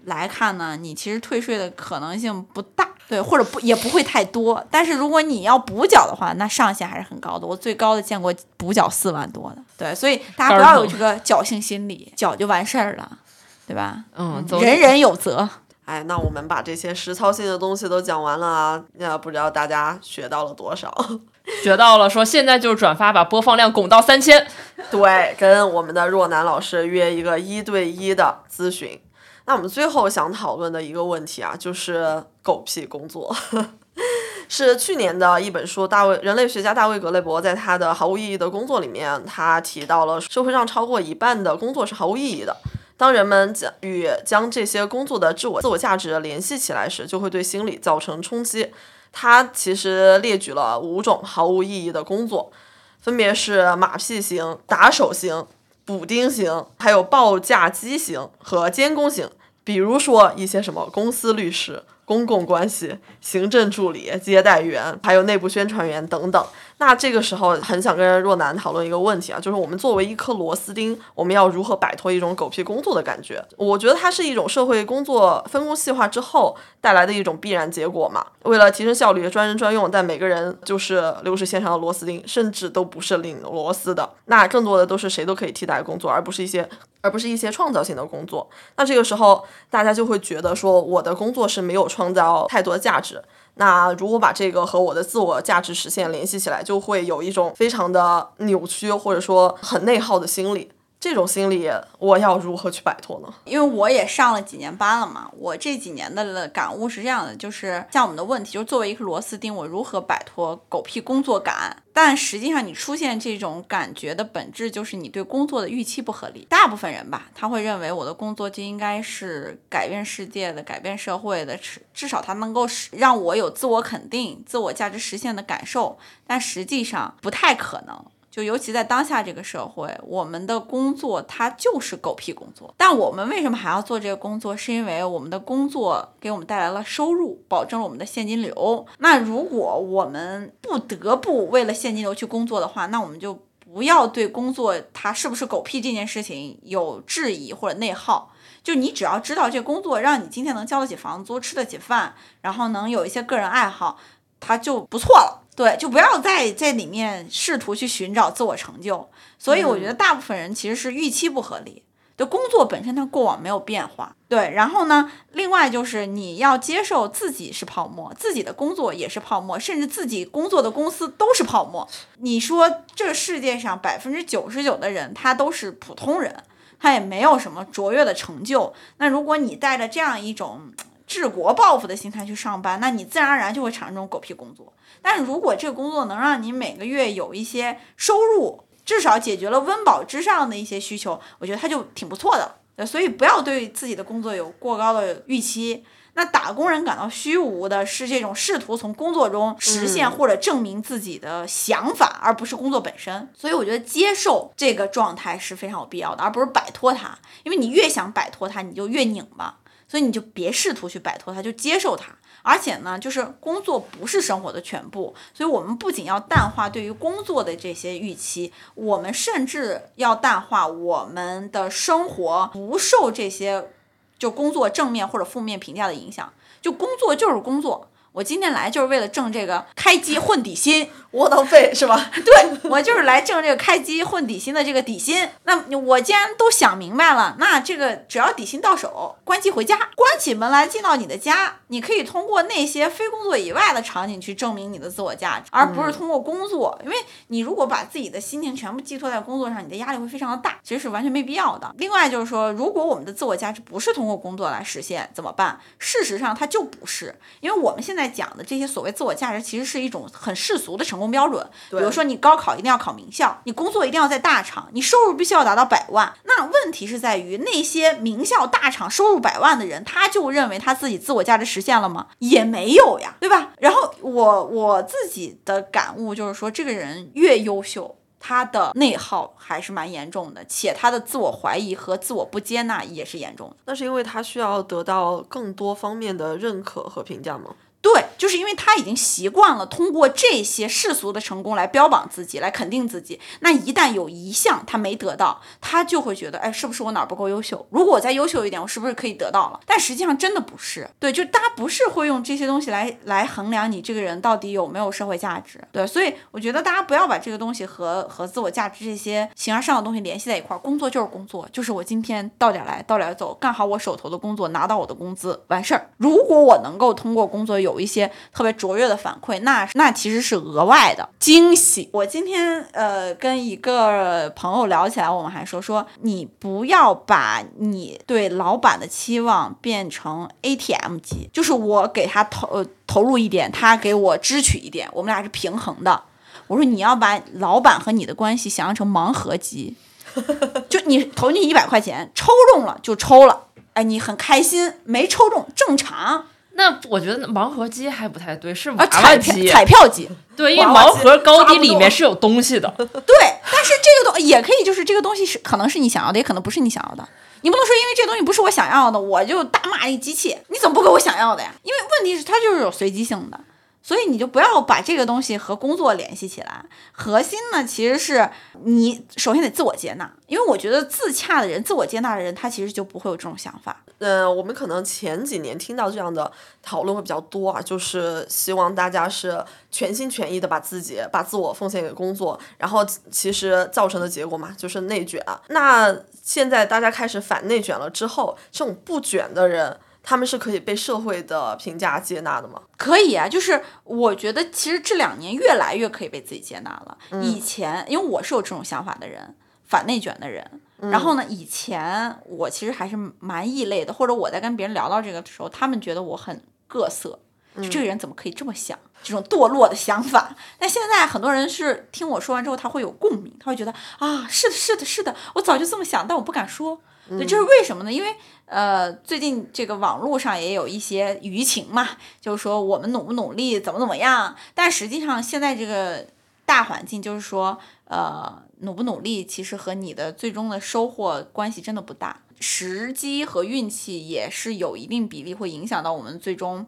[0.04, 4.64] 来看呢，你其实退税的可能性不大，对，或者不也不会太多。
[4.70, 7.46] 但是如果你要补缴的话，那上限还是很高的。
[7.46, 13.18] 我最高的见过补缴四万多的，对，所以大家不要有这个侥幸心理，缴就完事儿了，
[13.66, 14.04] 对吧？
[14.16, 15.48] 嗯，走人人有责。
[15.84, 20.92] 哎，那我们把这些实操性的东西都讲完了啊，那不知道大家学到了多少？
[21.62, 24.44] 学到了，说现在就是转发，把播放量拱到三千。
[24.90, 29.00] 对，跟我们的若男老师约一个一对一的咨询。
[29.46, 33.34] 那我们最后想讨论的一个问题啊，就是狗屁工作。
[34.48, 42.56] 是去年的一本书，大卫人类学家大卫格雷伯在他的《毫无意义的工作》里面，他提到了社会上超过一半的工作是毫无意义的。
[42.96, 48.72] 当人们将与将这些工作的自我自我价值联系起来时，就会对心理造成冲击。
[49.12, 52.52] 他其实列举了五种毫无意义的工作，
[53.00, 55.44] 分别是马屁型、打手型、
[55.86, 59.30] 补丁型，还有报价机型和监工型。
[59.64, 66.46] 比如说一些什么公司律师、公共关系、行政助理、接待员，还有内部宣传员等等。
[66.78, 73.42] 那这个时候很想跟若男讨论一个问题啊，就是我们作为一颗螺丝钉，我们要如何摆脱一种狗屁工作的感觉？
[73.56, 78.24] 我觉得它是一种社会工作分工细化之后带来的一种必然结果嘛。
[78.42, 84.10] 为了提升效率，专人专用，但每个人就是流水线上的螺丝钉，甚至都不是拧螺丝的。
[84.26, 86.68] 那更多的都是谁都可以替代工作，而不是一些
[87.00, 88.46] 而不是一些创造性的工作。
[88.76, 93.22] 那这个时候大家就会觉得说，我的工作是没有创造太多的价值。
[93.58, 100.70] 那如果把这个和我的自我价值实现联系起来，就会有一种非常的扭曲或者说很内耗的心理。
[100.98, 103.32] 这种心理，我要如何去摆脱呢？
[103.44, 111.82] 因为我也上了几年班了嘛，我这几年的感悟是这样的，就是像我们的问题，就是作为一颗螺丝钉，我如何摆脱狗屁工作感？
[111.92, 116.46] 但实际上，你出现这种感觉的本质就是你对工作的预期不合理。
[116.48, 125.98] 大部分人吧，他会认为我的工作就应该是改变世界的、改变社会的，至至少它能够使让我有自我肯定、自我价值实现的感受。
[126.26, 128.04] 但实际上不太可能。
[128.36, 132.74] 就尤其在当下这个社会，我们的工作它就是狗屁工作。
[132.76, 134.54] 但我们为什么还要做这个工作？
[134.54, 138.84] 是因为我们的工作给我们带来了收入，保证了我们的现金流。
[138.98, 143.38] 那如果我们不得不为了现金流去工作的话，那我们就
[143.72, 148.30] 不要对工作它是不是狗屁这件事情有质疑或者内耗。
[148.62, 153.96] 就你只要知道这工作让你今天能交得起房租、吃得起饭，然后能有一些个人爱好，
[154.40, 155.45] 它就不错了。
[155.56, 159.08] 对，就不要在在里面试图去寻找自我成就。
[159.38, 161.82] 所以我觉得大部分人其实是预期不合理。
[162.16, 164.16] 就工作本身它过往没有变化。
[164.26, 171.86] 对，然后呢，另外就是你要接受自己是泡沫，自己的工作也是泡沫，甚至自己工作的公司都是泡沫。
[172.20, 176.42] 你说这世界上百分之九十九的人他都是普通人，
[176.80, 178.72] 他也没有什么卓越的成就。
[178.96, 180.72] 那如果你带着这样一种
[181.06, 184.72] 治国报复的心态去上班，那你自然而然就会产生这种狗屁工作。
[185.00, 192.86] 但是如果这个工作能让你每个月有一些收入，至少解决了温饱之上的一些需求，我觉得它就挺不错的。
[192.86, 195.84] 所以不要对自己的工作有过高的预期。
[196.12, 203.28] 那打工人感到虚无的是这种试图从工作中实现或者证明自己的想法，而不是工作本身。
[203.34, 207.18] 所以我觉得接受这个状态是非常有必要的，而不是摆脱它。
[207.44, 209.58] 因为你越想摆脱它，你就越拧巴。
[209.88, 212.12] 所以你就别试图去摆脱它，就接受它。
[212.42, 223.70] 而且呢，就是工作不是生活的全部，所以我们不仅要淡化对于工作的这些预期，我们甚至要淡化我们的生活不受这些
[224.16, 226.32] 就工作正面或者负面评价的影响。
[226.62, 230.88] 就工作就是工作，我今天来就是为了挣这个开机混底薪。
[231.12, 232.10] 窝囊废是吧？
[232.12, 235.26] 对我就是来挣这个开机混底薪的这个底薪。
[235.44, 246.78] 那我既然都想明白了，那这个只要底薪到手，关机回家，关起门来进到你的家，你可以通过那些非工作以外的场景去证明你的自我价值，而不是通过工作。
[246.84, 246.96] 因为
[247.28, 251.74] 你如果把自己的心情全部寄托在工作上，你的压力会非常的大，其实是完全没必要的。
[251.78, 255.58] 另外就是说，如果我们的自我价值不是通过工作来实现，怎么办？
[255.78, 261.06] 事实上它就不是，因为我们现在讲的这些所谓自我价值，其实是一种很世俗的成功。
[261.06, 266.12] 标准，比如说你高考一定要考名校，你工作一定要在大厂，你收入必须要达到百万。
[266.24, 272.08] 那问题是在于那些名校大厂收入百万的人，他就认为他自己自我价值实现了吗？
[272.18, 273.52] 也没有呀，对吧？
[273.58, 277.96] 然后我我自己的感悟就是说，这个人越优秀。
[278.18, 283.56] 他的内耗还是蛮严重的，且他的自我怀疑和自我不接纳也是严重的。
[283.66, 287.54] 那是因为他需要得到更多方面的认可和评价吗？
[287.86, 293.20] 对，就是因为他已经习惯了通过这些世俗的成功来标榜自己，来肯定自己。
[293.40, 297.64] 那一旦有一项他没得到，他就会觉得，哎，是不是我哪儿不够优秀？
[297.70, 299.60] 如果我再优秀一点，我是不是可以得到了？
[299.64, 300.90] 但实际上真的不是。
[300.98, 305.62] 对，就大家不是会用这些东西来来衡量你这个人到底有没有社会价值。
[305.70, 310.58] 对，所以我觉得大家不要把这个东西和和自我价值这些形而上的东西联系在一块儿。
[310.58, 315.88] 工作就是工作，就是我今天到点来到点走，干好我手头的工作，拿到我的工资，完事儿。
[315.98, 321.88] 如果我能够通过工作有一些特别卓越的反馈，那那其实是额外的惊喜。
[321.92, 336.02] 我今天呃跟一个朋友聊起来，我们还说说你不要把你对老板的期望变成 ATM 机，就是我给他投呃投入一点，他给我支取一点，我们俩是平衡的。
[336.48, 339.74] 我说你要把老板和你的关系想象成盲盒机，
[340.70, 346.26] 就你投进一百块钱，抽中了就抽了，哎，你很开心；没抽中正常。
[346.56, 349.42] 那我觉得盲盒机还不太对，是娃啊，娃彩机。
[349.42, 352.68] 票彩票机，对，因为盲盒高低里面是有东西的。
[352.78, 353.16] 对，
[353.52, 357.06] 但是这个东也可以，就是这个东西是可能是你想要的，也可能不是你想要的。
[357.42, 361.52] 你不能说因为这个东西不是我想要的，我就大骂一机器，你怎么不给我想要的呀？
[361.62, 363.38] 因为问题是它就是有随机性的，
[363.86, 366.64] 所以你就不要把这个东西和工作联系起来。
[366.90, 368.28] 核心呢，其实是
[368.64, 373.84] 你首先得自我接纳，因为我觉得自洽的人、自我接纳的人，他其实就不会有这种想法。
[373.98, 376.30] 呃，我们可能前几年听到这样的
[376.64, 379.40] 讨论会比较多啊，就是希望大家是
[379.70, 385.24] 全心全意的把自己把自我奉献给工作，然后其实造成的结果嘛，就是内卷。
[385.50, 392.62] 那现在大家开始反内卷了之后，这种不卷的人，他们是可以被社会的评价接纳的吗？
[392.76, 396.96] 可以啊，就是我觉得其实这两年越来越可以被自己接纳了。
[397.20, 399.34] 以前因为我是有这种想法的人，
[399.64, 400.60] 反内卷的人。
[400.78, 407.18] 然后呢，以前我其实还是蛮异类的，或者我在跟别人聊到这个的时候，他们觉得我很各色，
[407.56, 408.78] 就这个人怎么可以这么想？
[409.02, 410.36] 这种堕落的想法。
[410.60, 416.80] 但现在很多人是听我说完之后，他会有共鸣，他会觉得啊，是的，是的，是的，我早就这么想，但我不敢说。
[417.08, 417.92] 对，这是为什么呢？
[417.92, 418.16] 因为
[418.46, 421.88] 呃，最近这个网络上也有一些舆情嘛，
[422.20, 424.34] 就是说我们努不努力，怎么怎么样。
[424.54, 426.06] 但实际上现在这个
[426.44, 436.64] 大环境就是说，呃，努不努力其实和你的最终的收获关系真的不大，时机和运气也是有一定比例会影响到我们最终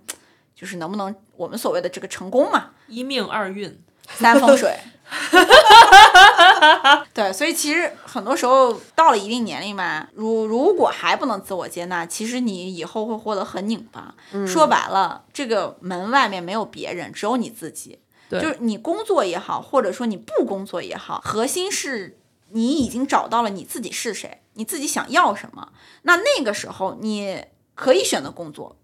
[0.56, 2.70] 就是能不能我们所谓的这个成功嘛。
[2.88, 3.78] 一命二运，
[4.08, 4.76] 三风水。
[7.14, 14.14] 对，所以其实很多时候到了一定年龄嘛，如如果还不能自我接纳，其实你以后会活得很拧巴。
[14.46, 18.00] 说白了，这个门外面没有别人，只有你自己。
[18.30, 22.18] 对就是你工作也好，或者说你不工作也好，核心是
[22.50, 25.72] 你已经找到了你自己是谁，你自己想要什么。
[26.02, 27.42] 那那个时候你
[27.74, 28.76] 可以选择工作，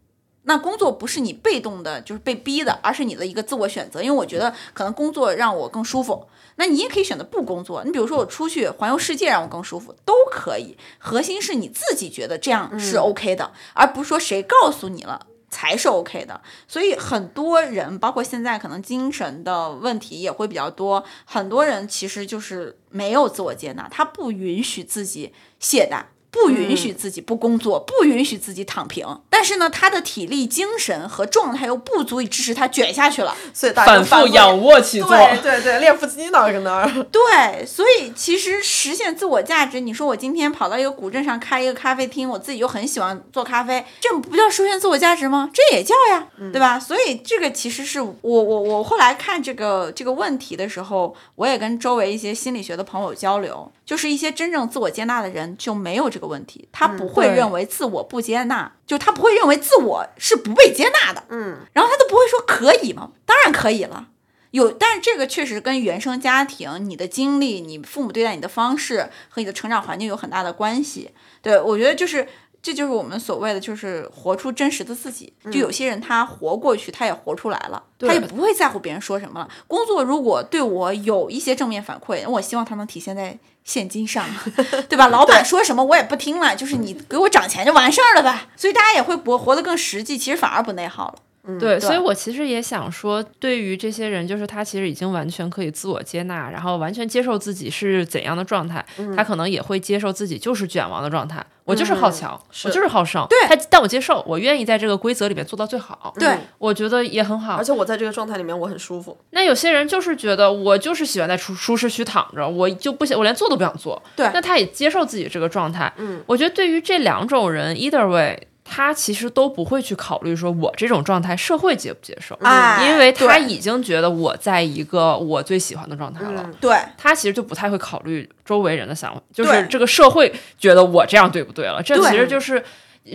[0.45, 4.03] 那工作不是你被动的，就是被逼的，而是你的一个自我选择。
[4.03, 6.27] 因为我觉得可能工作让我更舒服，
[6.57, 7.83] 那你也可以选择不工作。
[7.85, 10.77] 你比如说我出去环游世界让我更舒服，都可以。
[10.99, 15.27] 核心是你自己觉得这样是 OK 的，而不是说谁告诉你了。
[15.51, 21.05] 才是 OK 的，所以很多人，包括现在可能精神的问题也会比较多。
[21.25, 29.07] 很多人其实就是没有自我接纳，他不允许自己懈怠，不允许自己不工作，不允许自己躺平。
[29.31, 33.37] 但是呢，他的体力、精神和状态又不足以支持他卷下去了。
[33.53, 35.11] 所以大家反复仰卧起坐。
[35.11, 37.07] 对对对，练腹肌呢，搁那儿。
[37.13, 45.49] 对，所以其实实现自我价值，你说我今天跑到一个古镇上开一个咖啡厅，我自己又很喜欢做咖啡，这不叫实现自我价值吗？
[45.55, 46.81] 这也叫呀，对吧？
[46.81, 63.11] 所以这个其实是我我我后来看这个这个问题的时候，我也跟周围一些心理学的朋友交流，就是一些真正自我接纳的人就没有这个问题，他不会认为自我不接纳，就他不会认为自我是不被接纳的，嗯，然后他都不会说可以吗？
[63.25, 64.09] 当然可以了。
[64.51, 71.11] 有，但是这个确实跟原生家庭、你的经历、你父母对待你的方式和你的成长环境有很大的关系。
[71.43, 72.29] 对我觉得就是，
[72.63, 75.33] 这就是我们所谓的，就是活出真实的自己。
[75.51, 79.49] 就有些人他活过去，他也活出来了，他也不会在乎别人说什么了。
[79.67, 84.25] 工作如果对我有一些正面反馈，我希望他能体现在现金上，
[84.89, 85.09] 对吧？
[85.09, 88.47] 老板说什么我也不听了，就是你给我涨钱就完事儿了呗。
[88.57, 91.15] 所以大家也会活活得更实际，其实反而不内耗了。
[91.59, 98.85] 对，所以我其实也想说，对于这些人，就是他其实已经完全可以自我接纳，然后完全接受自己是怎样的状态，
[99.15, 107.65] 他可能也会接受自己就是卷王的状态，我就是好强，我就是好胜，对他，但我接受，我愿意在这个规则里面做到最好，对，我觉得也很好而。
[107.65, 109.17] 且我在这个状态里面我很舒服。
[109.31, 114.03] 那有些人就是觉得我就是喜欢在舒舒适区躺着，我就不想，我连坐都不想坐。
[114.17, 115.93] 对那他也接受自己这个状态。
[115.99, 126.51] 嗯，我觉得对于这两种人，either way，他其实都不会去考虑说我这种状态社会接不接受，哎因为他已经觉得我在一个我最喜欢的状态了。
[126.61, 131.83] 对，他其实就不太会考虑周围人的想法，就是这个社会觉得我这样对不对了？
[131.83, 132.65] 这其实就是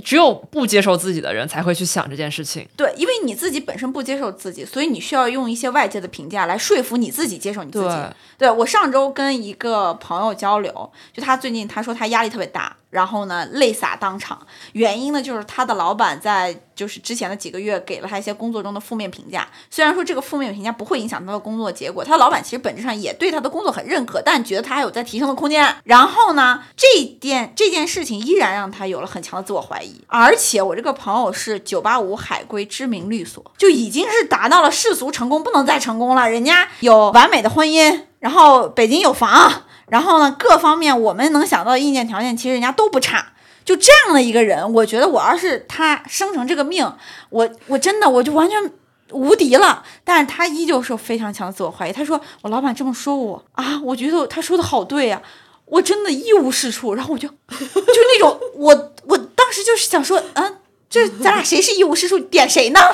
[0.04, 2.68] 只有不接受自己的人才会去想这件事情。
[2.78, 7.88] 对，因为你自己本身不接受自己，所以你需要用一些外界的评价来说服你自己接受你自己。
[7.88, 8.06] 对
[8.38, 14.40] 对我上周跟一个朋友交流，就他最近他说他压力特别大，然后呢泪洒当场，
[14.74, 25.76] 原因呢就是他的老板在就是之前的几个月给了他一些工作中的负面评价，虽然说这个负面评价不会影响他的工作结果，他老板其实本质上也对他的工作很认可，但觉得他还有在提升的空间。
[25.84, 43.34] 然后呢，这件这件事情依然让他有了很强的自我怀疑，而且我这个朋友是九八五海归知名律所，就已经是达到了世俗成功不能再成功了，人家有完美的婚姻，然后北京有房，然后呢各方面我们能想到的硬件条件，其实人家都不差。
[43.66, 46.92] 就这样的一个人，我觉得我要是他生成这个命，
[47.30, 48.72] 我我真的我就完全
[49.12, 49.84] 无敌了。
[50.04, 51.92] 但是他依旧是非常强的自我怀疑。
[51.92, 55.22] 他说我老板这么说我啊，我觉得他说的好对呀、
[55.66, 56.96] 我真的一无是处。
[56.96, 60.58] 然后我就 就那种我我当时就是想说，嗯，
[60.90, 62.80] 这咱俩谁是一无是处，点谁呢？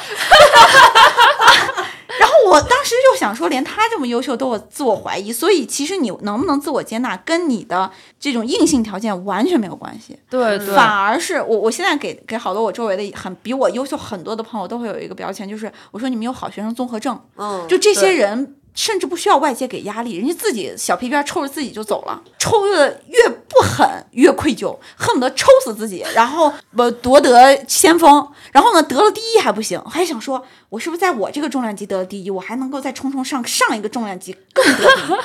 [2.18, 10.18] 然后我当时就想说，连他这么优秀都有自我怀疑，所以其实你能不能自我接纳，跟你的这种硬性条件完全没有关系。
[10.30, 35.16] 对对，反而是我，我现在给给好多我周围的很比我优秀很多的朋友都会有一个标签，就是我说你们有好学生综合症，嗯，就这些人甚至不需要外界给压力，人家自己小皮鞭抽着自己就走了，抽的越不狠越愧疚，恨不得抽死自己，然后呃夺得先锋，然后呢得了第一还不行，还想说我是不是在我这个重量级得了第一，我还能够再冲冲上上一个重量级更得第一？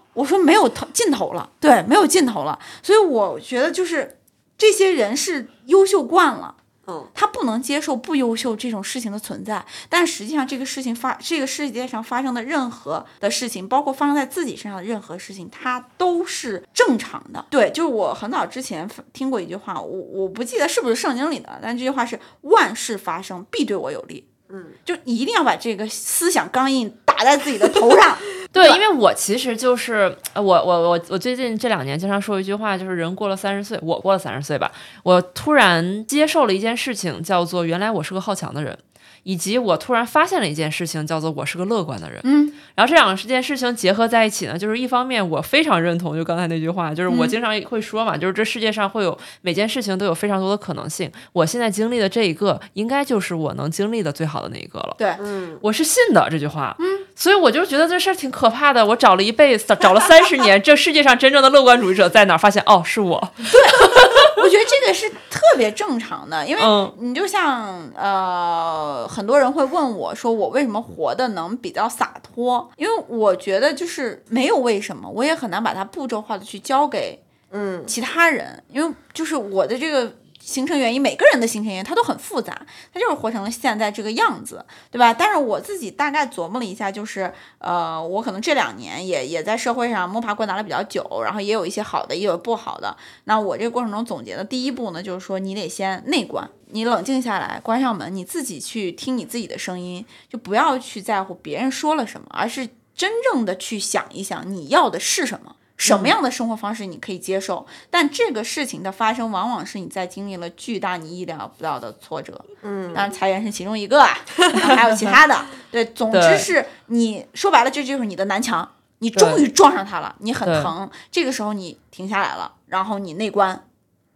[0.14, 4.20] 我说没有头尽头了，对，没有尽头了，所以我觉得就是
[4.56, 6.54] 这些人是优秀惯了。
[6.86, 17.44] 嗯，他不能接受不优秀这种事情的存在，但实际上这个事情发，这个世界上发生的任何的事情，包括发生在自己身上的任何事情，它都是正常的。
[17.50, 24.26] 对，就是我很早之前听过一句话，我我不记得是不是圣经里的，但这句话是万事发生必对我有利。
[24.48, 28.18] 嗯，就一定要把这个思想钢印打在自己的头上。
[28.52, 34.70] 对，因为我其实就是呃我我我我最近这两年经常说一句话，就是人过了三十岁，我过了三十岁吧，
[35.04, 38.76] 我突然接受了一件事情，叫做原来我是个好强的人。
[39.22, 42.20] 以及我突然发现了一件事情，叫做我是个乐观的人。
[42.24, 51.10] 嗯，然后这两件事情结合在一起呢，就是一方面我非常认同，就刚才那句话，就是我嗯经常会说嘛，就是这世界上会有每件事情都有非常多的可能性。
[51.32, 54.94] 我现在经历的这一个，应该就是我能经历的最好的那一个了。
[54.98, 58.84] 对，嗯，我是信的这句话，嗯，所以我就觉得这事儿挺可怕的。
[58.84, 62.38] 我找了一辈子，找了三十年，这世界上真正的乐观主义者在哪儿？
[62.38, 63.32] 发现哦，是我。
[64.36, 72.70] 我觉得这个是特别正常的，因为嗯你就像呃，很多人会问我说，我为什么活的能比较洒脱？
[72.76, 85.14] 因为我觉得就是没有为什么，我也很难把它步骤化的去交给嗯其他人，因为就是我的这个形成原因，每个人的形成原因它都很复杂，它就是活成了现在这个样子，对吧？
[85.14, 92.96] 但是我自己大概琢磨了一下，就是呃，我可能这两年也也在社会上摸爬滚打了比较久，然后也有一些好的，也有不好的。
[93.24, 96.48] 那我这个过程中总结的第一步呢，就是说你得先内观。
[96.72, 105.56] 你冷静下来，关上门，你自己去听你自己的声音，就不要去在乎别人说了什么，而是真正的去想一想你要的是什么。
[105.80, 107.66] 什么样的生活方式你可以接受？
[107.88, 112.44] 但这个事情的发生，往往是你在经历了巨大你意料不到的挫折。
[112.60, 115.42] 嗯，当然裁员是其中一个还有其他的。
[115.72, 120.90] 对，总之是你说白了，这就是你的南墙，你终于撞上它了，你很疼。
[121.10, 123.64] 这个时候你停下来了，然后你内观，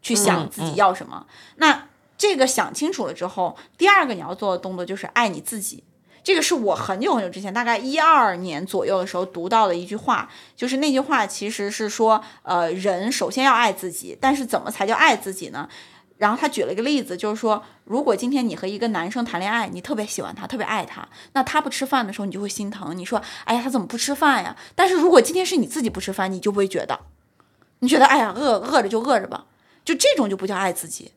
[0.02, 1.24] 去想嗯自己嗯要什么。
[1.56, 1.88] 那
[2.18, 5.82] 这个想清楚了之后，第二个你要做的动作就是爱你自己。
[6.24, 15.68] 这个是我很久很久之前，大概一二年左右的时候读到的一句话，就是那句话其实是说，呃，人首先要爱自己，但是怎么才叫爱自己呢？
[16.16, 24.56] 然后他举了一个例子，就是说，如果今天你和一个男生谈恋爱，你特别喜欢他，特别爱他，那他不吃饭的时候，你就会心疼，你说，哎呀，他怎么不吃饭呀？
[24.74, 27.00] 但是如果今天是你自己不吃饭，你就不会觉得，
[27.80, 29.44] 你觉得，哎呀，饿饿着就饿着吧，
[29.84, 31.12] 就这种就不叫爱自己。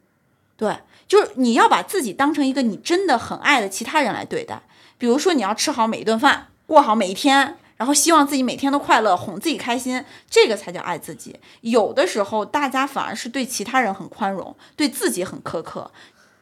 [0.58, 4.64] 对，就是你要把自己当成一个你真的很爱的其他人来对待。
[4.98, 11.36] 比如说，你要吃好每一顿饭，过好每一天，然后希望自己每天都快乐，哄自己开心，这个才叫爱自己。
[11.62, 15.92] 有的时候，大家反而是对其他人很宽容，对自己很苛刻，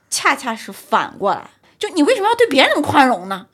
[0.09, 1.49] 恰恰是反过来。
[1.77, 3.47] 就你为什么要对别人那么宽容呢？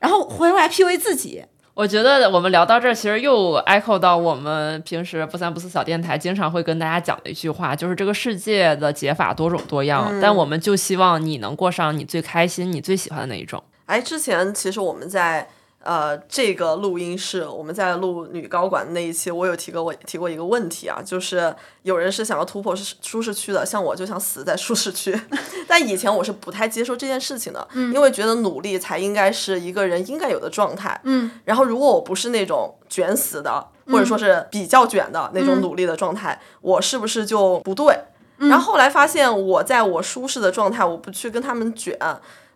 [0.00, 1.44] 然后回来 PUA 自己，
[1.74, 13.62] 我觉得我们聊到这儿，其实又 echo 到我们平时不三不四小电台经常会跟大家讲的一句话，就是这个世界的解法多种多样，但我们就希望你能过上你最开心、你最喜欢的那一种。
[13.90, 15.48] 哎，之前其实我们在
[15.82, 21.52] 呃这个录音室，我们在录女高管那一期，我有提过我提过一个问题啊，就是
[21.82, 25.20] 有人是想要突破舒舒适区的，像我就想死在舒适区。
[25.66, 31.00] 但以前我是不太接受这件事情的，因为觉得努力才应该是一个人应该有的状态。
[31.02, 37.98] 嗯，然后如果我不是那种卷死的，或者说是比较卷的那种努力的状态，我是不是就不对？
[38.38, 41.98] 然后后来发现，我在我舒适的状态，我不去跟他们卷。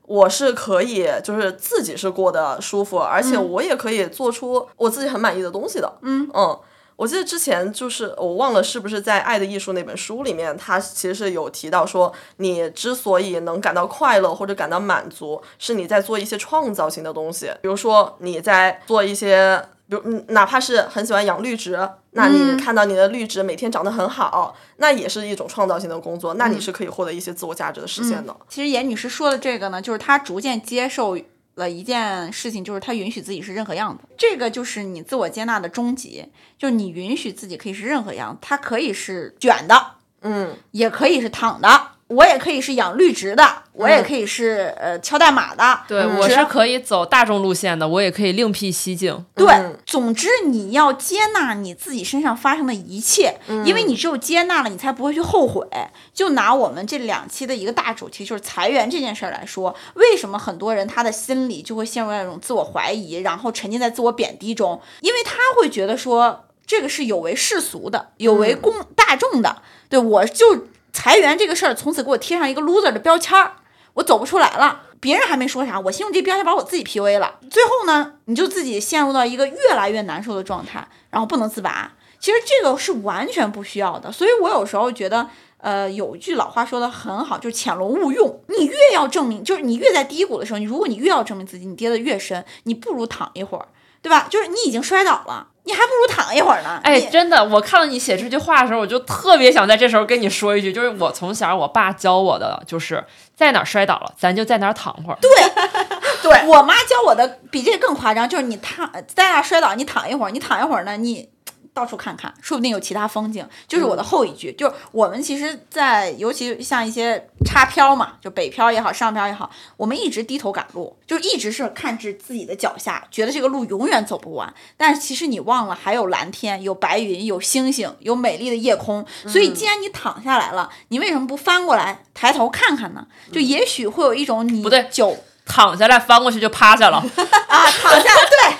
[0.07, 5.93] 我是可以，就是自己是过得舒服，而且我也可以做出我自己很满意的东西的。
[6.03, 6.59] 嗯嗯，
[6.97, 19.65] 我记得之前就是我忘了是不是在《爱的艺术》那本书里面，他其实是有提到说，你之所以能感到快乐或者感到满足，是你在做一些创造性的东西，比如说你在做一些。
[19.89, 21.79] 比如，嗯，哪怕是很喜欢养绿植，
[22.13, 28.35] 那你看到你的绿植每天长得很好，那也是一种创造性的工作，那你是可以获得一些自我价值的实现的。
[28.49, 31.19] 其实严女士说的这个呢，就是她逐渐接受
[31.57, 34.03] 了一件事情，就是她允许自己是任何样子。
[34.17, 36.25] 这个就是你自我接纳的终极，
[36.59, 39.87] 就是你允许自己可以是任何样子，它可以是卷的，
[40.23, 41.69] 嗯，也可以是躺的。
[42.09, 45.81] 我也可以是养绿植的，我也可以是呃敲代码的。
[45.89, 49.25] 对，我是可以走大众路线的，我也可以另辟蹊径。
[49.35, 49.47] 对，
[49.87, 55.67] 总之你要接纳你自己身上发生的一切，因为你只有接纳了，你才不会去后悔。
[56.13, 64.81] 就拿我们这两期的一个大主题，就是裁员这件事儿来说，为什么很多人他的心里就会陷入那种自我怀疑，然后沉浸在自我贬低中？
[65.01, 69.63] 因为他会觉得说这个是有违世俗的，有违公大众的。
[69.89, 70.67] 对我就。
[70.95, 73.57] 裁员这个事儿，从此给我贴上一个 loser 的标签儿，
[73.95, 74.83] 我走不出来了。
[75.01, 77.41] 别人还没说啥，我先用这标签把我自己 PUA 了。
[77.51, 81.93] 最后呢，你就自己陷入到一个越来越难受的状态，然后不能自拔。
[82.21, 84.11] 其实这个是完全不需要的。
[84.11, 88.41] 所以我有时候觉得，呃，有句老话说的很好，就是潜龙勿用。
[88.49, 93.69] 你越要证明，就是你越在低谷的时候，你如果你越要证明自己，你跌得越深，你不如躺一会儿，
[94.01, 94.27] 对吧？
[94.31, 95.49] 就是你已经摔倒了。
[95.65, 96.81] 你还不如躺一会儿呢。
[96.85, 103.05] 哎，真的，我看到你写这句话的时候，我就特别想在这时候跟你说一句，就是我从小我爸教我的，就是
[103.35, 105.19] 在哪儿摔倒了，咱就在哪儿躺会儿。
[105.21, 105.31] 对，
[106.23, 111.34] 对我妈教我的比这更夸张，就是你躺在那摔倒，你躺一会儿，你躺一会儿呢，你。
[111.75, 113.47] 到处看看，说不定有其他风景。
[113.67, 124.55] 就是我的后一句，就是我们其实，在尤其像一些插漂嘛，就北漂也好，上漂也好，我们一直低头赶路，就一直是看着自己的脚下，觉得这个路永远走不完。
[124.77, 129.05] 但是其实你忘了，还有蓝天，有白云，有星星，有美丽的夜空。
[129.27, 133.05] 所以既然你躺下来了，你为什么不翻过来抬头看看呢？
[133.33, 136.99] 就也许会有一种你不对，久躺下来翻过去就趴下了
[137.49, 138.57] 啊，躺下对。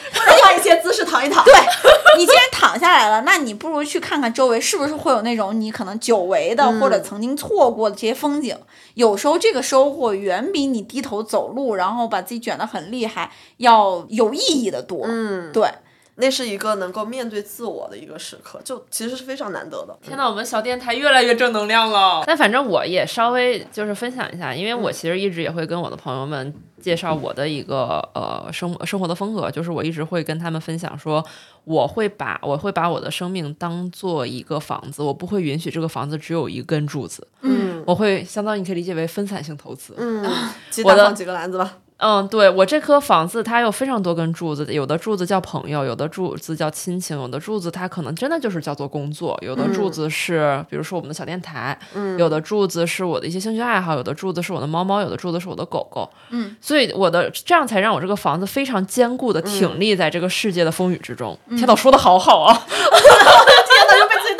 [0.69, 1.45] 些姿势躺一躺。
[1.45, 1.53] 对，
[2.19, 8.57] 你既然躺下来了，那你不如去看看周围是不是会有那种你可能久违的或者曾经错过的这些风景。
[8.95, 15.05] 有时候这个收获远比你低头走路，然后把自己卷得很厉害要有意义的多。
[15.05, 15.69] 嗯，对。
[16.17, 19.99] 那是一个能够面对自我的一个时刻，就其实是非常难得的。
[20.01, 22.23] 天呐，我们小电台越来越正能量了。
[22.27, 31.25] 但反正我也稍微就是分享一下，因为我其实一直也会跟我的朋友们介绍我的一个呃生生活的风格，就是我一直会跟他们分享说，
[31.65, 37.27] 我会把我会把我的生命当做一个房子，我不会允许这个房子只有一根柱子。
[37.41, 39.95] 嗯，我会相当于你可以理解为分散性投资。
[39.97, 40.25] 嗯，
[40.71, 41.79] 鸡蛋放几个篮子吧。
[41.99, 61.39] 嗯，对我这颗房子，它有非常多根柱子，有的柱子叫朋友，有的柱子叫亲情，有的柱子它可能真的就是叫做工作，有的柱子是比如说我们的小电台，嗯，有的柱子是我的一些兴趣爱好，有的柱子是我的猫猫，有的柱子是我的狗狗，嗯，所以我的这样才让我这个房子非常坚固的挺立在这个世界的风雨之中。
[61.51, 62.67] 天呐，说的好好啊！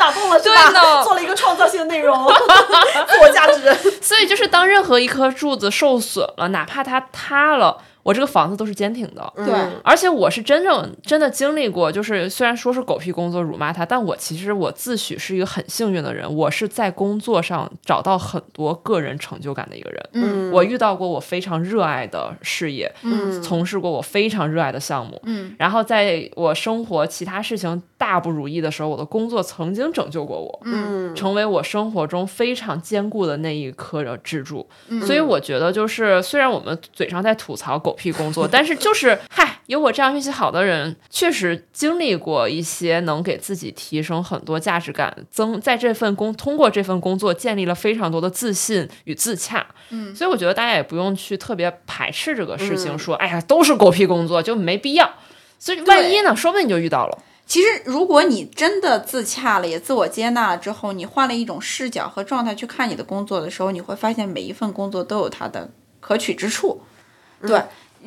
[0.05, 1.03] 打动了？
[1.03, 2.15] 做了一个创造性的内容，
[3.07, 3.73] 自我价值。
[4.01, 7.77] 所以就是当任何一颗柱子受损了，哪怕它塌了。
[8.05, 9.51] 我这个房子都是坚挺的，对，
[9.83, 28.05] 而且我是真正真的经历过，就是虽然说是狗屁工作辱骂他，但我其实我自诩是一个很幸运的人，我是在工作上找到很多个人成就感的一个人，嗯，我遇到过我非常热爱的事业，嗯，从事过我非常热爱的项目，嗯，然后在我生活其他事情大。
[28.05, 34.65] 大不如意的时候，我的工作曾经拯救过我，嗯，成为我生活中非常坚固的那一颗的支柱。
[34.87, 35.01] 嗯。
[35.01, 49.65] 所以我觉得，就是虽然我们嘴上在吐槽狗屁工作，但是就是嗨，有我这样运气好的人，确实经历过一些能给自己提升很多价值感，增在这份工通过这份工作建立了非常多的自信与自洽。
[49.89, 55.09] 嗯，所以我觉得大家也不用去特别排斥这个事情，嗯说哎呀都是狗屁工作就没必要。
[55.57, 56.35] 所以万一呢？
[56.35, 57.17] 说不定你就遇到了。
[57.47, 65.69] 其实，如果你真的自洽了，也自我接纳了之后，你换了一种视角和状态去看你的工作的时候，你会发现每一份工作都有它的
[65.99, 66.81] 可取之处。
[67.45, 67.61] 对，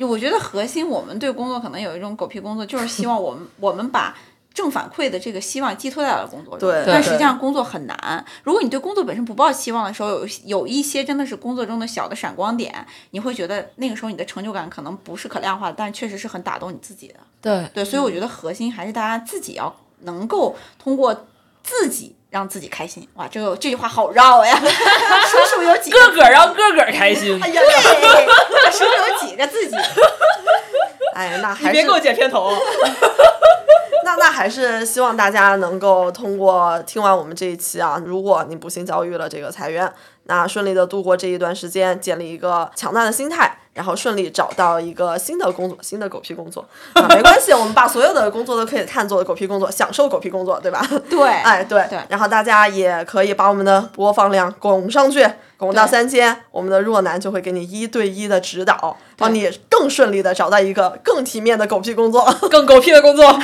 [0.05, 4.17] 我觉得核心我们对工作可能有一种狗屁工作，就是希望我们我们把
[4.53, 6.69] 正反馈的这个希望寄托在了工作中。
[6.69, 8.25] 对但实际上工作很难。
[8.43, 17.15] 如果你对工作本身不抱期望的时候，有有一些真的是工作中的小的闪光点，你会觉得那个时候你的成就感可能不是可量化的，但确实是很打动你自己的。
[17.41, 21.27] 对，对，所以我觉得核心还是大家自己要能够通过
[21.63, 23.07] 自己让自己开心。
[23.15, 24.55] 哇，这个这句话好绕呀！
[24.61, 25.99] 数数有几个？
[26.09, 27.39] 个个让个个开心。
[27.41, 29.75] 哎呀，对，数数有几个自己？
[31.15, 32.53] 哎，那还是剪片头。
[34.05, 39.91] 那那还是希望大家能够通过听完我们这一期啊，如果你不幸遭遇了这个裁员，
[40.23, 50.85] 那顺利的度过这一段时间，建立一个强大的心态，然后顺利找到一个新的工作，新的狗屁工作啊，没关系，我们把所有的工作都可以看作狗屁工作，享受狗屁工作，对吧？
[51.09, 55.25] 对， 哎，对，对然后大家也可以把我们的播放量拱上去，
[55.57, 62.23] 拱到三千，我们的若男就会给你一对一的指导，帮你更顺利的找到一个更体面的狗屁工作。
[62.49, 63.25] 更狗屁的工作。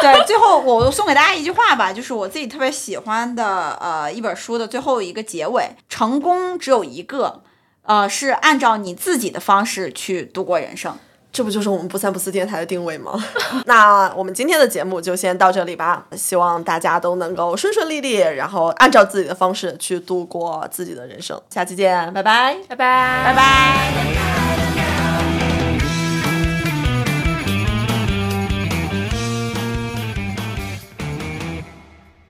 [0.00, 7.40] 对，最后我送给大家一句话吧，就是我自己特别喜欢的呃一本书的最后一个结尾：成功只有一个，
[7.84, 10.96] 呃，是按照你自己的方式去度过人生。
[11.32, 13.12] 这不就是我们不三不四电台的定位吗？
[13.66, 21.40] 那我们今天的节目就先到这里吧，希望大家都能够顺顺利利，然后按照自己的方式去度过自己的人生。
[21.50, 22.56] 下期见，拜拜。
[22.68, 24.53] 拜拜，拜拜。